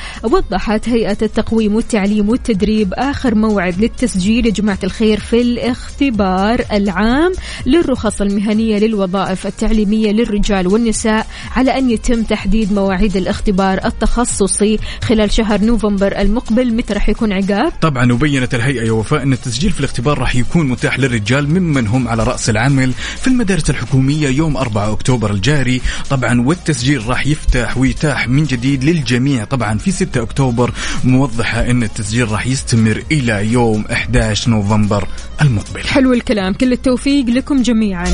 وضحت 0.51 0.89
هيئة 0.89 1.17
التقويم 1.21 1.75
والتعليم 1.75 2.29
والتدريب 2.29 2.93
آخر 2.93 3.35
موعد 3.35 3.81
للتسجيل 3.81 4.45
يا 4.45 4.51
جماعة 4.51 4.79
الخير 4.83 5.19
في 5.19 5.41
الاختبار 5.41 6.65
العام 6.71 7.33
للرخص 7.65 8.21
المهنية 8.21 8.79
للوظائف 8.79 9.47
التعليمية 9.47 10.11
للرجال 10.11 10.67
والنساء 10.67 11.27
على 11.55 11.77
أن 11.77 11.89
يتم 11.89 12.23
تحديد 12.23 12.73
مواعيد 12.73 13.17
الاختبار 13.17 13.85
التخصصي 13.85 14.79
خلال 15.03 15.31
شهر 15.31 15.61
نوفمبر 15.61 16.17
المقبل. 16.21 16.73
متى 16.73 16.93
راح 16.93 17.09
يكون 17.09 17.33
عقاب؟ 17.33 17.71
طبعا 17.81 18.13
وبينت 18.13 18.55
الهيئة 18.55 18.83
يا 18.83 18.91
وفاء 18.91 19.23
أن 19.23 19.33
التسجيل 19.33 19.71
في 19.71 19.79
الاختبار 19.79 20.17
راح 20.19 20.35
يكون 20.35 20.67
متاح 20.67 20.99
للرجال 20.99 21.49
ممن 21.49 21.87
هم 21.87 22.07
على 22.07 22.23
رأس 22.23 22.49
العمل 22.49 22.93
في 22.93 23.27
المدارس 23.27 23.69
الحكومية 23.69 24.29
يوم 24.29 24.57
4 24.57 24.91
أكتوبر 24.91 25.31
الجاري. 25.31 25.81
طبعا 26.09 26.41
والتسجيل 26.41 27.07
راح 27.07 27.27
يفتح 27.27 27.77
ويتاح 27.77 28.27
من 28.27 28.43
جديد 28.43 28.83
للجميع 28.83 29.43
طبعا 29.43 29.77
في 29.77 29.91
6 29.91 30.21
أكتوبر 30.21 30.36
موضحة 31.03 31.61
أن 31.61 31.83
التسجيل 31.83 32.31
راح 32.31 32.47
يستمر 32.47 33.03
إلى 33.11 33.51
يوم 33.51 33.85
11 33.91 34.49
نوفمبر 34.49 35.07
المقبل. 35.41 35.87
حلو 35.87 36.13
الكلام 36.13 36.53
كل 36.53 36.73
التوفيق 36.73 37.25
لكم 37.25 37.61
جميعا. 37.61 38.07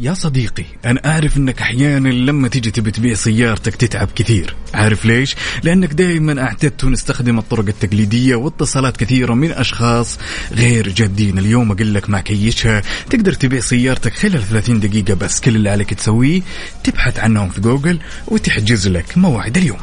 يا 0.00 0.14
صديقي 0.14 0.64
أنا 0.84 1.00
أعرف 1.06 1.36
أنك 1.36 1.62
أحيانا 1.62 2.08
لما 2.08 2.48
تيجي 2.48 2.70
تبي 2.70 2.90
تبيع 2.90 3.14
سيارتك 3.14 3.76
تتعب 3.76 4.08
كثير. 4.14 4.54
عارف 4.74 5.04
ليش؟ 5.04 5.36
لأنك 5.62 5.92
دائما 5.92 6.42
أعتدت 6.42 6.84
نستخدم 6.84 7.38
الطرق 7.38 7.66
التقليدية 7.68 8.34
واتصالات 8.34 8.96
كثيرة 8.96 9.34
من 9.34 9.50
أشخاص 9.50 10.18
غير 10.52 10.88
جادين. 10.88 11.38
اليوم 11.38 11.72
أقول 11.72 11.94
لك 11.94 12.10
مع 12.10 12.20
كيشها 12.20 12.82
تقدر 13.10 13.32
تبيع 13.32 13.60
سيارتك 13.60 14.12
خلال 14.14 14.42
30 14.42 14.80
دقيقة 14.80 15.14
بس. 15.14 15.40
كل 15.40 15.56
اللي 15.56 15.70
عليك 15.70 15.94
تسويه 15.94 16.42
تبحث 16.84 17.18
عنهم 17.18 17.48
في 17.48 17.60
جوجل 17.60 17.98
وتحجز 18.28 18.88
لك 18.88 19.18
موعد 19.18 19.56
اليوم. 19.56 19.78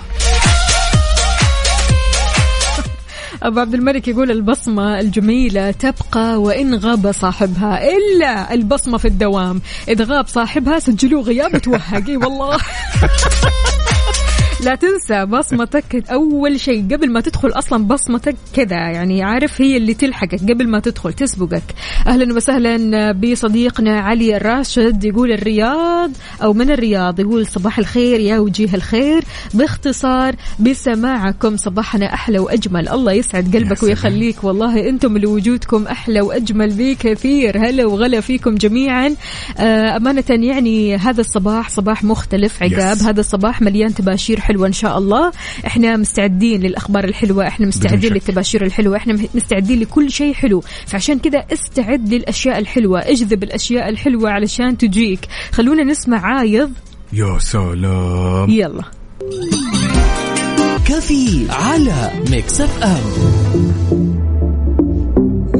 أبو 3.44 3.60
عبد 3.60 3.74
الملك 3.74 4.08
يقول 4.08 4.32
البصمة 4.32 5.00
الجميلة 5.00 5.72
تبقى 5.72 6.42
وإن 6.42 6.76
غاب 6.76 7.12
صاحبها 7.12 7.90
إلا 7.90 8.54
البصمة 8.54 8.98
في 8.98 9.08
الدوام. 9.08 9.62
إذا 9.88 10.06
غاب 10.06 10.28
صاحبها 10.28 10.80
سجلوه 10.80 11.22
غياب 11.22 11.56
وتوهق 11.56 12.08
إي 12.08 12.18
والله. 12.18 12.58
لا 14.64 14.76
تنسى 14.76 15.26
بصمتك 15.26 16.10
أول 16.10 16.60
شيء. 16.60 16.88
قبل 16.92 17.12
ما 17.12 17.22
تدخل 17.22 17.50
أصلا 17.50 17.84
بصمتك 17.84 18.36
كذا 18.56 18.76
يعني 18.76 19.24
عارف 19.24 19.62
هي 19.62 19.78
اللي 19.78 19.94
تلحقك 19.94 20.40
قبل 20.40 20.68
ما 20.68 20.80
تدخل 20.80 21.14
تسبقك. 21.14 21.64
أهلا 22.08 22.34
وسهلا 22.34 23.12
بصديقنا 23.12 24.00
علي 24.00 24.38
الراشد 24.38 25.04
يقول 25.04 25.32
الرياض 25.32 26.12
أو 26.44 26.54
من 26.54 26.72
الرياض 26.72 27.20
يقول 27.20 27.48
صباح 27.48 27.80
الخير 27.80 28.20
يا 28.20 28.40
وجيه 28.40 28.74
الخير. 28.74 29.24
باختصار 29.54 30.36
بسماعكم 30.60 31.58
صباحنا 31.58 32.14
أحلى 32.14 32.40
وأجمل. 32.40 32.90
الله 32.90 33.12
يسعد 33.12 33.56
قلبك 33.56 33.84
ويخليك. 33.84 34.44
والله 34.44 34.90
أنتم 34.90 35.16
اللي 35.16 35.28
وجودكم 35.28 35.88
أحلى 35.88 36.22
وأجمل 36.22 36.74
بكثير. 36.78 37.58
هلا 37.58 37.86
وغلا 37.86 38.22
فيكم 38.22 38.56
جميعا. 38.56 39.16
آه، 39.58 39.98
أمانة 39.98 40.24
يعني 40.30 40.96
هذا 40.96 41.22
الصباح 41.22 41.70
صباح 41.70 42.04
مختلف 42.04 42.64
عقاب. 42.64 42.98
Yes. 42.98 43.04
هذا 43.04 43.20
الصباح 43.20 43.62
مليان 43.62 43.94
تباشير 43.94 44.40
حلوة 44.54 44.68
إن 44.68 44.74
شاء 44.74 44.98
الله. 44.98 45.32
إحنا 45.68 45.98
مستعدين 45.98 46.62
للأخبار 46.62 47.04
الحلوة 47.04 47.48
إحنا 47.48 47.66
مستعدين. 47.66 48.14
للتباشير 48.14 48.66
الحلوة 48.66 48.98
إحنا 48.98 49.18
مستعدين 49.36 49.80
لكل 49.80 50.12
شيء 50.12 50.34
حلو. 50.34 50.64
فعشان 50.88 51.20
كذا 51.20 51.46
استعد 51.54 52.14
للأشياء 52.14 52.60
الحلوة 52.60 53.00
اجذب 53.00 53.44
الأشياء 53.44 53.90
الحلوة 53.90 54.30
علشان 54.30 54.78
تجيك. 54.78 55.20
خلونا 55.52 55.84
نسمع 55.84 56.26
عايض. 56.26 56.72
يا 57.14 57.40
سلام. 57.40 58.50
يلا. 58.50 58.84
كفي 60.86 61.46
على 61.50 62.12
Mix 62.30 62.62
FM. 62.62 63.43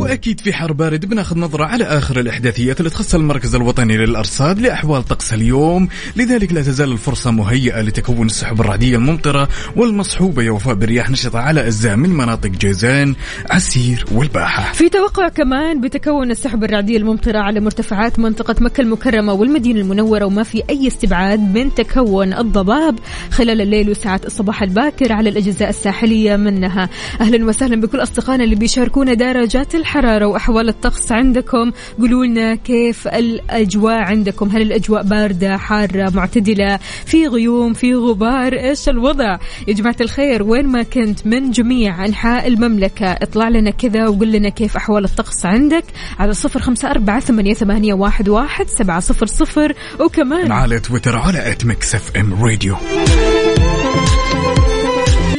وأكيد 0.04 0.40
في 0.40 0.54
حر 0.54 0.74
بارد 0.74 1.06
بناخذ 1.06 1.40
نظرة 1.40 1.66
على 1.66 1.84
آخر 1.84 2.20
الأحداثيات 2.20 2.80
اللي 2.80 2.90
تخص 2.90 3.16
المركز 3.16 3.56
الوطني 3.56 3.98
للأرصاد 3.98 4.60
لأحوال 4.60 5.04
طقس 5.04 5.34
اليوم. 5.34 5.90
لذلك 6.16 6.54
لا 6.54 6.62
تزال 6.62 6.92
الفرصة 6.92 7.32
مهيئة 7.32 7.82
لتكون 7.82 8.26
السحب 8.26 8.62
الرعدية 8.62 8.96
الممطرة 8.96 9.50
والمصحوبة 9.76 10.44
يا 10.44 10.52
وفاء 10.52 10.74
برياح 10.74 11.10
نشطة 11.10 11.40
على 11.40 11.62
أجزاء 11.68 11.96
من 11.96 12.10
مناطق 12.10 12.50
جيزان 12.50 13.16
عسير 13.50 14.06
والباحة. 14.12 14.74
في 14.74 14.90
توقع 14.90 15.28
كمان 15.28 15.82
بتكون 15.82 16.32
السحب 16.32 16.64
الرعدية 16.64 16.98
الممطرة 16.98 17.40
على 17.40 17.60
مرتفعات 17.60 18.20
منطقة 18.20 18.56
مكة 18.60 18.82
المكرمة 18.82 19.34
والمدينة 19.34 19.80
المنورة 19.82 20.26
وما 20.26 20.44
في 20.44 20.64
أي 20.70 20.88
استبعاد 20.88 21.40
من 21.40 21.74
تكون 21.74 22.34
الضباب 22.34 23.00
خلال 23.32 23.62
الليل 23.62 23.90
وساعات 23.90 24.26
الصباح 24.26 24.62
الباكر 24.62 25.14
على 25.14 25.30
الأجزاء 25.30 25.70
الساحلية 25.70 26.36
منها. 26.36 26.90
أهلا 27.22 27.46
وسهلا 27.46 27.82
بكل 27.82 28.04
أصدقائنا 28.04 28.44
اللي 28.44 28.56
بيشاركونا 28.56 29.14
درجات 29.14 29.76
الحراره 29.76 29.93
وأحوال 30.02 30.70
الطقس 30.70 31.12
عندكم. 31.12 31.72
قولوا 32.00 32.26
لنا 32.26 32.56
كيف 32.56 33.08
الأجواء 33.08 33.98
عندكم؟ 33.98 34.50
هل 34.50 34.62
الأجواء 34.62 35.04
باردة 35.04 35.58
حارة 35.58 36.12
معتدلة؟ 36.16 36.80
في 37.06 37.28
غيوم 37.28 37.74
في 37.74 37.96
غبار؟ 37.96 38.54
إيش 38.54 38.90
الوضع؟ 38.90 39.38
يا 39.68 39.74
جماعة 39.74 39.96
الخير 40.02 40.44
وين 40.44 40.68
ما 40.68 40.84
كنت 40.84 41.28
من 41.28 41.52
جميع 41.52 42.06
أنحاء 42.06 42.48
المملكة 42.48 43.12
اطلع 43.12 43.50
لنا 43.50 43.72
كذا 43.72 44.08
وقول 44.08 44.32
لنا 44.32 44.50
كيف 44.50 44.78
أحوال 44.78 45.04
الطقس 45.04 45.46
عندك 45.46 45.86
على 46.20 46.34
صفر 46.34 46.60
خمسة 46.60 46.92
أربعة 46.92 47.20
ثمانية, 47.20 47.54
ثمانية 47.54 47.94
واحد, 47.94 48.30
واحد 48.30 48.68
سبعة 48.68 49.00
صفر 49.00 49.26
صفر. 49.26 49.74
وكمان 50.00 50.52
على 50.52 50.80
تويتر 50.80 51.18
على 51.18 51.52
at 51.52 51.66
Mix 51.66 51.96
FM 51.96 52.44
Radio 52.44 52.76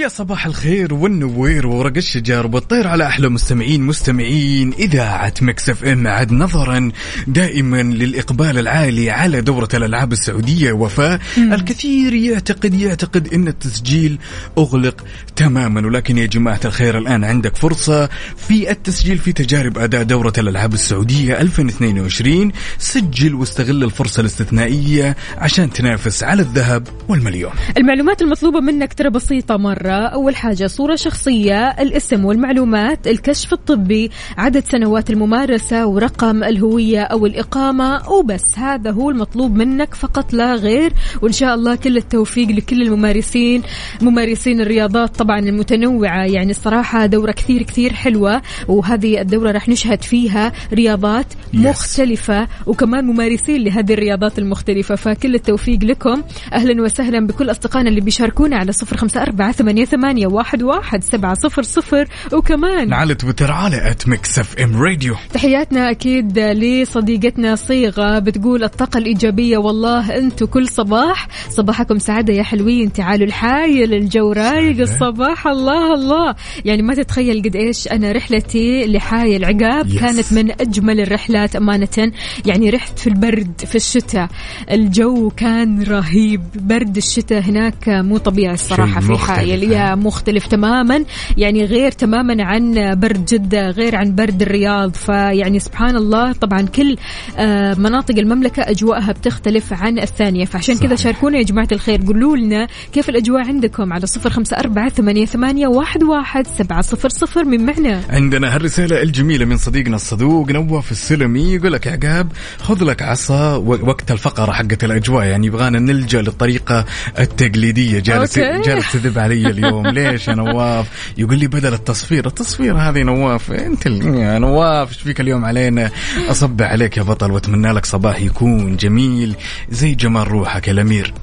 يا 0.04 0.08
صباح 0.08 0.46
الخير 0.46 0.94
والنوير 0.94 1.66
وورق 1.66 1.96
الشجر 1.96 2.46
والطير 2.46 2.88
على 2.88 3.06
أحلى 3.06 3.28
مستمعين 3.28 3.82
مستمعين 3.82 4.72
إذاعة 4.72 5.34
Mix 5.42 5.70
FM 5.70 6.06
عد 6.06 6.32
نظرا 6.32 6.90
دائما 7.26 7.82
للإقبال 7.82 8.58
العالي 8.58 9.10
على 9.10 9.40
دورة 9.40 9.68
الألعاب 9.74 10.12
السعودية. 10.12 10.72
وفاء 10.72 11.20
الكثير 11.38 12.14
يعتقد 12.14 12.74
يعتقد 12.74 13.34
إن 13.34 13.48
التسجيل 13.48 14.18
أغلق 14.58 15.04
تماما. 15.36 15.86
ولكن 15.86 16.18
يا 16.18 16.26
جماعة 16.26 16.60
الخير 16.64 16.98
الآن 16.98 17.24
عندك 17.24 17.56
فرصة 17.56 18.08
في 18.36 18.70
التسجيل 18.70 19.18
في 19.18 19.32
تجارب 19.32 19.78
أداء 19.78 20.02
دورة 20.02 20.32
الألعاب 20.38 20.74
السعودية 20.74 21.40
2022 21.40 22.52
سجل 22.78 23.34
واستغل 23.34 23.84
الفرصة 23.84 24.20
الاستثنائية 24.20 25.16
عشان 25.38 25.70
تنافس 25.70 26.22
على 26.22 26.42
الذهب 26.42 26.88
والمليون. 27.08 27.52
المعلومات 27.76 28.22
المطلوبة 28.22 28.60
منك 28.60 28.94
ترى 28.94 29.10
بسيطة 29.10 29.56
مرة. 29.56 29.93
أول 29.98 30.36
حاجة 30.36 30.66
صورة 30.66 30.94
شخصية 30.96 31.68
الاسم 31.68 32.24
والمعلومات 32.24 33.06
الكشف 33.06 33.52
الطبي 33.52 34.10
عدد 34.38 34.64
سنوات 34.64 35.10
الممارسة 35.10 35.86
ورقم 35.86 36.44
الهوية 36.44 37.02
أو 37.02 37.26
الإقامة. 37.26 38.10
وبس 38.10 38.58
هذا 38.58 38.90
هو 38.90 39.10
المطلوب 39.10 39.56
منك 39.56 39.94
فقط 39.94 40.32
لا 40.32 40.54
غير. 40.54 40.92
وإن 41.22 41.32
شاء 41.32 41.54
الله 41.54 41.74
كل 41.74 41.96
التوفيق 41.96 42.48
لكل 42.48 42.82
الممارسين 42.82 43.62
ممارسين 44.02 44.60
الرياضات 44.60 45.16
طبعا 45.16 45.38
المتنوعة. 45.38 46.24
يعني 46.24 46.50
الصراحة 46.50 47.06
دورة 47.06 47.32
كثير 47.32 47.62
كثير 47.62 47.92
حلوة 47.92 48.42
وهذه 48.68 49.20
الدورة 49.20 49.50
راح 49.50 49.68
نشهد 49.68 50.02
فيها 50.02 50.52
رياضات 50.72 51.26
Yes. 51.54 51.56
مختلفة 51.56 52.48
وكمان 52.66 53.04
ممارسين 53.04 53.64
لهذه 53.64 53.92
الرياضات 53.92 54.38
المختلفة. 54.38 54.94
فكل 54.94 55.34
التوفيق 55.34 55.84
لكم. 55.84 56.22
أهلا 56.52 56.82
وسهلا 56.82 57.26
بكل 57.26 57.50
أصدقائنا 57.50 57.88
اللي 57.88 58.00
بيشاركونا 58.00 58.56
على 58.56 58.72
صفر 58.72 58.96
خمسة 58.96 59.22
أربعة 59.22 59.52
ثمانية, 59.52 59.83
ثمانية 59.84 60.26
واحد, 60.26 60.62
واحد 60.62 61.04
سبعة 61.04 61.34
صفر 61.34 61.62
صفر 61.62 62.08
وكمان 62.32 62.92
على 62.92 63.14
تويتر 63.14 63.52
على 63.52 63.90
at 63.90 64.08
Mix 64.08 64.38
FM 64.38 64.76
Radio 64.82 65.14
تحياتنا 65.34 65.90
أكيد 65.90 66.38
لصديقتنا 66.38 67.54
صيغة 67.56 68.18
بتقول 68.18 68.64
الطاقة 68.64 68.98
الإيجابية 68.98 69.58
والله 69.58 70.16
أنتم 70.18 70.46
كل 70.46 70.68
صباح. 70.68 71.28
صباحكم 71.50 71.98
سعادة 71.98 72.32
يا 72.34 72.42
حلوين 72.42 72.92
تعالوا 72.92 73.26
الحايل 73.26 73.94
الجو 73.94 74.32
رايق 74.32 74.80
الصباح. 74.80 75.46
الله 75.46 75.94
الله. 75.94 76.34
يعني 76.64 76.82
ما 76.82 76.94
تتخيل 76.94 77.42
قد 77.42 77.56
إيش 77.56 77.88
أنا 77.88 78.12
رحلتي 78.12 78.86
لحايل 78.86 79.44
عقاب 79.44 79.84
Yes. 79.88 80.00
كانت 80.00 80.32
من 80.32 80.50
أجمل 80.50 81.00
الرحلات 81.00 81.56
أمانة. 81.56 82.12
يعني 82.46 82.70
رحت 82.70 82.98
في 82.98 83.06
البرد 83.06 83.52
في 83.66 83.74
الشتاء. 83.74 84.28
الجو 84.70 85.30
كان 85.36 85.82
رهيب. 85.82 86.42
برد 86.54 86.96
الشتاء 86.96 87.40
هناك 87.42 87.88
مو 87.88 88.18
طبيعي 88.18 88.54
الصراحة 88.54 89.00
في 89.00 89.18
حايل 89.18 89.72
يا 89.74 89.94
مختلف 89.94 90.46
تماما 90.46 91.04
يعني 91.36 91.64
غير 91.64 91.90
تماما 91.90 92.44
عن 92.44 92.94
برد 93.00 93.24
جدة 93.24 93.70
غير 93.70 93.96
عن 93.96 94.14
برد 94.14 94.42
الرياض. 94.42 94.94
فيعني 94.94 95.58
سبحان 95.58 95.96
الله 95.96 96.32
طبعا 96.32 96.62
كل 96.62 96.96
آه، 97.38 97.74
مناطق 97.74 98.18
المملكة 98.18 98.62
أجواءها 98.62 99.12
بتختلف 99.12 99.72
عن 99.72 99.98
الثانية. 99.98 100.44
فعشان 100.44 100.78
كذا. 100.78 100.96
شاركونا 100.96 101.38
يا 101.38 101.42
جماعة 101.42 101.68
الخير. 101.72 102.00
قولوا 102.06 102.36
لنا 102.36 102.66
كيف 102.92 103.08
الأجواء 103.08 103.46
عندكم 103.46 103.92
على 103.92 104.06
صفر 104.06 104.30
خمسة 104.30 104.56
أربعة 104.56 104.88
ثمانية, 104.88 105.26
ثمانية 105.26 105.66
واحد, 105.66 106.02
واحد 106.02 106.46
سبعة 106.46 106.80
صفر 106.82 107.08
صفر. 107.08 107.44
من 107.44 107.66
معنا. 107.66 108.00
عندنا 108.08 108.54
هالرسالة 108.54 109.02
الجميلة 109.02 109.44
من 109.44 109.56
صديقنا 109.56 109.96
الصدوق 109.96 110.50
نواف 110.50 110.92
السلمي 110.92 111.54
يقول 111.54 111.72
لك 111.72 111.86
يا 111.86 111.92
عقاب 111.92 112.32
خذ 112.58 112.84
لك 112.84 113.02
عصا 113.02 113.56
وقت 113.56 114.10
الفقرة 114.10 114.52
حقت 114.52 114.84
الأجواء. 114.84 115.26
يعني 115.26 115.46
يبغانا 115.46 115.78
نلجأ 115.78 116.22
للطريقة 116.22 116.84
التقليدية. 117.18 118.00
جالس. 118.00 118.38
جالس 118.38 118.92
تذب 118.92 119.18
علي 119.18 119.42
اليوم؟ 119.64 119.86
ليش 119.88 120.28
يا 120.28 120.34
نواف؟ 120.34 121.12
يقول 121.18 121.38
لي 121.38 121.46
بدل 121.46 121.72
التصفير 121.74 122.26
التصفير 122.26 122.76
هذه 122.76 123.02
نواف 123.02 123.52
انت 123.52 123.86
يا 123.86 124.38
نواف 124.38 124.88
إيش 124.88 125.02
فيك 125.02 125.20
اليوم 125.20 125.44
علينا؟ 125.44 125.90
اصب 126.30 126.62
عليك 126.62 126.96
يا 126.96 127.02
بطل 127.02 127.30
وأتمنى 127.30 127.72
لك 127.72 127.86
صباح 127.86 128.20
يكون 128.20 128.76
جميل 128.76 129.34
زي 129.70 129.94
جمال 129.94 130.28
روحك 130.28 130.68
يا 130.68 130.72
الأمير. 130.72 131.14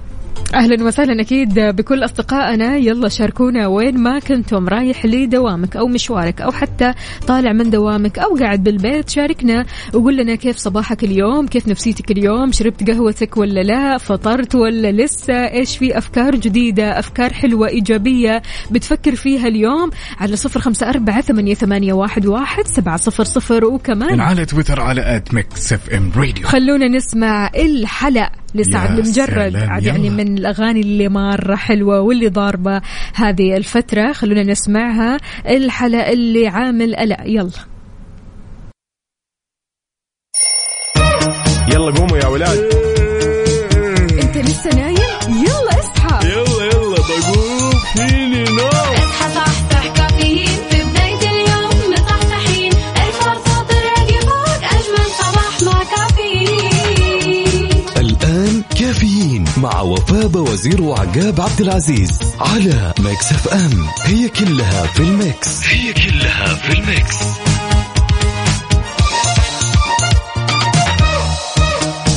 أهلا 0.53 0.83
وسهلا 0.83 1.21
أكيد 1.21 1.59
بكل 1.59 2.05
أصدقائنا. 2.05 2.77
يلا 2.77 3.09
شاركونا 3.09 3.67
وين 3.67 3.97
ما 3.97 4.19
كنتم 4.19 4.67
رايح 4.67 5.05
لدوامك 5.05 5.75
أو 5.77 5.87
مشوارك 5.87 6.41
أو 6.41 6.51
حتى 6.51 6.93
طالع 7.27 7.53
من 7.53 7.69
دوامك 7.69 8.19
أو 8.19 8.35
قاعد 8.35 8.63
بالبيت 8.63 9.09
شاركنا 9.09 9.65
وقول 9.93 10.17
لنا 10.17 10.35
كيف 10.35 10.57
صباحك 10.57 11.03
اليوم 11.03 11.47
كيف 11.47 11.67
نفسيتك 11.67 12.11
اليوم 12.11 12.51
شربت 12.51 12.89
قهوتك 12.89 13.37
ولا 13.37 13.63
لا 13.63 13.97
فطرت 13.97 14.55
ولا 14.55 14.91
لسه 14.91 15.33
إيش 15.33 15.77
في 15.77 15.97
أفكار 15.97 16.35
جديدة 16.35 16.99
أفكار 16.99 17.33
حلوة 17.33 17.67
إيجابية 17.67 18.41
بتفكر 18.71 19.15
فيها 19.15 19.47
اليوم 19.47 19.89
على 20.19 20.35
صفر 20.35 20.59
خمسة 20.59 20.89
أربعة 20.89 21.21
ثمانية, 21.21 21.53
ثمانية 21.53 21.93
واحد, 21.93 22.25
واحد 22.25 22.67
سبعة 22.67 22.97
صفر 22.97 23.23
صفر. 23.23 23.65
وكمان 23.65 24.19
على 24.19 24.45
تويتر 24.45 24.81
على 24.81 25.15
at 25.15 25.33
Mix 25.33 25.73
FM 25.73 26.11
Radio 26.15 26.47
خلونا 26.47 26.87
نسمع 26.87 27.49
الحلق 27.55 28.29
لسعد 28.55 28.99
المجرد. 28.99 29.55
عاد 29.55 29.83
يعني 29.83 30.07
يلا. 30.07 30.23
من 30.23 30.37
الأغاني 30.37 30.81
اللي 30.81 31.09
مرة 31.09 31.55
حلوة 31.55 32.01
واللي 32.01 32.27
ضاربة 32.27 32.81
هذه 33.15 33.57
الفترة. 33.57 34.11
خلونا 34.11 34.43
نسمعها. 34.43 35.17
الحلق 35.47 36.07
اللي 36.07 36.47
عامل 36.47 36.95
قلق. 36.95 37.21
يلا. 37.25 37.51
يلا 41.73 41.91
قوموا 41.91 42.17
يا 42.17 42.27
ولاد. 42.27 42.57
انت 44.23 44.37
لسه 44.37 44.69
نايم؟ 44.75 44.90
مع 59.61 59.81
وفاء 59.81 60.37
وزير 60.37 60.81
وعقاب 60.81 61.41
عبد 61.41 61.61
العزيز 61.61 62.19
على 62.39 62.93
Mix 62.99 63.31
FM. 63.31 63.87
هي 64.05 64.29
كلها 64.29 64.87
في 64.87 64.99
ال 64.99 65.13
mix. 65.13 65.67
هي 65.67 65.93
كلها 65.93 66.55
في 66.55 66.71
ال 66.79 66.87
mix. 66.87 67.17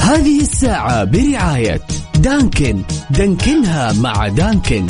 هذه 0.02 0.40
الساعة 0.40 1.04
برعاية 1.04 1.80
Dunkin. 2.14 2.82
دانكنها 3.10 3.92
مع 3.92 4.28
Dunkin. 4.28 4.86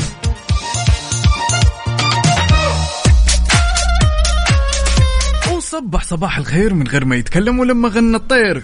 وصبح 5.57 6.05
صباح 6.05 6.38
الخير 6.38 6.75
من 6.75 6.88
غير 6.88 7.05
ما 7.05 7.17
يتكلم 7.17 7.59
ولما 7.59 7.88
غنى 7.88 8.17
الطير. 8.17 8.62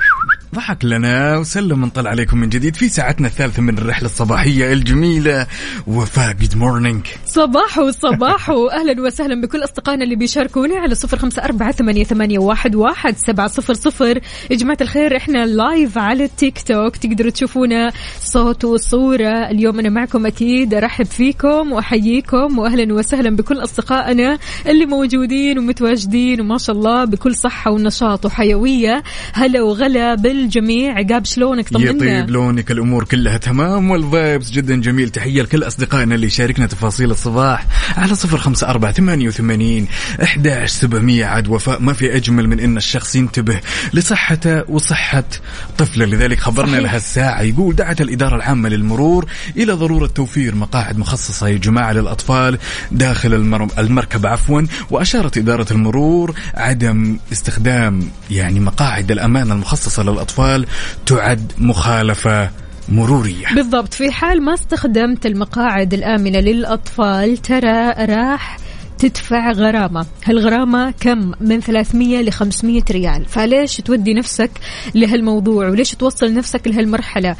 ضحك 0.54 0.84
لنا 0.84 1.36
وسلم 1.38 1.84
نطلع 1.84 2.10
عليكم 2.10 2.38
من 2.38 2.48
جديد 2.48 2.76
في 2.76 2.88
ساعتنا 2.88 3.26
الثالثة 3.26 3.62
من 3.62 3.78
الرحلة 3.78 4.06
الصباحية 4.06 4.72
الجميلة. 4.72 5.46
وفاء 5.86 6.32
good 6.32 6.56
morning 6.56 7.06
صباحو 7.26 7.90
صباحو 7.90 8.66
أهلا 8.66 9.02
وسهلا 9.02 9.40
بكل 9.40 9.64
أصدقائنا 9.64 10.04
اللي 10.04 10.16
بيشاركونا 10.16 10.78
على 10.78 10.94
صفر 10.94 11.44
أربعة 11.44 11.72
ثمانية, 11.72 12.04
ثمانية 12.04 12.38
واحد, 12.38 12.74
واحد 12.74 13.16
سبعة 13.16 13.46
صفر 13.46 13.74
صفر. 13.74 14.20
يا 14.50 14.56
جماعة 14.56 14.76
الخير 14.80 15.16
إحنا 15.16 15.46
live 15.46 15.98
على 15.98 16.24
التيك 16.24 16.62
توك 16.62 16.96
تقدروا 16.96 17.30
تشوفونا 17.30 17.92
صوت 18.20 18.64
وصورة. 18.64 19.50
اليوم 19.50 19.78
أنا 19.78 19.88
معكم 19.88 20.26
أكيد 20.26 20.74
أرحب 20.74 21.06
فيكم 21.06 21.72
وأحييكم. 21.72 22.58
واهلا 22.58 22.94
وسهلا 22.94 23.36
بكل 23.36 23.62
أصدقائنا 23.62 24.38
اللي 24.66 24.86
موجودين 24.86 25.58
ومتواجدين. 25.58 26.40
وما 26.40 26.58
شاء 26.58 26.76
الله 26.76 27.04
بكل 27.04 27.34
صحة 27.34 27.70
ونشاط 27.70 28.26
وحيوية. 28.26 29.02
هلا 29.32 29.62
وغلا 29.62 30.14
بالجميع 30.40 30.94
عقاب 30.98 31.24
شلونك؟ 31.24 31.68
طمنا. 31.68 31.90
يطيب 31.90 32.30
لونك 32.30 32.70
الأمور 32.70 33.04
كلها 33.04 33.36
تمام 33.36 33.90
والفايبس 33.90 34.50
جدا 34.50 34.76
جميل. 34.80 35.10
تحية 35.10 35.42
لكل 35.42 35.62
أصدقائنا 35.64 36.14
اللي 36.14 36.26
يشاركنا 36.26 36.66
تفاصيل 36.66 37.10
الصباح 37.10 37.66
على 37.96 38.14
صفر 38.14 38.38
خمسة 38.38 38.68
أربعة 38.68 38.92
ثمانية 38.92 39.28
وثمانين 39.28 39.86
احداش 40.22 40.70
سبعمية 40.70 41.24
عاد 41.26 41.48
وفاء. 41.48 41.80
ما 41.80 41.92
في 41.92 42.16
أجمل 42.16 42.48
من 42.48 42.60
إن 42.60 42.76
الشخص 42.76 43.16
ينتبه 43.16 43.60
لصحته 43.92 44.70
وصحة 44.70 45.24
طفله. 45.78 46.04
لذلك 46.06 46.38
خبرنا 46.38 46.72
صحيح. 46.72 46.82
لها 46.82 46.96
الساعة 46.96 47.40
يقول 47.42 47.74
دعت 47.76 48.00
الإدارة 48.00 48.36
العامة 48.36 48.68
للمرور 48.68 49.26
إلى 49.56 49.72
ضرورة 49.72 50.06
توفير 50.06 50.54
مقاعد 50.54 50.98
مخصصة 50.98 51.48
يا 51.48 51.58
جماعة 51.58 51.92
للأطفال 51.92 52.58
داخل 52.92 53.34
المر- 53.34 53.78
المركب 53.78 54.26
عفوا. 54.26 54.62
وأشارت 54.90 55.38
إدارة 55.38 55.66
المرور 55.72 56.34
عدم 56.54 57.18
استخدام 57.32 58.08
يعني 58.30 58.60
مقاعد 58.60 59.10
الامان 59.10 59.52
المخصصة 59.52 60.02
للاطفال 60.30 60.66
تعد 61.06 61.52
مخالفة 61.58 62.50
مرورية. 62.88 63.46
بالضبط 63.54 63.94
في 63.94 64.10
حال 64.10 64.42
ما 64.42 64.54
استخدمت 64.54 65.26
المقاعد 65.26 65.94
الآمنة 65.94 66.38
للأطفال 66.38 67.36
ترى 67.36 67.88
راح 67.90 68.56
تدفع 68.98 69.52
غرامة. 69.52 70.06
هالغرامة 70.24 70.94
كم؟ 71.00 71.32
من 71.40 71.60
300 71.60 72.22
ل 72.22 72.32
500 72.32 72.82
ريال. 72.90 73.26
فليش 73.26 73.76
تودي 73.76 74.14
نفسك 74.14 74.50
لهالموضوع؟ 74.94 75.68
وليش 75.68 75.90
توصل 75.90 76.34
نفسك 76.34 76.68
لهالمرحلة؟ 76.68 77.36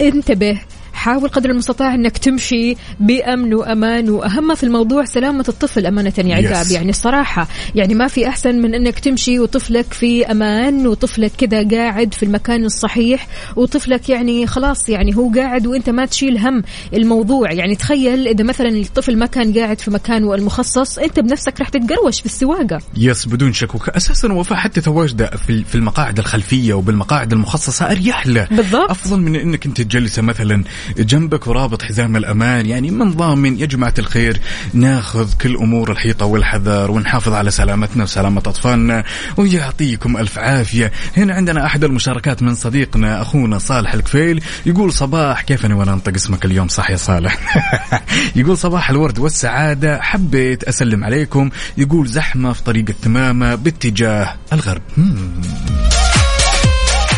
انتبه 0.00 0.60
حاول 0.94 1.28
قدر 1.28 1.50
المستطاع 1.50 1.94
إنك 1.94 2.18
تمشي 2.18 2.76
بأمن 3.00 3.54
وأمان 3.54 4.10
وأهم 4.10 4.54
في 4.54 4.62
الموضوع 4.64 5.04
سلامة 5.04 5.44
الطفل 5.48 5.86
أمانة 5.86 6.12
يا 6.18 6.34
عقاب 6.34 6.64
Yes. 6.66 6.72
يعني 6.72 6.90
الصراحة 6.90 7.48
يعني 7.74 7.94
ما 7.94 8.08
في 8.08 8.28
أحسن 8.28 8.54
من 8.62 8.74
إنك 8.74 8.98
تمشي 8.98 9.38
وطفلك 9.40 9.92
في 9.92 10.26
أمان 10.26 10.86
وطفلك 10.86 11.32
كذا 11.38 11.68
قاعد 11.68 12.14
في 12.14 12.22
المكان 12.22 12.64
الصحيح 12.64 13.26
وطفلك 13.56 14.08
يعني 14.08 14.46
خلاص 14.46 14.88
يعني 14.88 15.16
هو 15.16 15.30
قاعد 15.34 15.66
وأنت 15.66 15.90
ما 15.90 16.06
تشيل 16.06 16.38
هم 16.38 16.62
الموضوع. 16.94 17.52
يعني 17.52 17.76
تخيل 17.76 18.28
إذا 18.28 18.44
مثلا 18.44 18.68
الطفل 18.68 19.16
ما 19.18 19.26
كان 19.26 19.52
قاعد 19.58 19.80
في 19.80 19.90
مكانه 19.90 20.34
المخصص 20.34 20.98
أنت 20.98 21.20
بنفسك 21.20 21.60
راح 21.60 21.68
تتقروش 21.68 22.20
في 22.20 22.26
السواقة. 22.26 22.78
يس 22.96 23.26
بدون 23.26 23.52
شك. 23.52 23.88
أساسا 23.88 24.32
وفاء 24.32 24.58
حتى 24.58 24.80
تواجده 24.80 25.26
في 25.36 25.74
المقاعد 25.74 26.18
الخلفية 26.18 26.74
وبالمقاعد 26.74 27.32
المخصصة 27.32 27.90
أريح 27.90 28.26
له. 28.26 28.48
بالضبط. 28.50 28.90
أفضل 28.90 29.20
من 29.20 29.36
إنك 29.36 29.66
أنت 29.66 29.80
جالسه 29.80 30.22
مثلا 30.22 30.64
جنبك 30.98 31.46
ورابط 31.46 31.82
حزام 31.82 32.16
الأمان. 32.16 32.66
يعني 32.66 32.90
من 32.90 33.12
ضامن 33.12 33.58
يا 33.58 33.66
جماعة 33.66 33.94
الخير 33.98 34.40
ناخذ 34.72 35.32
كل 35.40 35.56
أمور 35.56 35.92
الحيطة 35.92 36.26
والحذر 36.26 36.90
ونحافظ 36.90 37.32
على 37.32 37.50
سلامتنا 37.50 38.02
وسلامة 38.02 38.38
أطفالنا 38.38 39.04
ويعطيكم 39.36 40.16
ألف 40.16 40.38
عافية. 40.38 40.92
هنا 41.16 41.34
عندنا 41.34 41.66
أحد 41.66 41.84
المشاركات 41.84 42.42
من 42.42 42.54
صديقنا 42.54 43.22
أخونا 43.22 43.58
صالح 43.58 43.94
الكفيل. 43.94 44.42
يقول 44.66 44.92
صباح 44.92 45.42
كيف 45.42 45.66
أنا 45.66 45.74
وأنا 45.74 45.92
أنطق 45.92 46.14
اسمك 46.14 46.44
اليوم؟ 46.44 46.68
صح 46.68 46.90
يا 46.90 46.96
صالح. 46.96 47.38
يقول 48.36 48.58
صباح 48.58 48.90
الورد 48.90 49.18
والسعادة. 49.18 50.00
حبيت 50.00 50.64
أسلم 50.64 51.04
عليكم. 51.04 51.50
يقول 51.78 52.06
زحمة 52.06 52.52
في 52.52 52.62
طريق 52.62 52.84
التمامة 52.88 53.54
باتجاه 53.54 54.34
الغرب. 54.52 54.82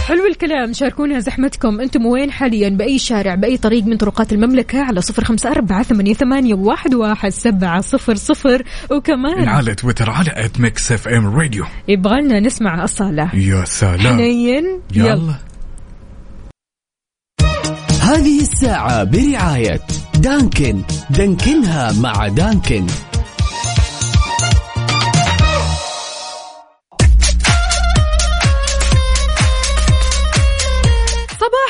حلو 0.06 0.26
الكلام. 0.26 0.72
شاركونا 0.72 1.18
زحمتكم. 1.20 1.80
أنتم 1.80 2.06
وين 2.06 2.30
حاليا؟ 2.30 2.68
بأي 2.68 2.98
شارع 2.98 3.34
بأي 3.34 3.56
طريق 3.56 3.84
من 3.84 3.96
طرقات 3.96 4.32
المملكة؟ 4.32 4.82
على 4.82 5.00
صفر 5.00 5.24
خمسة 5.24 5.50
أربعة 5.50 5.82
ثمانية, 5.82 6.14
ثمانية 6.14 6.54
واحد, 6.54 6.94
واحد 6.94 7.28
سبعة 7.28 7.80
صفر 7.80 8.14
صفر. 8.14 8.62
وكمان 8.90 9.48
على 9.48 9.74
تويتر 9.74 10.10
على 10.10 10.30
at 10.36 10.60
Mix 10.60 10.92
FM 10.92 11.26
Radio 11.26 11.64
يبغى 11.88 12.20
لنا 12.20 12.40
نسمع 12.40 12.84
أصالة. 12.84 13.34
يا 13.34 13.64
سلام. 13.64 13.98
حنين. 13.98 14.80
يلا. 14.94 15.08
يلا. 15.08 15.34
هذه 18.02 18.40
الساعة 18.40 19.04
برعاية 19.04 19.80
Dunkin. 20.18 20.82
دانكنها 21.10 21.92
مع 21.92 22.28
Dunkin. 22.28 22.86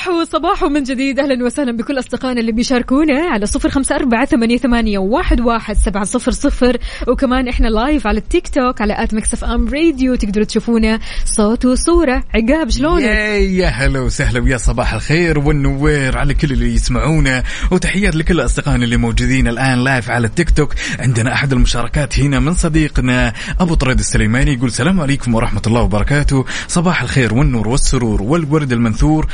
صباحو 0.07 0.25
صباحو 0.25 0.69
من 0.69 0.83
جديد. 0.83 1.19
أهلا 1.19 1.45
وسهلا 1.45 1.73
بكل 1.73 1.99
أصدقائنا 1.99 2.41
اللي 2.41 2.53
بيشاركونا 2.53 3.21
على 3.21 3.47
صفر 3.47 3.69
خمسة 3.69 3.97
أربعة 3.97 4.25
ثمانية, 4.25 4.59
ثمانية 4.59 4.99
واحد, 4.99 5.41
واحد 5.41 5.77
سبعة 5.77 6.05
صفر 6.05 6.31
صفر. 6.31 6.77
وكمان 7.09 7.49
إحنا 7.49 7.69
live 7.69 8.07
على 8.07 8.19
التيك 8.19 8.49
توك 8.49 8.81
على 8.81 9.03
at 9.03 9.15
Mix 9.15 9.35
FM 9.35 9.69
Radio 9.69 10.15
تقدروا 10.15 10.45
تشوفونا 10.45 10.99
صوت 11.25 11.65
وصورة. 11.65 12.25
عقاب 12.35 12.71
شلونك؟ 12.71 13.03
يا 13.03 13.67
هلا 13.67 14.01
وسهلا 14.01 14.41
ويا 14.41 14.57
صباح 14.57 14.95
الخير 14.95 15.39
والنوير 15.39 16.19
على 16.19 16.35
كل 16.35 16.53
اللي 16.53 16.75
يسمعونا. 16.75 17.43
وتحيات 17.71 18.17
لكل 18.17 18.41
أصدقائنا 18.41 18.85
اللي 18.85 18.97
موجودين 18.97 19.49
الآن 19.49 19.85
live 19.85 20.11
على 20.11 20.27
التيك 20.27 20.51
توك 20.51 20.75
عندنا 20.99 21.33
أحد 21.33 21.53
المشاركات 21.53 22.19
هنا 22.19 22.41
من 22.41 22.55
صديقنا 22.55 23.33
أبو 23.61 23.75
طريد 23.75 23.99
السليماني 23.99 24.53
يقول 24.53 24.69
السلام 24.69 25.01
عليكم 25.01 25.35
ورحمة 25.35 25.63
الله 25.67 25.81
وبركاته. 25.81 26.45
صباح 26.69 27.03
الخير 27.03 27.35
والنور 27.35 27.69
والسرور 27.69 28.23
والورد 28.23 28.73
المنثور. 28.73 29.27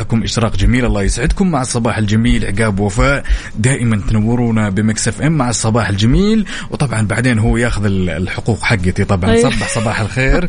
صباحكم. 0.00 0.22
إشراق 0.22 0.56
جميل 0.56 0.84
الله 0.84 1.02
يسعدكم. 1.02 1.50
مع 1.50 1.60
الصباح 1.62 1.98
الجميل 1.98 2.44
عقاب 2.44 2.80
وفاء. 2.80 3.24
دائما 3.58 4.02
تنورونا 4.08 4.70
ب 4.70 5.08
Mix 5.08 5.22
FM 5.22 5.32
مع 5.32 5.50
الصباح 5.50 5.88
الجميل. 5.88 6.46
وطبعا 6.70 7.06
بعدين 7.06 7.38
هو 7.38 7.56
ياخذ 7.56 7.84
ال- 7.84 8.10
الحقوق 8.10 8.62
حقتي 8.62 9.04
طبعا. 9.04 9.30
أيوه. 9.30 9.50
صبح 9.50 9.68
صباح 9.68 10.00
الخير. 10.00 10.48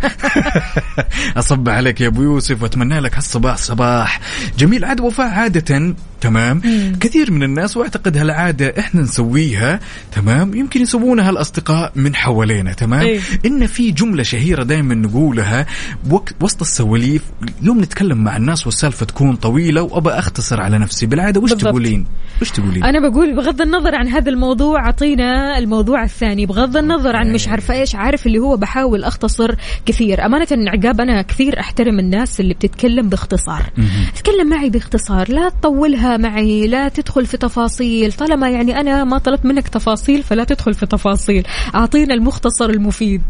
أصبح 1.37 1.73
عليك 1.73 2.01
يا 2.01 2.07
أبو 2.07 2.21
يوسف 2.21 2.63
وأتمنى 2.63 2.99
لك 2.99 3.15
هالصباح 3.15 3.57
صباح 3.57 4.19
جميل. 4.57 4.85
عاد 4.85 4.99
وفاء 4.99 5.27
عادة 5.27 5.95
تمام؟ 6.21 6.61
كثير 6.99 7.31
من 7.31 7.43
الناس 7.43 7.77
وأعتقد 7.77 8.17
هالعادة 8.17 8.73
إحنا 8.79 9.01
نسويها 9.01 9.79
تمام؟ 10.11 10.53
يمكن 10.53 10.81
يسوونها 10.81 11.29
الأصدقاء 11.29 11.91
من 11.95 12.15
حوالينا 12.15 12.73
تمام؟ 12.73 12.99
أيوه. 12.99 13.21
إن 13.45 13.67
في 13.67 13.91
جملة 13.91 14.23
شهيرة 14.23 14.63
دائما 14.63 14.95
نقولها 14.95 15.65
وسط 16.41 16.61
السواليف 16.61 17.21
يوم 17.61 17.81
نتكلم 17.81 18.23
مع 18.23 18.37
الناس 18.37 18.65
والسالفة 18.65 19.05
تكون 19.05 19.35
طويلة 19.35 19.81
وأبى 19.81 20.09
أختصر 20.09 20.61
على 20.61 20.77
نفسي. 20.77 21.05
بالعادة 21.05 21.41
وش 21.41 21.49
بالضبط. 21.49 21.69
تقولين؟ 21.69 22.05
وش 22.41 22.49
تقولين؟ 22.51 22.83
أنا 22.83 23.09
بقول 23.09 23.35
بغض 23.35 23.61
النظر 23.61 23.95
عن 23.95 24.07
هذا 24.07 24.29
الموضوع 24.29 24.85
أعطينا 24.85 25.57
الموضوع 25.57 26.03
الثاني. 26.03 26.45
بغض 26.45 26.77
النظر 26.77 27.15
عن 27.15 27.33
مش 27.33 27.47
عارفة 27.47 27.73
إيش 27.73 27.95
عارف 27.95 28.27
اللي 28.27 28.39
هو 28.39 28.57
بحاول 28.57 29.03
أختصر 29.03 29.55
كثير. 29.85 30.25
أمانة 30.25 30.47
عقاب 30.51 31.01
أنا 31.01 31.21
كثير 31.21 31.59
أحترم 31.59 31.99
الناس 31.99 32.39
اللي 32.39 32.53
بتتكلم 32.53 33.09
باختصار. 33.09 33.63
تكلم 34.15 34.49
معي 34.49 34.69
باختصار 34.69 35.31
لا 35.31 35.49
تطولها 35.49 36.10
معي 36.17 36.67
لا 36.67 36.89
تدخل 36.89 37.25
في 37.25 37.37
تفاصيل. 37.37 38.13
طالما 38.13 38.49
يعني 38.49 38.79
أنا 38.79 39.03
ما 39.03 39.17
طلبت 39.17 39.45
منك 39.45 39.67
تفاصيل 39.67 40.23
فلا 40.23 40.43
تدخل 40.43 40.73
في 40.73 40.85
تفاصيل. 40.85 41.47
أعطينا 41.75 42.13
المختصر 42.13 42.69
المفيد. 42.69 43.21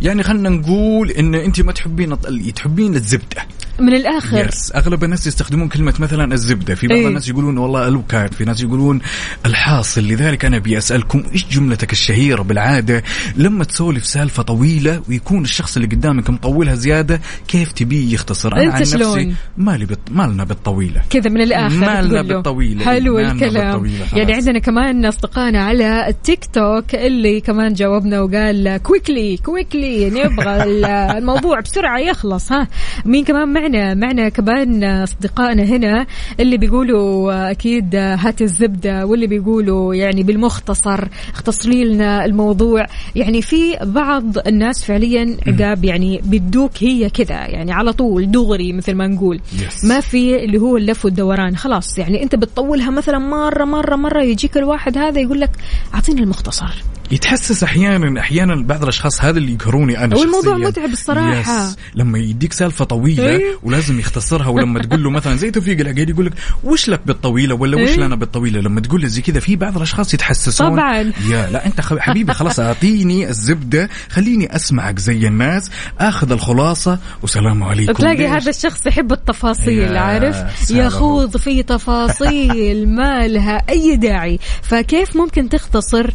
يعني 0.00 0.22
خلينا 0.22 0.48
نقول 0.48 1.10
إن 1.10 1.34
أنت 1.34 1.60
ما 1.60 1.72
تحبين 1.72 2.16
تحبين 2.54 2.94
الزبدة. 2.94 3.46
من 3.80 3.94
الآخر 3.94 4.46
yes 4.48 4.72
أغلب 4.74 5.04
الناس 5.04 5.26
يستخدمون 5.26 5.68
كلمة 5.68 5.94
مثلا 5.98 6.34
الزبدة 6.34 6.74
في 6.74 6.86
بعض 6.86 6.98
إيه. 6.98 7.08
الناس 7.08 7.28
يقولون 7.28 7.58
والله 7.58 7.88
الوكاد 7.88 8.34
في 8.34 8.44
ناس 8.44 8.62
يقولون 8.62 9.00
الحاصل 9.46 10.00
لذلك 10.00 10.44
أنا 10.44 10.56
أبي 10.56 10.78
أسألكم 10.78 11.22
إيش 11.32 11.46
جملتك 11.46 11.92
الشهيرة 11.92 12.42
بالعادة 12.42 13.02
لما 13.36 13.64
تسولف 13.64 14.06
سالفة 14.06 14.42
طويلة 14.42 15.02
ويكون 15.08 15.44
الشخص 15.44 15.76
اللي 15.76 15.88
قدامك 15.88 16.30
مطولها 16.30 16.74
زيادة 16.74 17.20
كيف 17.48 17.72
تبيه 17.72 18.14
يختصر 18.14 18.52
أنا 18.56 18.72
عن 18.72 18.80
نفسي؟ 18.80 19.34
مالي 19.56 19.84
بت... 19.84 19.98
مالنا 20.10 20.44
بالطويلة 20.44 21.02
كذا 21.10 21.30
من 21.30 21.40
الآخر 21.40 21.76
مالنا 21.76 22.02
تقول 22.02 22.28
له. 22.28 22.34
بالطويلة. 22.34 22.84
حلو 22.84 23.18
الكلام 23.18 23.72
بالطويلة. 23.72 24.06
يعني 24.14 24.32
عندنا 24.34 24.58
كمان 24.58 25.04
أصدقائنا 25.04 25.64
على 25.64 26.08
التيك 26.08 26.44
توك 26.52 26.94
اللي 26.94 27.40
كمان 27.40 27.72
جاوبنا 27.72 28.20
وقال 28.20 28.76
quickly 28.76 29.36
quickly 29.36 30.10
نبغى 30.10 30.62
ال- 30.62 30.84
الموضوع 31.18 31.60
بسرعة 31.60 31.98
يخلص 31.98 32.52
ها 32.52 32.68
مين 33.04 33.24
كمان 33.24 33.48
معنا 33.68 33.94
معنا 33.94 34.28
كمان 34.28 34.84
أصدقائنا 34.84 35.62
هنا 35.62 36.06
اللي 36.40 36.56
بيقولوا 36.56 37.50
أكيد 37.50 37.96
هات 37.96 38.42
الزبدة 38.42 39.06
واللي 39.06 39.26
بيقولوا 39.26 39.94
يعني 39.94 40.22
بالمختصر 40.22 41.08
اختصر 41.32 41.68
لي 41.68 41.84
لنا 41.84 42.24
الموضوع. 42.24 42.86
يعني 43.16 43.42
في 43.42 43.76
بعض 43.82 44.38
الناس 44.46 44.84
فعليا 44.84 45.36
عقاب 45.46 45.84
يعني 45.84 46.20
بيدوك 46.24 46.70
هي 46.78 47.10
كذا 47.10 47.46
يعني 47.46 47.72
على 47.72 47.92
طول 47.92 48.30
دغري 48.30 48.72
مثل 48.72 48.94
ما 48.94 49.06
نقول. 49.06 49.40
Yes. 49.40 49.84
ما 49.84 50.00
في 50.00 50.44
اللي 50.44 50.58
هو 50.58 50.76
اللف 50.76 51.04
والدوران. 51.04 51.56
خلاص 51.56 51.98
يعني 51.98 52.22
أنت 52.22 52.34
بتطولها 52.34 52.90
مثلا 52.90 53.18
مرة 53.18 53.64
مرة 53.64 53.96
مرة 53.96 54.22
يجيك 54.22 54.56
الواحد 54.56 54.98
هذا 54.98 55.20
يقول 55.20 55.40
لك 55.40 55.50
أعطيني 55.94 56.20
المختصر. 56.20 56.84
يتحسس 57.10 57.62
أحيانا 57.62 58.20
أحيانا 58.20 58.54
بعض 58.62 58.82
الأشخاص 58.82 59.24
هذا 59.24 59.38
اللي 59.38 59.52
يقهروني 59.52 60.04
أنا 60.04 60.16
والموضوع. 60.16 60.56
متعب 60.56 60.90
الصراحة. 60.90 61.66
يس. 61.66 61.76
لما 61.94 62.18
يديك 62.18 62.52
سالفة 62.52 62.84
طويلة 62.84 63.26
إيه. 63.28 63.58
ولازم 63.62 63.98
يختصرها 64.00 64.48
ولما 64.48 64.82
تقول 64.82 65.02
له 65.04 65.10
مثلا 65.10 65.36
زي 65.36 65.50
توفيق 65.50 65.80
العقيدي 65.80 66.12
يقول 66.12 66.26
لك 66.26 66.32
وش 66.64 66.88
لك 66.88 67.00
بالطويلة 67.06 67.54
ولا 67.54 67.82
وش 67.82 67.88
إيه. 67.88 67.96
لنا 67.96 68.16
بالطويلة 68.16 68.60
لما 68.60 68.80
تقول 68.80 69.02
له 69.02 69.08
زي 69.08 69.22
كذا 69.22 69.40
في 69.40 69.56
بعض 69.56 69.76
الأشخاص 69.76 70.14
يتحسسون 70.14 70.70
طبعاً. 70.70 71.12
يا 71.30 71.50
لا 71.50 71.66
أنت 71.66 71.80
حبيبي 71.80 72.32
خلاص 72.32 72.60
أعطيني 72.60 73.28
الزبدة 73.28 73.88
خليني 74.10 74.56
أسمعك 74.56 74.98
زي 74.98 75.26
الناس 75.26 75.70
آخذ 75.98 76.32
الخلاصة 76.32 76.98
وسلام 77.22 77.62
عليكم 77.62 77.92
تلاقي 77.92 78.16
ليش؟ 78.16 78.30
هذا 78.30 78.50
الشخص 78.50 78.86
يحب 78.86 79.12
التفاصيل 79.12 79.96
عارف. 79.96 80.70
يخوض 80.70 81.36
في 81.36 81.62
تفاصيل 81.62 82.88
ما 82.88 83.28
لها 83.28 83.62
أي 83.68 83.96
داعي 83.96 84.38
فكيف 84.62 85.16
ممكن 85.16 85.48
تختصر 85.48 86.10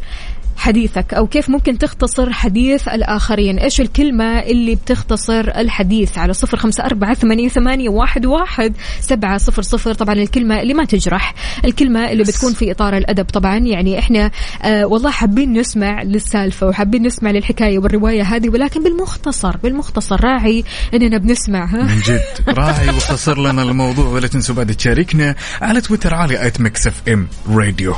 حديثك 0.61 1.13
أو 1.13 1.27
كيف 1.27 1.49
ممكن 1.49 1.77
تختصر 1.77 2.33
حديث 2.33 2.87
الآخرين؟ 2.87 3.59
إيش 3.59 3.81
الكلمة 3.81 4.39
اللي 4.39 4.75
بتختصر 4.75 5.39
الحديث؟ 5.39 6.17
على 6.17 6.33
صفر 6.33 6.57
خمسة 6.57 6.85
أربعة 6.85 7.13
ثمانية, 7.13 7.49
ثمانية 7.49 7.89
واحد, 7.89 8.25
واحد 8.25 8.73
سبعة 8.99 9.37
صفر 9.37 9.61
صفر. 9.61 9.93
طبعا 9.93 10.13
الكلمة 10.13 10.61
اللي 10.61 10.73
ما 10.73 10.85
تجرح 10.85 11.33
الكلمة 11.65 12.11
اللي 12.11 12.23
بتكون 12.23 12.53
في 12.53 12.71
إطار 12.71 12.97
الأدب. 12.97 13.25
طبعا 13.25 13.57
يعني 13.57 13.99
إحنا 13.99 14.31
آه 14.63 14.85
والله 14.85 15.11
حابين 15.11 15.53
نسمع 15.53 16.03
للسالفة 16.03 16.67
وحابين 16.67 17.03
نسمع 17.03 17.31
للحكاية 17.31 17.79
والرواية 17.79 18.23
هذه 18.23 18.49
ولكن 18.49 18.83
بالمختصر 18.83 19.57
بالمختصر. 19.57 20.23
راعي 20.23 20.63
إننا 20.93 21.17
بنسمع 21.17 21.65
ها؟ 21.65 21.83
من 21.83 22.01
جد. 22.05 22.21
راعي 22.59 22.87
واختصر 22.87 23.37
لنا 23.37 23.63
الموضوع. 23.63 24.07
ولا 24.07 24.27
تنسوا 24.27 24.55
بعد 24.55 24.73
تشاركنا 24.73 25.35
على 25.61 25.81
تويتر 25.81 26.13
على 26.13 26.47
at 26.47 26.61
Mix 26.61 26.87
FM 26.87 27.27
Radio. 27.49 27.95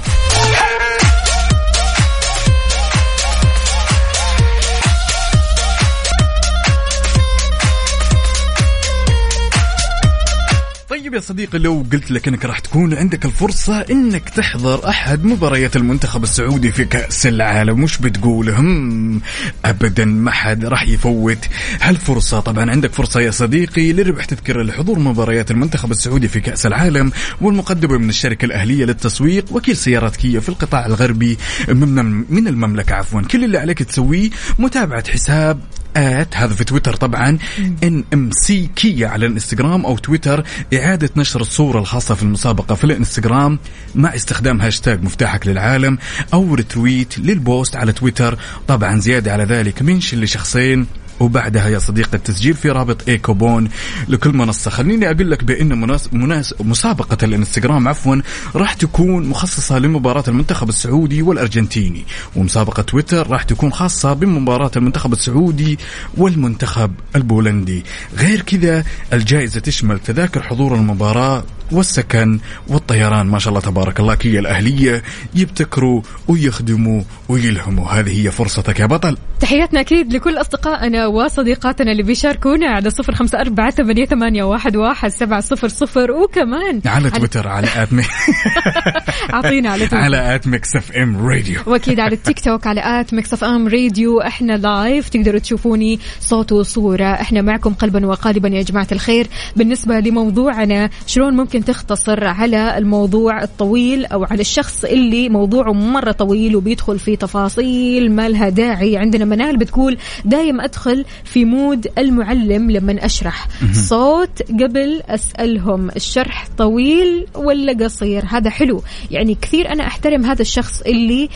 طيب 11.13 11.21
يا 11.21 11.27
صديقي 11.27 11.59
لو 11.59 11.85
قلت 11.93 12.11
لك 12.11 12.27
إنك 12.27 12.45
راح 12.45 12.59
تكون 12.59 12.93
عندك 12.93 13.25
الفرصة 13.25 13.81
إنك 13.81 14.29
تحضر 14.29 14.89
أحد 14.89 15.25
مباريات 15.25 15.75
المنتخب 15.75 16.23
السعودي 16.23 16.71
في 16.71 16.85
كأس 16.85 17.27
العالم 17.27 17.83
وش 17.83 17.97
بتقول؟ 17.97 18.49
هم 18.49 19.21
ابدا 19.65 20.05
ما 20.05 20.31
حد 20.31 20.65
راح 20.65 20.87
يفوت. 20.87 21.37
هالفرصة 21.81 22.39
طبعا 22.39 22.71
عندك 22.71 22.93
فرصة 22.93 23.21
يا 23.21 23.31
صديقي 23.31 23.93
لربح 23.93 24.25
تذكرة 24.25 24.63
لحضور 24.63 24.99
مباريات 24.99 25.51
المنتخب 25.51 25.91
السعودي 25.91 26.27
في 26.27 26.39
كأس 26.39 26.65
العالم 26.65 27.11
والمقدمة 27.41 27.97
من 27.97 28.09
الشركة 28.09 28.45
الأهلية 28.45 28.85
للتسويق 28.85 29.45
وكيل 29.51 29.77
سيارات 29.77 30.15
كيا 30.15 30.39
في 30.39 30.49
القطاع 30.49 30.85
الغربي 30.85 31.37
من 31.67 31.95
من 32.29 32.47
المملكة 32.47 32.95
عفوا. 32.95 33.21
كل 33.21 33.43
اللي 33.43 33.57
عليك 33.57 33.83
تسويه 33.83 34.29
متابعة 34.59 35.11
حساب 35.11 35.59
آت 35.97 36.37
هذا 36.37 36.53
في 36.53 36.63
تويتر 36.63 36.95
طبعا 36.95 37.37
NMC 37.83 38.69
Kia 38.75 39.07
على 39.07 39.25
الإنستغرام 39.25 39.85
أو 39.85 39.97
تويتر 39.97 40.43
إعادة 40.73 41.09
نشر 41.15 41.41
الصورة 41.41 41.79
الخاصة 41.79 42.15
في 42.15 42.23
المسابقة 42.23 42.75
في 42.75 42.83
الإنستغرام 42.83 43.59
مع 43.95 44.15
استخدام 44.15 44.61
هاشتاج 44.61 45.03
مفتاحك 45.03 45.47
للعالم 45.47 45.97
أو 46.33 46.53
retweet 46.53 47.19
لل 47.19 47.38
post 47.38 47.75
على 47.75 47.91
تويتر. 47.91 48.37
طبعا 48.67 48.99
زيادة 48.99 49.33
على 49.33 49.43
ذلك 49.43 49.81
mention 49.81 50.19
لشخصين 50.19 50.87
وبعدها 51.23 51.67
يا 51.67 51.79
صديقي 51.79 52.17
التسجيل 52.17 52.53
في 52.53 52.69
رابط 52.69 53.09
e-coupon 53.09 53.69
لكل 54.07 54.33
منصة. 54.33 54.71
خليني 54.71 55.11
أقول 55.11 55.31
لك 55.31 55.43
بأن 55.43 55.81
مناس... 55.81 56.13
مناس... 56.13 56.53
مسابقة 56.59 57.17
الإنستغرام 57.23 57.87
عفوا 57.87 58.21
راح 58.55 58.73
تكون 58.73 59.29
مخصصة 59.29 59.79
لمباراة 59.79 60.23
المنتخب 60.27 60.69
السعودي 60.69 61.21
والأرجنتيني 61.21 62.03
ومسابقة 62.35 62.83
تويتر 62.83 63.29
راح 63.29 63.43
تكون 63.43 63.73
خاصة 63.73 64.13
بمباراة 64.13 64.71
المنتخب 64.75 65.13
السعودي 65.13 65.79
والمنتخب 66.17 66.91
البولندي. 67.15 67.83
غير 68.17 68.41
كذا 68.41 68.83
الجائزة 69.13 69.59
تشمل 69.59 69.99
تذاكر 69.99 70.43
حضور 70.43 70.75
المباراة 70.75 71.43
والسكن 71.71 72.39
والطيران. 72.67 73.27
ما 73.27 73.39
شاء 73.39 73.49
الله 73.49 73.61
تبارك 73.61 73.99
الله 73.99 74.15
كيا 74.15 74.39
الأهلية 74.39 75.03
يبتكروا 75.35 76.01
ويخدموا 76.27 77.01
ويلهموا. 77.29 77.89
هذه 77.91 78.25
هي 78.25 78.31
فرصتك 78.31 78.79
يا 78.79 78.85
بطل. 78.85 79.17
تحياتنا 79.39 79.79
أكيد 79.79 80.13
لكل 80.13 80.37
أصدقائنا 80.37 81.07
وصديقاتنا 81.13 81.91
اللي 81.91 82.03
بيشاركونا 82.03 82.67
على 82.67 82.89
صفر 82.89 83.15
خمسة 83.15 83.39
أربعة 83.39 83.71
ثمانية, 83.71 84.05
ثمانية 84.05 84.43
واحد, 84.43 84.75
واحد 84.75 85.09
سبعة 85.09 85.41
صفر 85.41 85.67
صفر. 85.67 86.11
وكمان 86.11 86.81
على 86.85 87.09
تويتر 87.09 87.47
على 87.47 87.67
آت 87.75 87.89
أعطينا 89.33 89.69
على 89.69 89.79
تويتر. 89.79 89.97
على 89.97 90.35
at 90.35 90.47
Mix 90.47 90.75
FM 90.75 91.27
Radio. 91.27 91.59
وأكيد 91.65 91.99
على 91.99 92.15
التيك 92.19 92.39
توك 92.39 92.67
على 92.67 92.81
at 93.01 93.13
Mix 93.13 93.33
FM 93.33 93.67
Radio. 93.67 94.21
إحنا 94.21 94.57
live 94.57 95.09
تقدروا 95.09 95.39
تشوفوني 95.39 95.99
صوت 96.19 96.51
وصورة. 96.51 97.05
إحنا 97.05 97.41
معكم 97.41 97.73
قلبا 97.73 98.05
وقالبا 98.05 98.49
يا 98.49 98.61
جماعة 98.61 98.87
الخير. 98.91 99.27
بالنسبة 99.55 99.99
لموضوعنا 99.99 100.89
شلون 101.07 101.33
ممكن 101.33 101.65
تختصر 101.65 102.27
على 102.27 102.77
الموضوع 102.77 103.43
الطويل 103.43 104.05
أو 104.05 104.23
على 104.23 104.41
الشخص 104.41 104.85
اللي 104.85 105.29
موضوعه 105.29 105.71
مرة 105.71 106.11
طويل 106.11 106.55
وبيدخل 106.55 106.99
في 106.99 107.15
تفاصيل 107.15 108.11
ما 108.11 108.29
لها 108.29 108.49
داعي؟ 108.49 108.97
عندنا 108.97 109.25
منال 109.25 109.57
بتقول 109.57 109.97
دايم 110.25 110.61
ادخل 110.93 111.05
في 111.23 111.45
mood 111.45 111.87
المعلم 111.97 112.71
لما 112.71 113.05
أشرح. 113.05 113.47
صوت 113.73 114.41
قبل 114.61 115.01
أسألهم 115.07 115.89
الشرح 115.95 116.47
طويل 116.57 117.25
ولا 117.35 117.73
قصير؟ 117.85 118.23
هذا 118.29 118.49
حلو. 118.49 118.83
يعني 119.11 119.37
كثير 119.41 119.71
أنا 119.73 119.87
أحترم 119.87 120.25
هذا 120.25 120.41
الشخص 120.41 120.81
اللي 120.81 121.29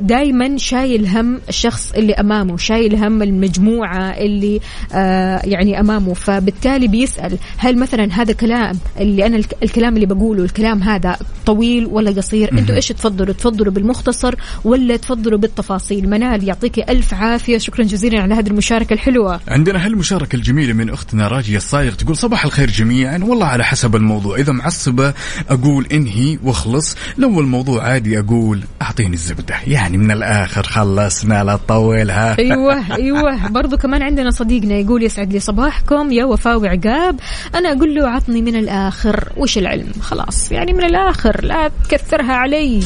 دائما 0.00 0.56
شايل 0.58 1.06
هم 1.06 1.40
الشخص 1.48 1.92
اللي 1.92 2.12
أمامه 2.12 2.56
شايل 2.56 2.94
هم 2.96 3.22
المجموعة 3.22 4.10
اللي 4.10 4.60
آه، 4.92 5.40
يعني 5.44 5.80
أمامه. 5.80 6.14
فبالتالي 6.14 6.88
بيسأل 6.88 7.38
هل 7.58 7.78
مثلا 7.78 8.08
هذا 8.12 8.32
كلام 8.32 8.78
اللي 9.00 9.26
أنا 9.26 9.36
الك- 9.36 9.56
الكلام 9.62 9.94
اللي 9.94 10.06
بقوله 10.06 10.44
الكلام 10.44 10.82
هذا 10.82 11.16
طويل 11.46 11.86
ولا 11.86 12.10
قصير؟ 12.10 12.52
أنتوا 12.58 12.74
إيش 12.76 12.88
تفضلوا؟ 12.88 13.34
تفضلوا 13.34 13.72
بالمختصر 13.72 14.34
ولا 14.64 14.96
تفضلوا 14.96 15.38
بالتفاصيل؟ 15.38 16.10
منال 16.10 16.48
يعطيك 16.48 16.90
ألف 16.90 17.14
عافية. 17.14 17.58
شكرا 17.58 17.84
جزيلا 17.84 18.20
على 18.22 18.34
هذه 18.34 18.46
المشاركة. 18.48 18.77
الحلوة. 18.92 19.40
عندنا 19.48 19.86
هالمشاركة 19.86 20.36
الجميلة 20.36 20.72
من 20.72 20.90
أختنا 20.90 21.28
راجية 21.28 21.56
الصايغ 21.56 21.94
تقول 21.94 22.16
صباح 22.16 22.44
الخير 22.44 22.70
جميعا. 22.70 23.18
والله 23.22 23.46
على 23.46 23.64
حسب 23.64 23.96
الموضوع. 23.96 24.36
إذا 24.36 24.52
معصبة 24.52 25.14
أقول 25.48 25.86
انهي 25.92 26.38
واخلص. 26.42 26.96
لو 27.18 27.40
الموضوع 27.40 27.82
عادي 27.82 28.18
أقول 28.18 28.60
أعطيني 28.82 29.14
الزبدة. 29.14 29.54
يعني 29.66 29.98
من 29.98 30.10
الآخر 30.10 30.62
خلصنا 30.62 31.44
لا 31.44 31.56
تطولها. 31.56 32.38
أيوه 32.38 32.84
أيوه. 32.96 33.48
برضو 33.48 33.76
كمان 33.76 34.02
عندنا 34.02 34.30
صديقنا 34.30 34.74
يقول 34.74 35.02
يسعد 35.02 35.32
لي 35.32 35.40
صباحكم 35.40 36.12
يا 36.12 36.24
وفاء 36.24 36.60
وعقاب. 36.60 37.20
أنا 37.54 37.72
أقول 37.72 37.94
له 37.94 38.08
عطني 38.08 38.42
من 38.42 38.56
الآخر. 38.56 39.28
وش 39.36 39.58
العلم؟ 39.58 39.92
خلاص 40.00 40.52
يعني 40.52 40.72
من 40.72 40.84
الآخر 40.84 41.44
لا 41.44 41.70
تكثرها 41.88 42.32
علي. 42.32 42.80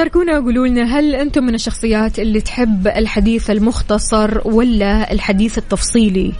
شاركونا 0.00 0.38
وقولوا 0.38 0.66
لنا 0.66 0.98
هل 0.98 1.14
أنتم 1.14 1.44
من 1.44 1.54
الشخصيات 1.54 2.18
اللي 2.18 2.40
تحب 2.40 2.88
الحديث 2.88 3.50
المختصر 3.50 4.40
ولا 4.44 5.12
الحديث 5.12 5.58
التفصيلي؟ 5.58 6.32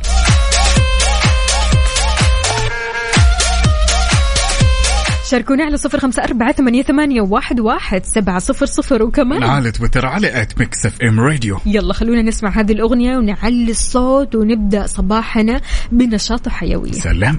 شاركونا 5.31 5.65
على 5.65 5.77
صفر 5.77 5.99
خمسة 5.99 6.25
أربعة 6.25 6.53
ثمانية, 6.53 6.83
ثمانية 6.83 7.21
واحد, 7.21 7.61
واحد 7.61 8.05
سبعة 8.05 8.39
صفر 8.39 8.67
صفر 8.67 9.03
وكمان 9.03 9.43
على 9.43 9.71
تويتر 9.71 10.07
على 10.07 10.43
at 10.43 10.59
Mix 10.59 10.87
FM 10.87 11.21
Radio 11.21 11.59
يلا 11.67 11.93
خلونا 11.93 12.23
نسمع 12.23 12.51
هذه 12.51 12.73
الأغنية 12.73 13.17
ونعلي 13.17 13.71
الصوت 13.71 14.35
ونبدأ 14.35 14.87
صباحنا 14.87 15.61
بنشاط 15.93 16.47
وحيوية 16.47 16.93
سلام. 16.93 17.37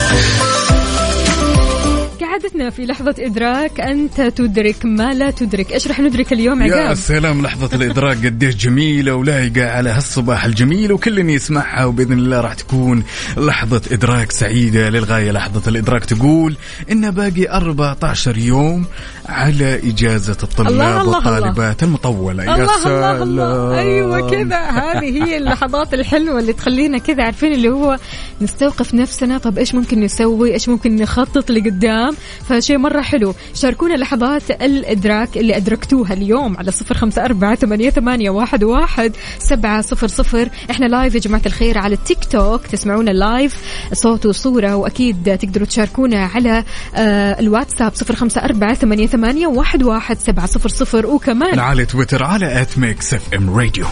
كعادتنا 2.22 2.70
في 2.70 2.86
لحظة 2.86 3.16
إدراك 3.20 3.80
أنت 3.80 4.22
تدرك 4.22 4.86
ما 4.86 5.14
لا 5.14 5.32
تدرك. 5.32 5.72
إيش 5.72 5.88
رح 5.88 6.00
ندرك 6.00 6.34
اليوم 6.34 6.62
يا 6.62 6.76
عقاب؟ 6.76 6.96
سلام 6.96 7.42
لحظة 7.42 7.76
الإدراك 7.76 8.18
قديش 8.26 8.56
جميلة 8.56 9.16
ولايقة 9.16 9.70
على 9.72 9.90
هالصباح 9.90 10.46
الجميل 10.46 10.94
وكل 10.94 11.30
يسمعها 11.30 11.86
وبإذن 11.86 12.14
الله 12.14 12.42
راح 12.42 12.54
تكون 12.54 13.04
لحظة 13.38 13.82
إدراك 13.92 14.32
سعيدة 14.32 14.90
للغاية. 14.90 15.32
لحظة 15.32 15.70
الإدراك 15.70 16.06
تقول 16.06 16.56
إن 16.92 17.12
باقي 17.12 17.50
14 17.50 18.38
يوم 18.38 18.86
على 19.26 19.76
إجازة 19.90 20.38
الطلاب 20.44 20.72
الله 20.72 21.02
الله 21.02 21.16
والطالبات 21.16 21.84
المطولة. 21.84 22.44
يا 22.44 22.56
الله 22.56 22.80
سلام 22.84 23.22
الله. 23.22 23.24
الله 23.24 23.80
أيوه 23.80 24.30
كذا. 24.30 24.60
هذه 24.60 25.24
هي 25.24 25.38
اللحظات 25.38 25.94
الحلوة 25.94 26.40
اللي 26.40 26.54
تخلينا 26.54 26.98
كذا 26.98 27.24
عارفين 27.24 27.54
اللي 27.54 27.70
هو 27.70 27.98
نستوقف 28.42 28.94
نفسنا. 28.94 29.38
طب 29.38 29.58
إيش 29.58 29.76
ممكن 29.76 30.00
نسوي؟ 30.00 30.54
إيش 30.54 30.70
ممكن 30.70 30.96
نخطط 30.96 31.52
لقدام؟ 31.52 32.11
فشيء 32.50 32.78
مرة 32.78 33.02
حلو. 33.02 33.34
شاركونا 33.54 33.94
لحظات 33.94 34.52
الإدراك 34.52 35.38
اللي 35.38 35.58
أدركتوها 35.58 36.14
اليوم 36.14 36.58
على 36.58 36.72
صفر 36.72 36.96
خمسة 36.98 37.26
أربعة 37.26 37.56
ثمانية, 37.56 37.90
ثمانية 37.90 38.30
واحد, 38.30 38.64
واحد 38.64 39.12
سبعة 39.40 39.82
صفر 39.82 40.08
صفر. 40.08 40.50
إحنا 40.72 40.86
live 40.86 41.16
يا 41.16 41.20
جماعة 41.20 41.42
الخير 41.46 41.78
على 41.78 41.96
التيك 41.96 42.26
توك 42.32 42.68
تسمعونا 42.68 43.12
live 43.12 43.56
صوت 43.94 44.26
وصورة 44.26 44.76
وأكيد 44.76 45.38
تقدروا 45.42 45.68
تشاركونا 45.68 46.26
على 46.26 46.64
آه 46.96 47.40
الواتساب 47.40 47.96
صفر 47.96 48.16
خمسة 48.16 48.44
أربعة 48.44 48.74
ثمانية, 48.74 49.08
ثمانية 49.08 49.48
واحد, 49.48 49.84
واحد 49.84 50.18
سبعة 50.18 50.46
صفر 50.46 50.70
صفر. 50.70 51.06
وكمان 51.06 51.60
على 51.60 51.86
تويتر 51.86 52.24
على 52.24 52.62
at 52.62 52.78
Mix 52.78 53.14
FM 53.14 53.58
Radio 53.58 53.86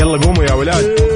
يلا 0.00 0.18
قوموا 0.18 0.44
يا 0.44 0.52
ولاد. 0.52 1.15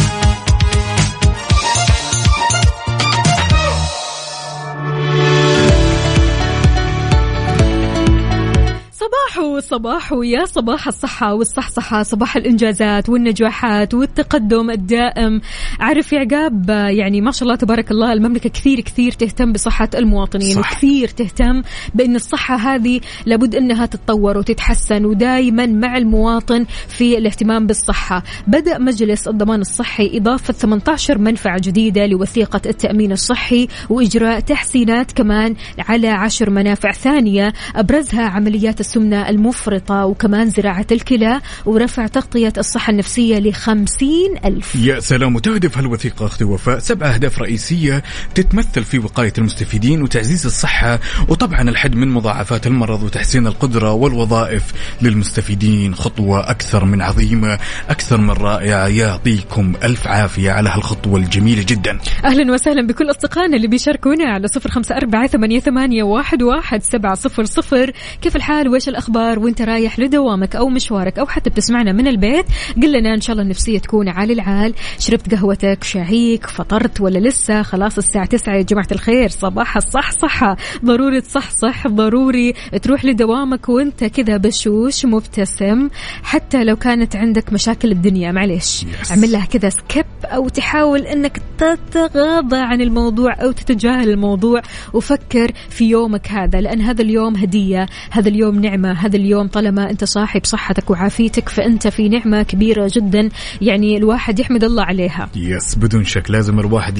صباحو 9.71 10.01
صباحو 10.01 10.23
يا 10.23 10.45
صباح 10.45 10.87
الصحة 10.87 11.33
والصحصحة 11.33 12.03
صباح 12.03 12.35
الإنجازات 12.35 13.09
والنجاحات 13.09 13.93
والتقدم 13.93 14.69
الدائم. 14.69 15.41
عارف 15.79 16.13
يا 16.13 16.19
عقاب 16.19 16.69
يعني 16.69 17.21
ما 17.21 17.31
شاء 17.31 17.43
الله 17.43 17.55
تبارك 17.55 17.91
الله 17.91 18.13
المملكة 18.13 18.49
كثير 18.49 18.79
كثير 18.79 19.11
تهتم 19.11 19.51
بصحة 19.51 19.89
المواطنين 19.95 20.55
صح. 20.55 20.71
وكثير 20.71 21.07
تهتم 21.07 21.61
بأن 21.95 22.15
الصحة 22.15 22.55
هذه 22.55 23.01
لابد 23.25 23.55
أنها 23.55 23.85
تتطور 23.85 24.37
وتتحسن 24.37 25.05
ودائما 25.05 25.65
مع 25.65 25.97
المواطن 25.97 26.65
في 26.87 27.17
الاهتمام 27.17 27.67
بالصحة. 27.67 28.23
بدأ 28.47 28.77
مجلس 28.77 29.27
الضمان 29.27 29.61
الصحي 29.61 30.17
إضافة 30.17 30.53
18 30.53 31.17
منفعة 31.17 31.59
جديدة 31.63 32.05
لوثيقة 32.05 32.61
التأمين 32.65 33.11
الصحي 33.11 33.67
وإجراء 33.89 34.39
تحسينات 34.39 35.11
كمان 35.11 35.55
على 35.79 36.07
عشر 36.07 36.49
منافع 36.49 36.91
ثانية 36.91 37.53
أبرزها 37.75 38.23
عمليات 38.23 38.79
السمنة 38.79 39.29
المفرطة 39.61 40.05
وكمان 40.05 40.49
زراعة 40.49 40.85
الكلى 40.91 41.41
ورفع 41.65 42.07
تغطية 42.07 42.53
الصحة 42.57 42.91
النفسية 42.91 43.39
لخمسين 43.39 44.37
ألف. 44.45 44.75
يا 44.75 44.99
سلام 44.99 45.35
وتهدف 45.35 45.77
هالوثيقة 45.77 46.25
أختي 46.25 46.43
وفاء. 46.43 46.79
سبع 46.79 47.13
أهداف 47.13 47.39
رئيسية 47.39 48.03
تتمثل 48.35 48.83
في 48.83 48.99
وقاية 48.99 49.33
المستفيدين 49.37 50.01
وتعزيز 50.01 50.45
الصحة 50.45 50.99
وطبعا 51.27 51.61
الحد 51.61 51.95
من 51.95 52.07
مضاعفات 52.07 52.67
المرض 52.67 53.03
وتحسين 53.03 53.47
القدرة 53.47 53.91
والوظائف 53.93 54.63
للمستفيدين. 55.01 55.95
خطوة 55.95 56.49
أكثر 56.49 56.85
من 56.85 57.01
عظيمة 57.01 57.59
أكثر 57.89 58.21
من 58.21 58.29
رائعة. 58.31 58.87
يعطيكم 58.87 59.73
ألف 59.83 60.07
عافية 60.07 60.51
على 60.51 60.69
هالخطوة 60.69 61.19
الجميلة 61.19 61.65
جدا. 61.67 61.99
أهلا 62.25 62.53
وسهلا 62.53 62.87
بكل 62.87 63.09
أصدقائنا 63.09 63.55
اللي 63.55 63.67
بيشاركونا 63.67 64.25
على 64.25 64.47
صفر 64.47 64.71
خمسة 64.71 64.95
أربعة 64.95 65.27
ثمانية, 65.27 65.59
ثمانية 65.59 66.03
واحد, 66.03 66.43
واحد 66.43 66.83
سبعة 66.83 67.15
صفر 67.15 67.45
صفر. 67.45 67.91
كيف 68.21 68.35
الحال؟ 68.35 68.67
وإيش 68.67 68.89
الأخبار؟ 68.89 69.39
وإنت 69.51 69.61
رايح 69.61 69.99
لدوامك 69.99 70.55
أو 70.55 70.69
مشوارك 70.69 71.19
أو 71.19 71.25
حتى 71.25 71.49
بتسمعنا 71.49 71.91
من 71.91 72.07
البيت 72.07 72.45
قل 72.81 72.91
لنا 72.91 73.13
إن 73.13 73.21
شاء 73.21 73.31
الله 73.31 73.43
النفسية 73.43 73.79
تكون 73.79 74.09
عالي 74.09 74.33
العال. 74.33 74.73
شربت 74.99 75.35
قهوتك 75.35 75.83
شاهيك 75.83 76.47
فطرت 76.47 77.01
ولا 77.01 77.19
لسه؟ 77.19 77.61
خلاص 77.61 77.97
الساعة 77.97 78.25
تسعة 78.25 78.55
يا 78.55 78.61
جماعة 78.61 78.87
الخير. 78.91 79.29
صباح 79.29 79.77
الصحصحة. 79.77 80.57
ضروري 80.85 81.21
تصحصح 81.21 81.87
ضروري 81.87 82.53
تروح 82.81 83.05
لدوامك 83.05 83.69
وإنت 83.69 84.03
كذا 84.03 84.37
بشوش 84.37 85.05
مبتسم. 85.05 85.89
حتى 86.23 86.63
لو 86.63 86.75
كانت 86.75 87.15
عندك 87.15 87.53
مشاكل 87.53 87.91
الدنيا 87.91 88.31
معليش. 88.31 88.81
Yes. 88.81 89.11
اعمل 89.11 89.31
لها 89.31 89.45
كذا 89.45 89.69
سكيب 89.69 90.05
أو 90.25 90.49
تحاول 90.49 91.01
إنك 91.01 91.41
تتغاضى 91.57 92.57
عن 92.57 92.81
الموضوع 92.81 93.33
أو 93.33 93.51
تتجاهل 93.51 94.09
الموضوع. 94.09 94.61
وفكر 94.93 95.51
في 95.69 95.89
يومك 95.89 96.27
هذا 96.27 96.61
لأن 96.61 96.81
هذا 96.81 97.01
اليوم 97.01 97.35
هدية 97.35 97.85
هذا 98.11 98.29
اليوم 98.29 98.59
نعمة 98.59 98.91
هذا 98.91 99.15
اليوم 99.15 99.30
طالما 99.47 99.89
أنت 99.89 100.03
صاحب 100.03 100.45
صحتك 100.45 100.89
وعافيتك 100.89 101.49
فأنت 101.49 101.87
في 101.87 102.09
نعمة 102.09 102.43
كبيرة 102.43 102.91
جدا. 102.95 103.29
يعني 103.61 103.97
الواحد 103.97 104.39
يحمد 104.39 104.63
الله 104.63 104.83
عليها. 104.83 105.29
يس 105.35 105.75
بدون 105.75 106.05
شك 106.05 106.31
لازم 106.31 106.59
الواحد 106.59 106.99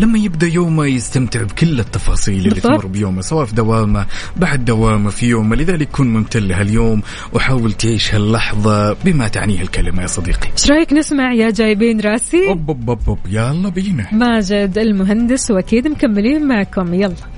لما 0.00 0.18
يبدأ 0.18 0.46
يومه 0.46 0.86
يستمتع 0.86 1.42
بكل 1.42 1.80
التفاصيل 1.80 2.46
اللي. 2.46 2.60
تمر 2.60 2.86
بيومه 2.86 3.20
سواء 3.20 3.44
في 3.44 3.54
دوامه 3.54 4.06
بعد 4.36 4.64
دوامه 4.64 5.10
في 5.10 5.26
يومه. 5.26 5.56
لذلك 5.56 5.88
كن 5.88 6.06
ممتن 6.06 6.42
لهاليوم 6.42 7.02
وحاول 7.32 7.72
تعيش 7.72 8.14
هاللحظة 8.14 8.92
بما 8.92 9.28
تعنيه 9.28 9.62
الكلمة 9.62 10.02
يا 10.02 10.06
صديقي. 10.06 10.48
إيش 10.52 10.70
رأيك 10.70 10.92
نسمع 10.92 11.32
يا 11.32 11.50
جايبين 11.50 12.00
راسي؟ 12.00 12.48
أوب 12.48 12.70
أوب 12.70 13.00
أوب 13.08 13.18
يلا 13.28 13.68
بينا. 13.68 14.06
ماجد 14.12 14.78
المهندس 14.78 15.50
وأكيد 15.50 15.88
مكملين 15.88 16.48
معكم. 16.48 16.94
يلا. 16.94 17.37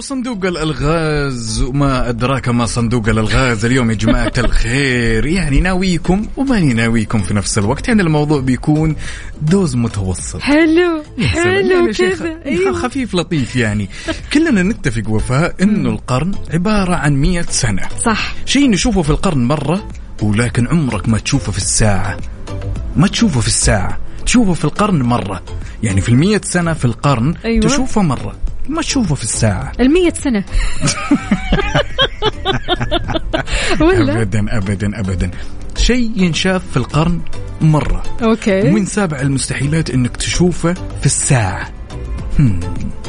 وصندوق 0.00 0.44
الألغاز 0.46 1.62
وما 1.62 2.08
أدراك 2.08 2.48
ما 2.48 2.66
صندوق 2.66 3.08
الألغاز 3.08 3.64
اليوم 3.64 3.90
يا 3.90 3.94
جماعة 3.94 4.32
الخير. 4.38 5.26
يعني 5.26 5.60
ناويكم 5.60 6.26
وماني 6.36 6.74
ناويكم 6.74 7.18
في 7.22 7.34
نفس 7.34 7.58
الوقت. 7.58 7.88
يعني 7.88 8.02
الموضوع 8.02 8.40
بيكون 8.40 8.96
دوز 9.42 9.76
متوسط. 9.76 10.40
حلو. 10.40 11.02
حلو 11.26 11.92
كذا. 11.92 12.40
أيوه. 12.46 12.72
خفيف 12.72 13.14
لطيف 13.14 13.56
يعني. 13.56 13.88
كلنا 14.32 14.62
نتفق 14.62 15.10
وفاء 15.10 15.54
إنه 15.62 15.90
القرن 15.90 16.34
عبارة 16.52 16.94
عن 16.94 17.14
مية 17.14 17.42
سنة. 17.42 17.88
صح. 18.04 18.34
شيء 18.44 18.70
نشوفه 18.70 19.02
في 19.02 19.10
القرن 19.10 19.44
مرة 19.44 19.88
ولكن 20.22 20.66
عمرك 20.66 21.08
ما 21.08 21.18
تشوفه 21.18 21.52
في 21.52 21.58
الساعة. 21.58 22.16
ما 22.96 23.08
تشوفه 23.08 23.40
في 23.40 23.46
الساعة 23.48 23.98
تشوفه 24.26 24.52
في 24.52 24.64
القرن 24.64 25.02
مرة. 25.02 25.42
يعني 25.82 26.00
في 26.00 26.08
المية 26.08 26.40
سنة 26.44 26.72
في 26.72 26.84
القرن 26.84 27.34
أيوة. 27.44 27.60
تشوفه 27.66 28.02
مرة. 28.02 28.34
ما 28.68 28.82
تشوفه 28.82 29.14
في 29.14 29.22
الساعة. 29.22 29.72
المية 29.80 30.12
سنة. 30.12 30.44
ولا؟ 33.80 34.22
ابدا 34.22 34.56
ابدا 34.58 35.00
ابدا. 35.00 35.30
شيء 35.76 36.12
ينشاف 36.16 36.62
في 36.70 36.76
القرن 36.76 37.20
مرة. 37.60 38.02
أوكي. 38.22 38.60
ومن 38.68 38.84
سابع 38.86 39.20
المستحيلات 39.20 39.90
إنك 39.90 40.16
تشوفه 40.16 40.74
في 40.74 41.06
الساعة. 41.06 41.68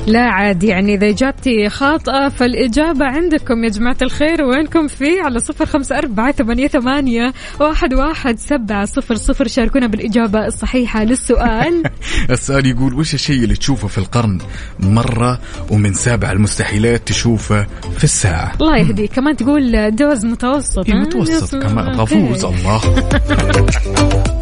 لا 0.07 0.21
عاد 0.21 0.63
يعني 0.63 0.93
إذا 0.93 1.09
إجابتي 1.09 1.69
خاطئة 1.69 2.29
فالإجابة 2.29 3.05
عندكم 3.05 3.63
يا 3.63 3.69
جماعة 3.69 3.97
الخير. 4.01 4.43
وينكم 4.43 4.87
فيه 4.87 5.21
على 5.21 5.39
صفر 5.39 5.65
خمسة 5.65 5.97
أربعة 5.97 6.31
ثمانية, 6.31 6.67
ثمانية 6.67 7.33
واحد, 7.59 7.93
واحد 7.93 8.39
سبعة 8.39 8.85
صفر 8.85 9.15
صفر. 9.15 9.47
شاركونا 9.47 9.87
بالإجابة 9.87 10.45
الصحيحة 10.45 11.03
للسؤال. 11.03 11.83
السؤال 12.29 12.65
يقول 12.65 12.93
وش 12.93 13.13
الشيء 13.13 13.43
اللي 13.43 13.55
تشوفه 13.55 13.87
في 13.87 13.97
القرن 13.97 14.37
مرة 14.79 15.39
ومن 15.71 15.93
سابع 15.93 16.31
المستحيلات 16.31 17.07
تشوفه 17.07 17.67
في 17.97 18.03
الساعة؟ 18.03 18.53
الله 18.61 18.77
يهدي 18.77 19.07
كمان 19.07 19.35
تقول 19.35 19.95
دوز 19.95 20.25
متوسط 20.25 20.89
إيه؟ 20.89 20.95
متوسط 20.95 21.55
كمان. 21.55 21.87
غفوز 21.87 22.45
الله. 22.45 22.81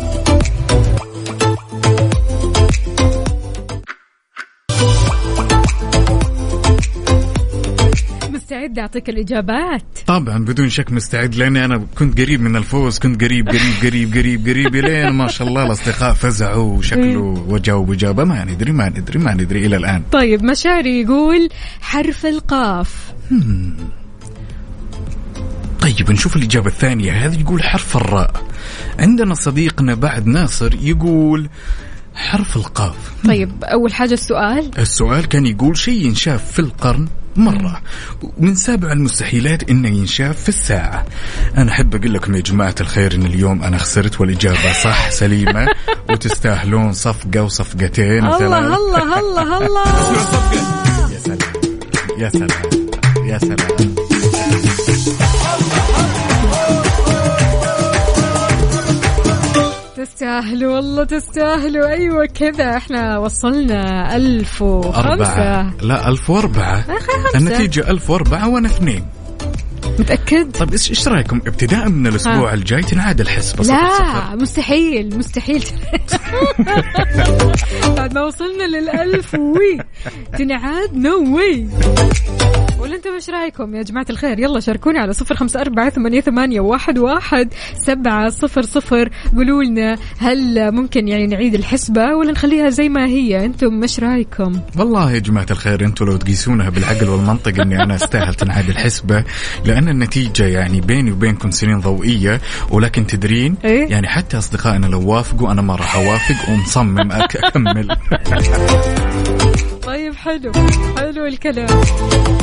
مستعد 8.69 8.79
اعطيك 8.79 9.09
الإجابات. 9.09 9.83
طبعا 10.07 10.45
بدون 10.45 10.69
شك 10.69 10.91
مستعد 10.91 11.35
لأني 11.35 11.65
أنا 11.65 11.85
كنت 11.95 12.21
قريب 12.21 12.41
من 12.41 12.55
الفوز 12.55 12.99
كنت 12.99 13.23
قريب 13.23 13.47
قريب 13.47 13.73
قريب 13.83 14.13
قريب 14.13 14.47
قريب 14.47 14.75
لين 14.75 15.09
ما 15.09 15.27
شاء 15.27 15.47
الله 15.47 15.65
الأصدقاء 15.65 16.13
فزعوا 16.13 16.77
وشكله 16.77 17.45
وجاوب 17.47 17.91
إجابة. 17.91 18.23
ما 18.23 18.45
ندري 18.45 18.71
ما 18.71 18.89
ندري 18.89 19.19
ما 19.19 19.33
ندري 19.33 19.65
إلى 19.65 19.77
الآن. 19.77 20.03
طيب 20.11 20.43
مشاري 20.43 21.01
يقول 21.01 21.49
حرف 21.81 22.25
القاف. 22.25 23.13
طيب 25.81 26.11
نشوف 26.11 26.35
الإجابة 26.35 26.67
الثانية. 26.67 27.11
هذه 27.11 27.39
يقول 27.39 27.63
حرف 27.63 27.97
الراء. 27.97 28.43
عندنا 28.99 29.33
صديقنا 29.33 29.95
بعد 29.95 30.27
ناصر 30.27 30.75
يقول 30.81 31.49
حرف 32.15 32.57
القاف. 32.57 33.13
طيب 33.25 33.63
أول 33.63 33.93
حاجة 33.93 34.13
السؤال. 34.13 34.71
السؤال 34.77 35.25
كان 35.25 35.45
يقول 35.45 35.77
شيء 35.77 36.05
ينشاف 36.05 36.51
في 36.51 36.59
القرن. 36.59 37.07
مرة. 37.35 37.81
من 38.37 38.55
سابع 38.55 38.91
المستحيلات 38.91 39.69
انه 39.69 39.87
ينشاف 39.89 40.41
في 40.41 40.49
الساعة. 40.49 41.05
أنا 41.57 41.71
أحب 41.71 41.95
أقول 41.95 42.13
لكم 42.13 42.35
يا 42.35 42.41
جماعة 42.41 42.75
الخير 42.81 43.15
إن 43.15 43.25
اليوم 43.25 43.63
أنا 43.63 43.77
خسرت 43.77 44.21
والإجابة 44.21 44.73
صح 44.83 45.09
سليمة. 45.09 45.67
وتستاهلون 46.09 46.93
صفقة 46.93 47.43
وصفقتين 47.43 48.25
الله 48.25 48.57
الله 48.57 49.19
الله 49.19 49.65
الله. 49.67 49.83
يا 51.13 51.19
سلام. 51.19 51.39
يا 52.17 52.29
سلام. 52.29 52.49
يا 53.25 53.37
سلام. 53.37 53.95
تستاهلوا 60.19 60.75
والله 60.75 61.03
تستاهلوا. 61.03 61.87
أيوه 61.87 62.25
كذا 62.25 62.77
إحنا 62.77 63.17
وصلنا 63.17 64.15
ألف 64.15 64.63
أربعة. 64.63 64.89
وخمسة 64.89 65.85
لا 65.85 66.09
ألف 66.09 66.29
وأربعة. 66.29 66.81
خمسة. 66.81 67.37
النتيجة 67.37 67.89
ألف 67.89 68.09
وأربعة 68.09 68.49
وأنا 68.49 68.67
اثنين. 68.67 69.05
متأكد؟ 69.99 70.51
طيب 70.51 70.71
إيش 70.71 70.89
إيش 70.89 71.07
رأيكم؟ 71.07 71.37
ابتداء 71.47 71.89
من 71.89 72.07
الأسبوع 72.07 72.51
ها. 72.51 72.53
الجاي 72.53 72.81
تنعاد 72.81 73.21
الحسبة 73.21 73.63
صفر 73.63 73.73
لا 73.73 73.89
صفر. 73.97 74.35
مستحيل 74.35 75.17
مستحيل. 75.17 75.63
بعد 77.97 78.13
ما 78.13 78.23
وصلنا 78.23 78.63
للألف 78.63 79.33
وي. 79.33 79.79
تنعاد 80.37 80.93
no 80.93 81.35
way 81.37 81.67
ولا 82.79 82.95
أنتم 82.95 83.13
إيش 83.13 83.29
رأيكم؟ 83.29 83.75
يا 83.75 83.81
جماعة 83.81 84.05
الخير 84.09 84.39
يلا 84.39 84.59
شاركونا 84.59 84.99
على 84.99 85.13
صفر 85.13 85.35
خمسة 85.35 85.61
أربعة 85.61 85.89
ثمانية, 85.89 86.21
ثمانية 86.21 86.59
واحد, 86.59 86.97
واحد 86.97 87.53
سبعة 87.75 88.29
صفر 88.29 88.61
صفر. 88.61 89.09
قولوا 89.35 89.63
لنا 89.63 89.97
هل 90.19 90.71
ممكن 90.71 91.07
يعني 91.07 91.27
نعيد 91.27 91.53
الحسبة 91.53 92.15
ولا 92.15 92.31
نخليها 92.31 92.69
زي 92.69 92.89
ما 92.89 93.05
هي؟ 93.05 93.45
أنتم 93.45 93.81
إيش 93.81 93.99
رأيكم؟ 93.99 94.59
والله 94.77 95.11
يا 95.11 95.19
جماعة 95.19 95.45
الخير 95.51 95.85
أنتم 95.85 96.05
لو 96.05 96.17
تقيسونها 96.17 96.69
بالعقل 96.69 97.09
والمنطق 97.09 97.61
إني 97.61 97.83
أنا 97.83 97.95
استاهل 97.95 98.33
تنعاد 98.33 98.69
الحسبة 98.69 99.23
لأن 99.65 99.89
النتيجة 99.89 100.43
يعني 100.43 100.81
بيني 100.81 101.11
وبينكم 101.11 101.51
سنين 101.51 101.79
ضوئية 101.79 102.41
ولكن 102.69 103.07
تدرين 103.07 103.55
إيه؟ 103.65 103.87
يعني 103.89 104.07
حتى 104.07 104.37
أصدقائنا 104.37 104.85
لو 104.85 105.09
وافقوا 105.09 105.51
أنا 105.51 105.61
ما 105.61 105.75
راح 105.75 105.95
أوافق. 105.95 106.18
ومصمم 106.49 107.11
أك- 107.11 107.45
أكمل. 107.45 107.97
طيب 109.89 110.15
حلو 110.15 110.51
حلو 110.97 111.25
الكلام. 111.25 111.81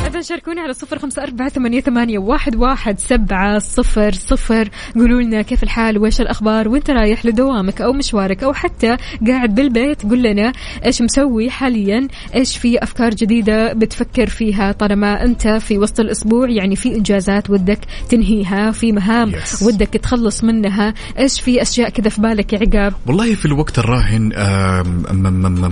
إذا 0.07 0.21
شاركونا 0.21 0.61
على 0.61 0.73
صفر 0.73 0.99
خمسة 0.99 1.23
أربعة 1.23 1.49
ثمانية, 1.49 1.81
ثمانية 1.81 2.19
واحد, 2.19 2.55
واحد 2.55 2.99
سبعة 2.99 3.59
صفر 3.59 4.11
صفر. 4.11 4.69
قولوا 4.95 5.21
لنا 5.21 5.41
كيف 5.41 5.63
الحال؟ 5.63 5.97
وإيش 5.97 6.21
الأخبار؟ 6.21 6.67
وإنت 6.67 6.89
رايح 6.89 7.25
لدوامك 7.25 7.81
أو 7.81 7.93
مشوارك 7.93 8.43
أو 8.43 8.53
حتى 8.53 8.97
قاعد 9.27 9.55
بالبيت 9.55 10.03
قول 10.03 10.23
لنا 10.23 10.53
إيش 10.85 11.01
مسوي 11.01 11.49
حاليا؟ 11.49 12.07
إيش 12.35 12.57
في 12.57 12.83
أفكار 12.83 13.09
جديدة 13.13 13.73
بتفكر 13.73 14.27
فيها 14.27 14.71
طالما 14.71 15.23
أنت 15.23 15.47
في 15.47 15.77
وسط 15.77 15.99
الأسبوع؟ 15.99 16.49
يعني 16.49 16.75
في 16.75 16.95
إنجازات 16.95 17.49
ودك 17.49 17.79
تنهيها 18.09 18.71
في 18.71 18.91
مهام 18.91 19.31
Yes. 19.31 19.63
ودك 19.63 19.87
تخلص 19.87 20.43
منها. 20.43 20.93
إيش 21.19 21.41
في 21.41 21.61
أشياء 21.61 21.89
كذا 21.89 22.09
في 22.09 22.21
بالك 22.21 22.53
يا 22.53 22.59
عقاب؟ 22.59 22.93
والله 23.07 23.35
في 23.35 23.45
الوقت 23.45 23.79
الراهن 23.79 24.31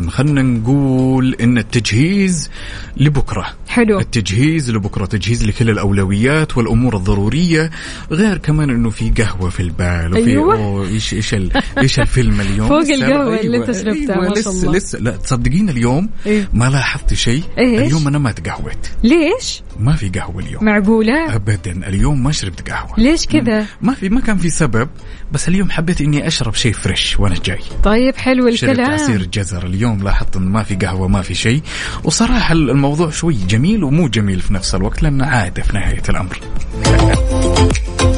خلنا 0.09 0.41
نقول 0.41 1.36
إن 1.41 1.64
التجهيز 1.66 2.49
لبكرة 2.97 3.45
حلو 3.68 3.99
التجهيز 3.99 4.72
لبكرة 4.72 5.05
تجهيز 5.05 5.43
لكل 5.45 5.70
الأولويات 5.70 6.57
والأمور 6.57 6.95
الضرورية 6.95 7.72
غير 8.11 8.38
كمان 8.38 8.70
إنه 8.70 8.89
في 8.89 9.09
قهوة 9.09 9.49
في 9.49 9.59
البال 9.59 10.11
وفي 10.11 10.30
أيوة. 10.32 10.88
إيش 10.89 11.34
ال- 11.34 11.51
إيش 11.78 11.99
الفيلم 11.99 12.41
اليوم 12.41 12.68
فوق 12.68 12.80
لسه- 12.82 12.93
القهوة 12.95 13.39
اللي 13.39 13.57
أنت 13.57 13.72
شربتها، 13.72 14.16
ما 14.16 14.26
شاء 14.28 14.34
لسه 14.39 14.51
الله. 14.51 14.72
لسه 14.78 14.99
لا 14.99 15.11
تصدقين 15.11 15.70
اليوم 15.70 16.09
إيه؟ 16.26 16.49
ما 16.53 16.70
لاحظت 16.70 17.13
شيء 17.13 17.43
إيش؟ 17.57 17.82
اليوم 17.82 18.07
أنا 18.07 18.18
ما 18.18 18.32
تقهوت 18.32 18.89
ليش 19.03 19.61
ما 19.80 19.95
في 19.95 20.09
قهوة 20.09 20.43
اليوم. 20.43 20.65
معقولة؟ 20.65 21.36
ابدا 21.36 21.88
اليوم 21.88 22.23
ما 22.23 22.32
شربت 22.32 22.69
قهوة. 22.69 22.99
ليش 22.99 23.26
كذا؟ 23.26 23.65
ما 23.82 23.93
في 23.93 24.09
ما 24.09 24.21
كان 24.21 24.38
في 24.38 24.49
سبب 24.49 24.89
بس 25.32 25.47
اليوم 25.47 25.71
حبيت 25.71 26.01
إني 26.01 26.28
أشرب 26.28 26.53
شيء 26.53 26.73
فريش 26.73 27.19
وأنا 27.19 27.36
جاي. 27.45 27.59
طيب 27.84 28.15
حلو 28.15 28.55
شربت 28.55 28.80
عصير 28.80 29.15
الكلام 29.15 29.30
جزر 29.45 29.65
اليوم 29.65 30.03
لاحظت 30.03 30.36
انه 30.36 30.49
ما 30.49 30.63
في 30.63 30.76
قهوة 30.76 31.07
ما 31.07 31.21
في 31.21 31.36
شيء. 31.36 31.61
وصراحة 32.03 32.53
الموضوع 32.53 33.09
شوي 33.09 33.34
جميل 33.34 33.84
ومو 33.84 34.07
جميل 34.07 34.41
في 34.41 34.53
نفس 34.53 34.76
الوقت 34.76 35.03
لأنه 35.03 35.26
عاده 35.26 35.63
في 35.63 35.73
نهاية 35.73 36.03
الأمر. 36.09 36.39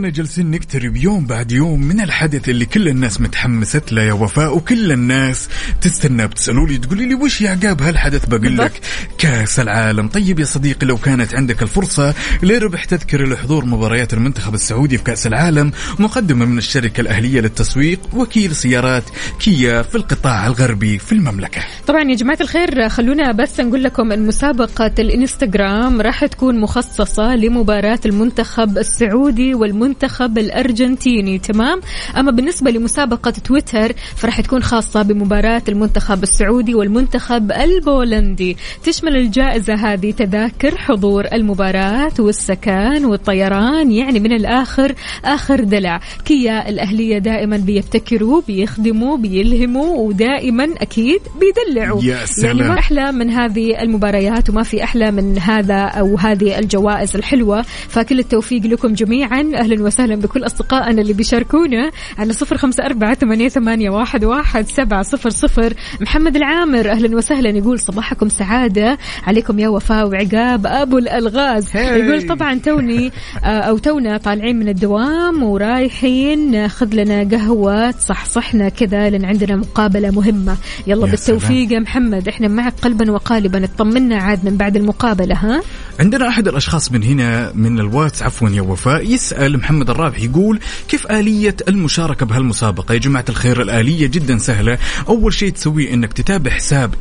ولأننا 0.00 0.16
جالسين 0.16 0.50
نقترب 0.50 0.96
يوم 0.96 1.26
بعد 1.26 1.52
يوم 1.52 1.82
من 1.82 2.00
الحدث 2.00 2.48
اللي 2.48 2.66
كل 2.66 2.88
الناس 2.88 3.20
متحمست 3.20 3.92
له 3.92 4.02
يا 4.02 4.12
وفاء 4.12 4.56
وكل 4.56 4.92
الناس 4.92 5.48
تستنى 5.80 6.26
بتسألوا 6.26 6.66
لي 6.68 6.78
تقولي 6.78 7.06
لي 7.06 7.14
وش 7.14 7.40
يا 7.40 7.50
عقاب 7.50 7.82
هالحدث 7.82 8.26
بقول 8.26 8.58
لك؟ 8.58 8.72
كأس 9.18 9.60
العالم. 9.60 10.08
طيب 10.08 10.38
يا 10.40 10.44
صديقي 10.44 10.86
لو 10.86 10.96
كانت 10.96 11.34
عندك 11.34 11.62
الفرصة 11.62 12.14
لربح 12.42 12.84
تذكرة 12.84 13.26
لحضور 13.26 13.64
مباريات 13.64 14.14
المنتخب 14.14 14.54
السعودي 14.54 14.98
في 14.98 15.04
كأس 15.04 15.26
العالم 15.26 15.72
مقدمة 15.98 16.44
من 16.44 16.58
الشركة 16.58 17.00
الأهلية 17.00 17.40
للتسويق 17.40 18.00
وكيل 18.14 18.54
سيارات 18.54 19.04
كيا 19.40 19.82
في 19.82 19.94
القطاع 19.94 20.46
الغربي 20.46 20.98
في 20.98 21.12
المملكة. 21.12 21.60
طبعا 21.86 22.02
يا 22.02 22.14
جماعة 22.14 22.38
الخير 22.40 22.88
خلونا 22.88 23.32
بس 23.32 23.60
نقول 23.60 23.82
لكم 23.84 24.12
ان 24.12 24.26
مسابقة 24.26 24.92
الإنستغرام 24.98 26.00
راح 26.00 26.26
تكون 26.26 26.60
مخصصة 26.60 27.36
لمباراة 27.36 28.00
المنتخب 28.06 28.78
السعودي 28.78 29.54
والمنتخب 29.54 29.89
الأرجنتيني 30.38 31.38
تمام؟ 31.38 31.80
أما 32.16 32.30
بالنسبة 32.30 32.70
لمسابقة 32.70 33.30
تويتر 33.30 33.92
فراح 34.16 34.40
تكون 34.40 34.62
خاصة 34.62 35.02
بمباراة 35.02 35.62
المنتخب 35.68 36.22
السعودي 36.22 36.74
والمنتخب 36.74 37.52
البولندي. 37.52 38.56
تشمل 38.84 39.16
الجائزة 39.16 39.74
هذه 39.74 40.10
تذاكر 40.10 40.76
حضور 40.76 41.24
المباراة 41.32 42.12
والسكن 42.18 43.04
والطيران 43.04 43.90
يعني 43.92 44.20
من 44.20 44.32
الآخر 44.32 44.94
آخر 45.24 45.64
دلع. 45.64 46.00
كيا 46.24 46.68
الأهلية 46.68 47.18
دائما 47.18 47.56
بيبتكروا 47.56 48.42
بيخدموا 48.46 49.16
بيلهموا 49.16 49.96
ودائما 49.96 50.68
أكيد 50.78 51.20
بيدلعوا. 51.40 52.02
يا 52.04 52.26
سلام. 52.26 52.56
يعني 52.56 52.68
ما 52.68 52.78
أحلى 52.78 53.12
من 53.12 53.30
هذه 53.30 53.82
المباريات 53.82 54.50
وما 54.50 54.62
في 54.62 54.84
أحلى 54.84 55.10
من 55.10 55.38
هذا 55.38 55.74
أو 55.74 56.16
هذه 56.16 56.58
الجوائز 56.58 57.16
الحلوة. 57.16 57.62
فكل 57.62 58.18
التوفيق 58.18 58.66
لكم 58.66 58.92
جميعا. 58.92 59.42
أهلا 59.80 59.86
وسهلا 59.86 60.16
بكل 60.16 60.46
أصدقائنا 60.46 61.02
اللي 61.02 61.12
بيشاركونا 61.12 61.90
على 62.18 62.32
صفر 62.32 62.70
أربعة 62.80 63.14
ثمانية, 63.14 63.48
ثمانية 63.48 63.90
واحد, 63.90 64.24
واحد 64.24 64.68
سبعة 64.68 65.02
صفر 65.02 65.30
صفر. 65.30 65.74
محمد 66.00 66.36
العامر 66.36 66.90
أهلا 66.90 67.16
وسهلا 67.16 67.48
يقول 67.50 67.80
صباحكم 67.80 68.28
سعادة. 68.28 68.98
عليكم 69.26 69.58
يا 69.58 69.68
وفاء 69.68 70.08
وعقاب 70.08 70.66
أبو 70.66 70.98
الألغاز. 70.98 71.76
يقول 71.76 72.26
طبعا 72.26 72.54
توني 72.54 73.12
آه، 73.44 73.46
أو 73.46 73.78
تونا 73.78 74.16
طالعين 74.16 74.58
من 74.58 74.68
الدوام 74.68 75.42
ورايحين 75.42 76.50
ناخذ 76.50 76.94
لنا 76.94 77.36
قهوة 77.36 77.90
تصحصحنا 77.90 78.68
كذا 78.68 79.10
لأن 79.10 79.24
عندنا 79.24 79.56
مقابلة 79.56 80.10
مهمة. 80.10 80.56
يلا 80.86 81.06
يا 81.06 81.10
بالتوفيق 81.10 81.72
يا 81.72 81.78
محمد. 81.78 82.28
إحنا 82.28 82.48
معك 82.48 82.74
قلبا 82.82 83.10
وقالبا 83.10 83.64
اطمنا 83.64 84.16
عاد 84.16 84.44
من 84.44 84.56
بعد 84.56 84.76
المقابلة 84.76 85.34
ها؟ 85.34 85.62
عندنا 86.00 86.28
أحد 86.28 86.48
الأشخاص 86.48 86.92
من 86.92 87.02
هنا 87.02 87.52
من 87.54 87.80
الواتس 87.80 88.22
عفوا 88.22 88.48
يا 88.48 88.62
وفاء 88.62 89.10
يسأل 89.10 89.58
محمد 89.58 89.69
الرابح 89.70 90.20
يقول 90.20 90.60
كيف 90.88 91.06
آلية 91.06 91.56
المشاركة 91.68 92.26
بهالمسابقة؟ 92.26 92.92
يا 92.92 92.98
جماعة 92.98 93.24
الخير 93.28 93.62
الآلية 93.62 94.06
جدا 94.06 94.38
سهلة. 94.38 94.78
أول 95.08 95.34
شيء 95.34 95.52
تسويه 95.52 95.94
أنك 95.94 96.12
تتابع 96.12 96.50
حساب 96.50 96.94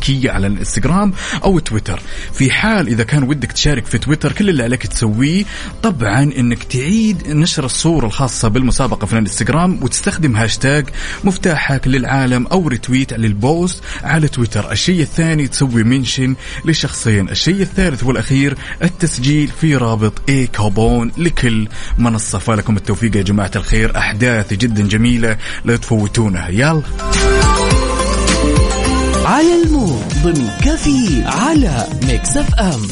كيا 0.00 0.28
على 0.28 0.46
الإنستغرام 0.46 1.12
أو 1.44 1.58
تويتر. 1.58 2.00
في 2.32 2.50
حال 2.50 2.88
إذا 2.88 3.04
كان 3.04 3.22
ودك 3.22 3.52
تشارك 3.52 3.86
في 3.86 3.98
تويتر 3.98 4.32
كل 4.32 4.48
اللي 4.48 4.62
عليك 4.62 4.86
تسويه. 4.86 5.44
طبعا 5.82 6.22
أنك 6.22 6.62
تعيد 6.64 7.28
نشر 7.28 7.64
الصورة 7.64 8.06
الخاصة 8.06 8.48
بالمسابقة 8.48 9.06
في 9.06 9.12
الإنستغرام 9.12 9.82
وتستخدم 9.82 10.36
هاشتاج 10.36 10.86
مفتاحك 11.24 11.88
للعالم 11.88 12.46
أو 12.46 12.68
retweet 12.68 13.12
لل 13.12 13.35
post 13.35 13.82
على 14.02 14.28
تويتر. 14.28 14.72
الشيء 14.72 15.00
الثاني 15.00 15.48
تسوي 15.48 15.82
mention 15.82 16.36
لشخصين. 16.64 17.28
الشيء 17.28 17.62
الثالث 17.62 18.04
والأخير 18.04 18.58
التسجيل 18.82 19.50
في 19.60 19.76
رابط 19.76 20.12
e-coupon 20.28 21.12
لكل 21.18 21.67
منصة 21.98 22.38
فلكم 22.38 22.76
التوفيق 22.76 23.16
يا 23.16 23.22
جماعة 23.22 23.50
الخير. 23.56 23.98
أحداث 23.98 24.52
جدا 24.54 24.88
جميلة 24.88 25.36
لا 25.64 25.76
تفوتونها 25.76 26.48
يلا. 26.48 26.82
على 29.24 29.62
ال 29.62 29.72
mood 29.72 30.12
ضمن 30.22 30.50
كافيين 30.64 31.22
على 31.26 31.86
Mix 32.02 32.36
FM. 32.36 32.82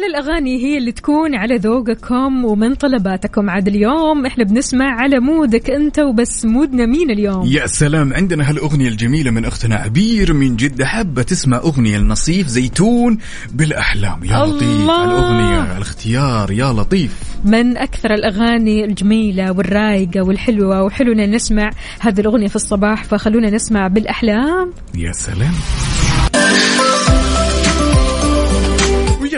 أحلى 0.00 0.18
الأغاني 0.18 0.64
هي 0.64 0.78
اللي 0.78 0.92
تكون 0.92 1.34
على 1.34 1.56
ذوقكم 1.56 2.44
ومن 2.44 2.74
طلباتكم. 2.74 3.50
عاد 3.50 3.68
اليوم 3.68 4.26
إحنا 4.26 4.44
بنسمع 4.44 5.00
على 5.00 5.20
mood 5.20 5.60
ك 5.60 5.70
أنت 5.70 5.98
وبس 5.98 6.44
mood 6.44 6.78
نا 6.78 6.86
مين 6.86 7.10
اليوم؟ 7.10 7.46
يا 7.46 7.66
سلام 7.66 8.14
عندنا 8.14 8.50
هالأغنية 8.50 8.88
الجميلة 8.88 9.30
من 9.30 9.44
أختنا 9.44 9.76
عبير 9.76 10.32
من 10.32 10.56
جدة 10.56 10.86
حابة 10.86 11.22
تسمع 11.22 11.56
أغنية 11.56 11.98
لنصيف 11.98 12.46
زيتون 12.46 13.18
بالأحلام. 13.52 14.24
يا 14.24 14.44
الله. 14.44 14.56
لطيف 14.56 14.90
الأغنية 14.90 15.76
الاختيار. 15.76 16.50
يا 16.50 16.72
لطيف. 16.72 17.16
من 17.44 17.76
أكثر 17.76 18.14
الأغاني 18.14 18.84
الجميلة 18.84 19.52
والرايقة 19.52 20.22
والحلوة 20.22 20.82
وحلونا 20.82 21.26
نسمع 21.26 21.70
هذه 22.00 22.20
الأغنية 22.20 22.48
في 22.48 22.56
الصباح 22.56 23.04
فخلونا 23.04 23.50
نسمع 23.50 23.86
بالأحلام. 23.88 24.72
يا 24.94 25.12
سلام. 25.12 25.54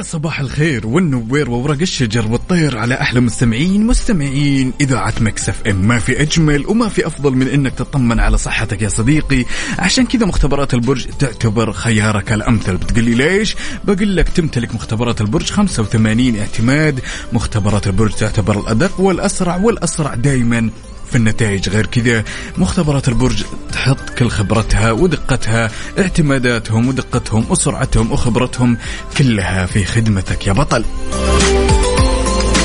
ويا 0.02 0.08
صباح 0.08 0.40
الخير 0.40 0.86
والنوير 0.86 1.50
وورق 1.50 1.80
الشجر 1.80 2.26
والطير 2.26 2.78
على 2.78 2.94
أحلى 3.00 3.20
مستمعين 3.20 3.86
مستمعين. 3.86 4.72
إذاعة 4.80 5.14
Mix 5.20 5.66
FM 5.66 5.88
ما 5.88 5.98
في 5.98 6.22
أجمل 6.22 6.66
وما 6.66 6.88
في 6.88 7.06
أفضل 7.06 7.32
من 7.32 7.48
إنك 7.48 7.74
تطمن 7.74 8.20
على 8.20 8.38
صحتك 8.38 8.82
يا 8.82 8.88
صديقي. 8.88 9.44
عشان 9.78 10.06
كذا 10.06 10.26
مختبرات 10.26 10.74
البرج 10.74 11.06
تعتبر 11.18 11.72
خيارك 11.72 12.32
الأمثل. 12.32 12.76
بتقول 12.76 13.04
لي 13.04 13.14
ليش؟ 13.14 13.56
بقول 13.84 14.16
لك 14.16 14.28
تمتلك 14.28 14.74
مختبرات 14.74 15.20
البرج 15.20 15.50
85 15.50 16.36
اعتماد. 16.36 17.00
مختبرات 17.32 17.86
البرج 17.86 18.12
تعتبر 18.12 18.60
الأدق 18.60 19.00
والأسرع 19.00 19.56
والأسرع 19.56 20.14
دائما 20.14 20.70
في 21.12 21.18
النتائج. 21.18 21.68
غير 21.68 21.86
كذا 21.86 22.24
مختبرات 22.58 23.08
البرج 23.08 23.44
تحط 23.72 24.10
كل 24.18 24.28
خبرتها 24.28 24.92
ودقتها 24.92 25.70
اعتماداتهم 25.98 26.88
ودقتهم 26.88 27.46
وسرعتهم 27.50 28.12
وخبرتهم 28.12 28.76
كلها 29.18 29.66
في 29.66 29.84
خدمتك 29.84 30.46
يا 30.46 30.52
بطل. 30.52 30.84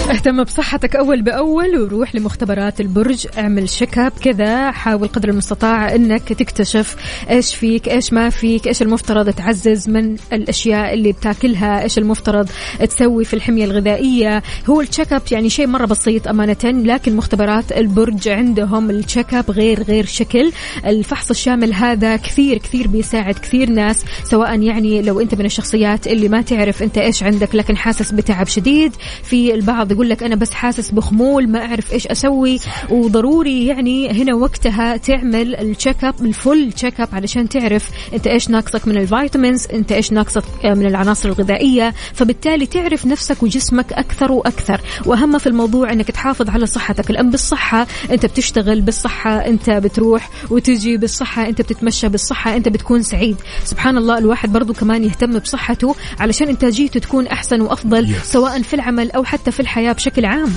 اهتم 0.10 0.44
بصحتك 0.44 0.96
أول 0.96 1.22
بأول 1.22 1.82
وروح 1.82 2.16
لمختبرات 2.16 2.82
البرج 2.82 3.28
اعمل 3.38 3.70
شيك 3.70 3.98
اب 3.98 4.12
كذا 4.24 4.72
حاول 4.72 5.08
قدر 5.08 5.30
المستطاع 5.30 5.96
إنك 5.96 6.34
تكتشف 6.34 6.96
إيش 7.30 7.56
فيك 7.56 7.90
إيش 7.90 8.14
ما 8.14 8.30
فيك 8.30 8.68
إيش 8.68 8.82
المفترض 8.82 9.30
تعزز 9.30 9.90
من 9.90 10.16
الأشياء 10.34 10.94
اللي 10.94 11.12
بتاكلها 11.12 11.84
إيش 11.84 11.98
المفترض 11.98 12.50
تسوي 12.90 13.26
في 13.26 13.34
الحمية 13.34 13.66
الغذائية. 13.66 14.44
هو 14.70 14.82
ال 14.82 14.87
check 14.87 15.14
up 15.14 15.22
يعني 15.32 15.50
شيء 15.50 15.68
مرة 15.68 15.86
بسيط 15.86 16.28
أمانة 16.28 16.58
لكن 16.64 17.16
مختبرات 17.16 17.72
البرج 17.72 18.28
عندهم 18.28 18.90
ال 18.90 18.97
check 18.97 19.34
up 19.34 19.52
غير 19.52 19.84
غير 19.84 20.06
شكل. 20.06 20.52
الفحص 20.86 21.30
الشامل 21.30 21.74
هذا 21.74 22.16
كثير 22.16 22.58
كثير 22.58 22.88
بيساعد 22.88 23.34
كثير 23.34 23.70
ناس 23.70 24.06
سواء 24.24 24.62
يعني 24.62 25.02
لو 25.02 25.20
أنت 25.20 25.36
من 25.36 25.46
الشخصيات 25.46 26.08
اللي 26.08 26.30
ما 26.30 26.42
تعرف 26.42 26.84
أنت 26.84 26.98
إيش 26.98 27.24
عندك 27.24 27.56
لكن 27.56 27.78
حاسس 27.78 28.12
بتعب 28.12 28.48
شديد. 28.48 28.94
في 29.24 29.54
البعض 29.54 29.97
يقول 29.98 30.10
لك 30.10 30.24
أنا 30.24 30.36
بس 30.36 30.52
حاسس 30.54 30.92
بخمول 30.92 31.50
ما 31.50 31.66
أعرف 31.66 31.94
إيش 31.94 32.08
أسوي. 32.08 32.60
وضروري 32.90 33.66
يعني 33.68 34.12
هنا 34.12 34.36
وقتها 34.36 34.98
تعمل 34.98 35.56
ال 35.56 35.64
check 35.64 36.04
up 36.04 36.26
ال 36.26 36.35
full 36.35 36.72
check 36.72 37.02
up 37.02 37.08
علشان 37.14 37.50
تعرف 37.50 37.90
أنت 38.14 38.28
إيش 38.28 38.50
ناقصك 38.50 38.88
من 38.88 38.98
ال 38.98 39.06
vitamins 39.06 39.68
أنت 39.74 39.92
إيش 39.92 40.12
ناقصك 40.12 40.44
من 40.66 40.86
العناصر 40.86 41.30
الغذائية. 41.30 41.94
فبالتالي 42.14 42.66
تعرف 42.66 43.06
نفسك 43.06 43.44
وجسمك 43.44 43.94
أكثر 43.94 44.32
وأكثر. 44.32 44.82
وأهم 45.06 45.38
في 45.38 45.48
الموضوع 45.48 45.94
إنك 45.94 46.12
تحافظ 46.12 46.50
على 46.50 46.66
صحتك. 46.66 47.12
لأن 47.12 47.30
بالصحة 47.30 47.88
أنت 48.12 48.26
بتشتغل 48.26 48.82
بالصحة 48.82 49.46
أنت 49.46 49.70
بتروح 49.70 50.30
وتجي 50.50 50.98
بالصحة 50.98 51.48
أنت 51.48 51.62
بتتمشى 51.62 52.10
بالصحة 52.10 52.56
أنت 52.56 52.70
بتكون 52.70 53.04
سعيد. 53.04 53.36
سبحان 53.64 53.98
الله 53.98 54.18
الواحد 54.18 54.54
برضو 54.54 54.74
كمان 54.74 55.04
يهتم 55.04 55.40
بصحته 55.40 55.96
علشان 56.20 56.48
إنتاجيته 56.48 57.00
تكون 57.00 57.28
أحسن 57.28 57.62
وأفضل 57.62 58.08
Yes. 58.08 58.24
سواء 58.24 58.62
في 58.62 58.74
العمل 58.74 59.12
أو 59.12 59.24
حتى 59.24 59.52
في 59.52 59.60
الحياة. 59.60 59.87
بشكل 59.94 60.26
عام. 60.26 60.54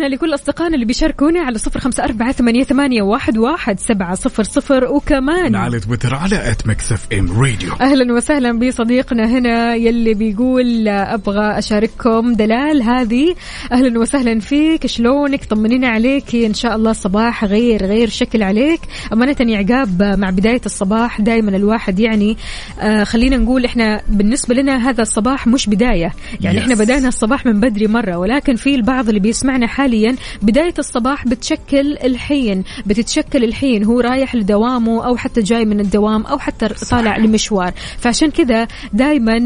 تحياتنا 0.00 0.14
لكل 0.16 0.34
أصدقائنا 0.34 0.74
اللي 0.74 0.86
بيشاركونا 0.86 1.40
على 1.40 1.58
صفر 1.58 1.80
خمسة 1.80 2.04
أربعة 2.04 2.32
ثمانية, 2.32 3.02
واحد, 3.02 3.38
واحد 3.38 3.80
سبعة 3.80 4.14
صفر 4.14 4.42
صفر. 4.42 4.84
وكمان 4.84 5.56
على 5.56 5.80
تويتر 5.80 6.14
على 6.14 6.50
ات 6.50 6.66
مكسف 6.66 7.06
إم 7.12 7.40
راديو. 7.40 7.72
أهلا 7.80 8.12
وسهلا 8.12 8.58
بصديقنا 8.58 9.26
هنا 9.28 9.74
يلي 9.74 10.14
بيقول 10.14 10.88
أبغى 10.88 11.58
أشارككم 11.58 12.32
دلال 12.32 12.82
هذه. 12.82 13.34
أهلا 13.72 13.98
وسهلا 13.98 14.40
فيك 14.40 14.86
شلونك؟ 14.86 15.44
طمنينا 15.44 15.88
عليك. 15.88 16.34
إن 16.34 16.54
شاء 16.54 16.76
الله 16.76 16.90
الصباح 16.90 17.44
غير 17.44 17.86
غير 17.86 18.08
شكل 18.08 18.42
عليك. 18.42 18.80
أمانة 19.12 19.36
يا 19.40 19.58
عقاب 19.58 20.02
مع 20.02 20.30
بداية 20.30 20.60
الصباح 20.66 21.20
دائما 21.20 21.56
الواحد 21.56 22.00
يعني 22.00 22.36
آه 22.80 23.04
خلينا 23.04 23.36
نقول 23.36 23.64
إحنا 23.64 24.00
بالنسبة 24.08 24.54
لنا 24.54 24.88
هذا 24.90 25.02
الصباح 25.02 25.46
مش 25.46 25.66
بداية. 25.66 26.12
يعني 26.40 26.58
Yes. 26.58 26.62
إحنا 26.62 26.74
بدأنا 26.74 27.08
الصباح 27.08 27.46
من 27.46 27.60
بدري 27.60 27.86
مرة 27.86 28.16
ولكن 28.16 28.56
في 28.56 28.74
البعض 28.74 29.08
اللي 29.08 29.20
بيسمعنا 29.20 29.66
حاليا 29.90 30.16
بداية 30.42 30.74
الصباح 30.78 31.28
بتشكل 31.28 31.96
الحين 32.04 32.64
بتتشكل 32.86 33.44
الحين 33.44 33.84
هو 33.84 34.00
رايح 34.00 34.34
لدوامه 34.34 35.06
أو 35.06 35.16
حتى 35.16 35.42
جاي 35.42 35.64
من 35.64 35.80
الدوام 35.80 36.26
أو 36.26 36.38
حتى 36.38 36.68
طالع 36.90 37.16
لمشوار 37.16 37.72
فعشان 37.98 38.30
كذا 38.30 38.68
دائما 38.92 39.38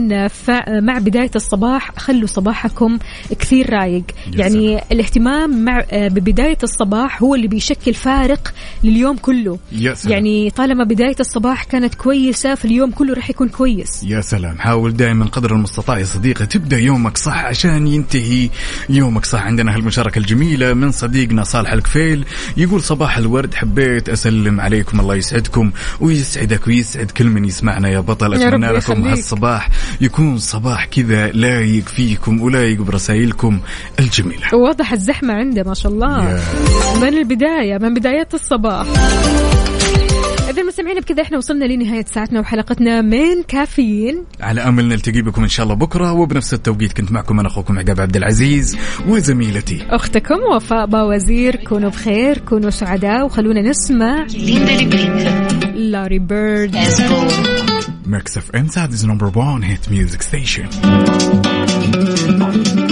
مع 0.68 0.98
بداية 0.98 1.30
الصباح 1.36 1.90
خلوا 1.96 2.26
صباحكم 2.26 2.98
كثير 3.38 3.70
رايق. 3.70 4.02
يعني 4.32 4.82
الاهتمام 4.92 5.64
مع 5.64 5.84
ببداية 5.92 6.58
الصباح 6.62 7.22
هو 7.22 7.34
اللي 7.34 7.48
بيشكل 7.48 7.94
فارق 7.94 8.54
لليوم 8.84 9.16
كله. 9.16 9.58
يا 9.72 9.94
سلام. 9.94 10.12
يعني 10.12 10.50
طالما 10.50 10.84
بداية 10.84 11.16
الصباح 11.20 11.64
كانت 11.64 11.94
كويسة 11.94 12.54
في 12.54 12.64
اليوم 12.64 12.90
كله 12.90 13.14
راح 13.14 13.30
يكون 13.30 13.48
كويس. 13.48 14.04
يا 14.04 14.20
سلام. 14.20 14.58
حاول 14.58 14.96
دائما 14.96 15.24
قدر 15.24 15.54
المستطاع 15.54 15.98
يا 15.98 16.04
صديقي 16.04 16.46
تبدأ 16.46 16.78
يومك 16.78 17.16
صح 17.16 17.44
عشان 17.44 17.86
ينتهي 17.86 18.50
يومك 18.88 19.24
صح. 19.24 19.42
عندنا 19.42 19.74
هالمشاركة 19.74 20.18
الجميلة 20.24 20.74
من 20.74 20.90
صديقنا 20.92 21.44
صالح 21.44 21.72
الكفيل. 21.72 22.24
يقول 22.56 22.82
صباح 22.82 23.18
الورد 23.18 23.54
حبيت 23.54 24.08
أسلم 24.08 24.60
عليكم 24.60 25.00
الله 25.00 25.14
يسعدكم 25.14 25.70
ويسعدك 26.00 26.66
ويسعد 26.66 27.10
كل 27.10 27.24
من 27.24 27.44
يسمعنا 27.44 27.88
يا 27.88 28.00
بطل. 28.00 28.52
رب 28.52 28.60
لكم 28.60 28.76
يخليك. 28.76 29.06
هالصباح 29.06 29.68
يكون 30.00 30.38
صباح 30.38 30.84
كذا 30.84 31.26
لايق 31.26 31.88
فيكم 31.88 32.40
ولايق 32.42 32.82
برسائلكم 32.82 33.60
الجميلة. 34.00 34.54
واضح 34.54 34.92
الزحمة 34.92 35.34
عنده 35.34 35.62
ما 35.62 35.74
شاء 35.74 35.92
الله. 35.92 36.30
يا. 36.30 36.42
من 37.00 37.08
البداية 37.08 37.78
من 37.78 37.94
بدايات 37.94 38.34
الصباح. 38.34 38.86
إذا 40.54 40.62
مستمعين 40.62 41.00
بكذا 41.00 41.22
إحنا 41.22 41.38
وصلنا 41.38 41.64
لنهاية 41.64 42.04
ساعتنا 42.04 42.40
وحلقتنا 42.40 43.00
من 43.00 43.42
كافيين. 43.48 44.24
على 44.40 44.60
أمل 44.60 44.88
نلتقي 44.88 45.22
بكم 45.22 45.42
إن 45.42 45.48
شاء 45.48 45.64
الله 45.64 45.76
بكرة 45.76 46.12
وبنفس 46.12 46.54
التوقيت 46.54 46.92
كنت 46.92 47.12
معكم 47.12 47.40
أنا 47.40 47.48
أخوكم 47.48 47.78
عقاب 47.78 48.00
عبد 48.00 48.16
العزيز 48.16 48.76
وزميلتي. 49.08 49.86
أختكم 49.90 50.38
وفاء 50.54 50.86
باوزير 50.86 51.56
كونوا 51.56 51.90
بخير 51.90 52.38
كونوا 52.38 52.70
سعداء 52.70 53.26
وخلونا 53.26 53.62
نسمع 53.62 54.26
لاري 55.74 56.18
بيرد. 56.18 56.76
Mix 58.06 58.38
FM 58.38 58.68
Saudi's 58.68 58.94
number 59.04 59.38
1 59.38 59.64
hit 59.64 59.92
music 59.92 60.22
station 60.22 60.66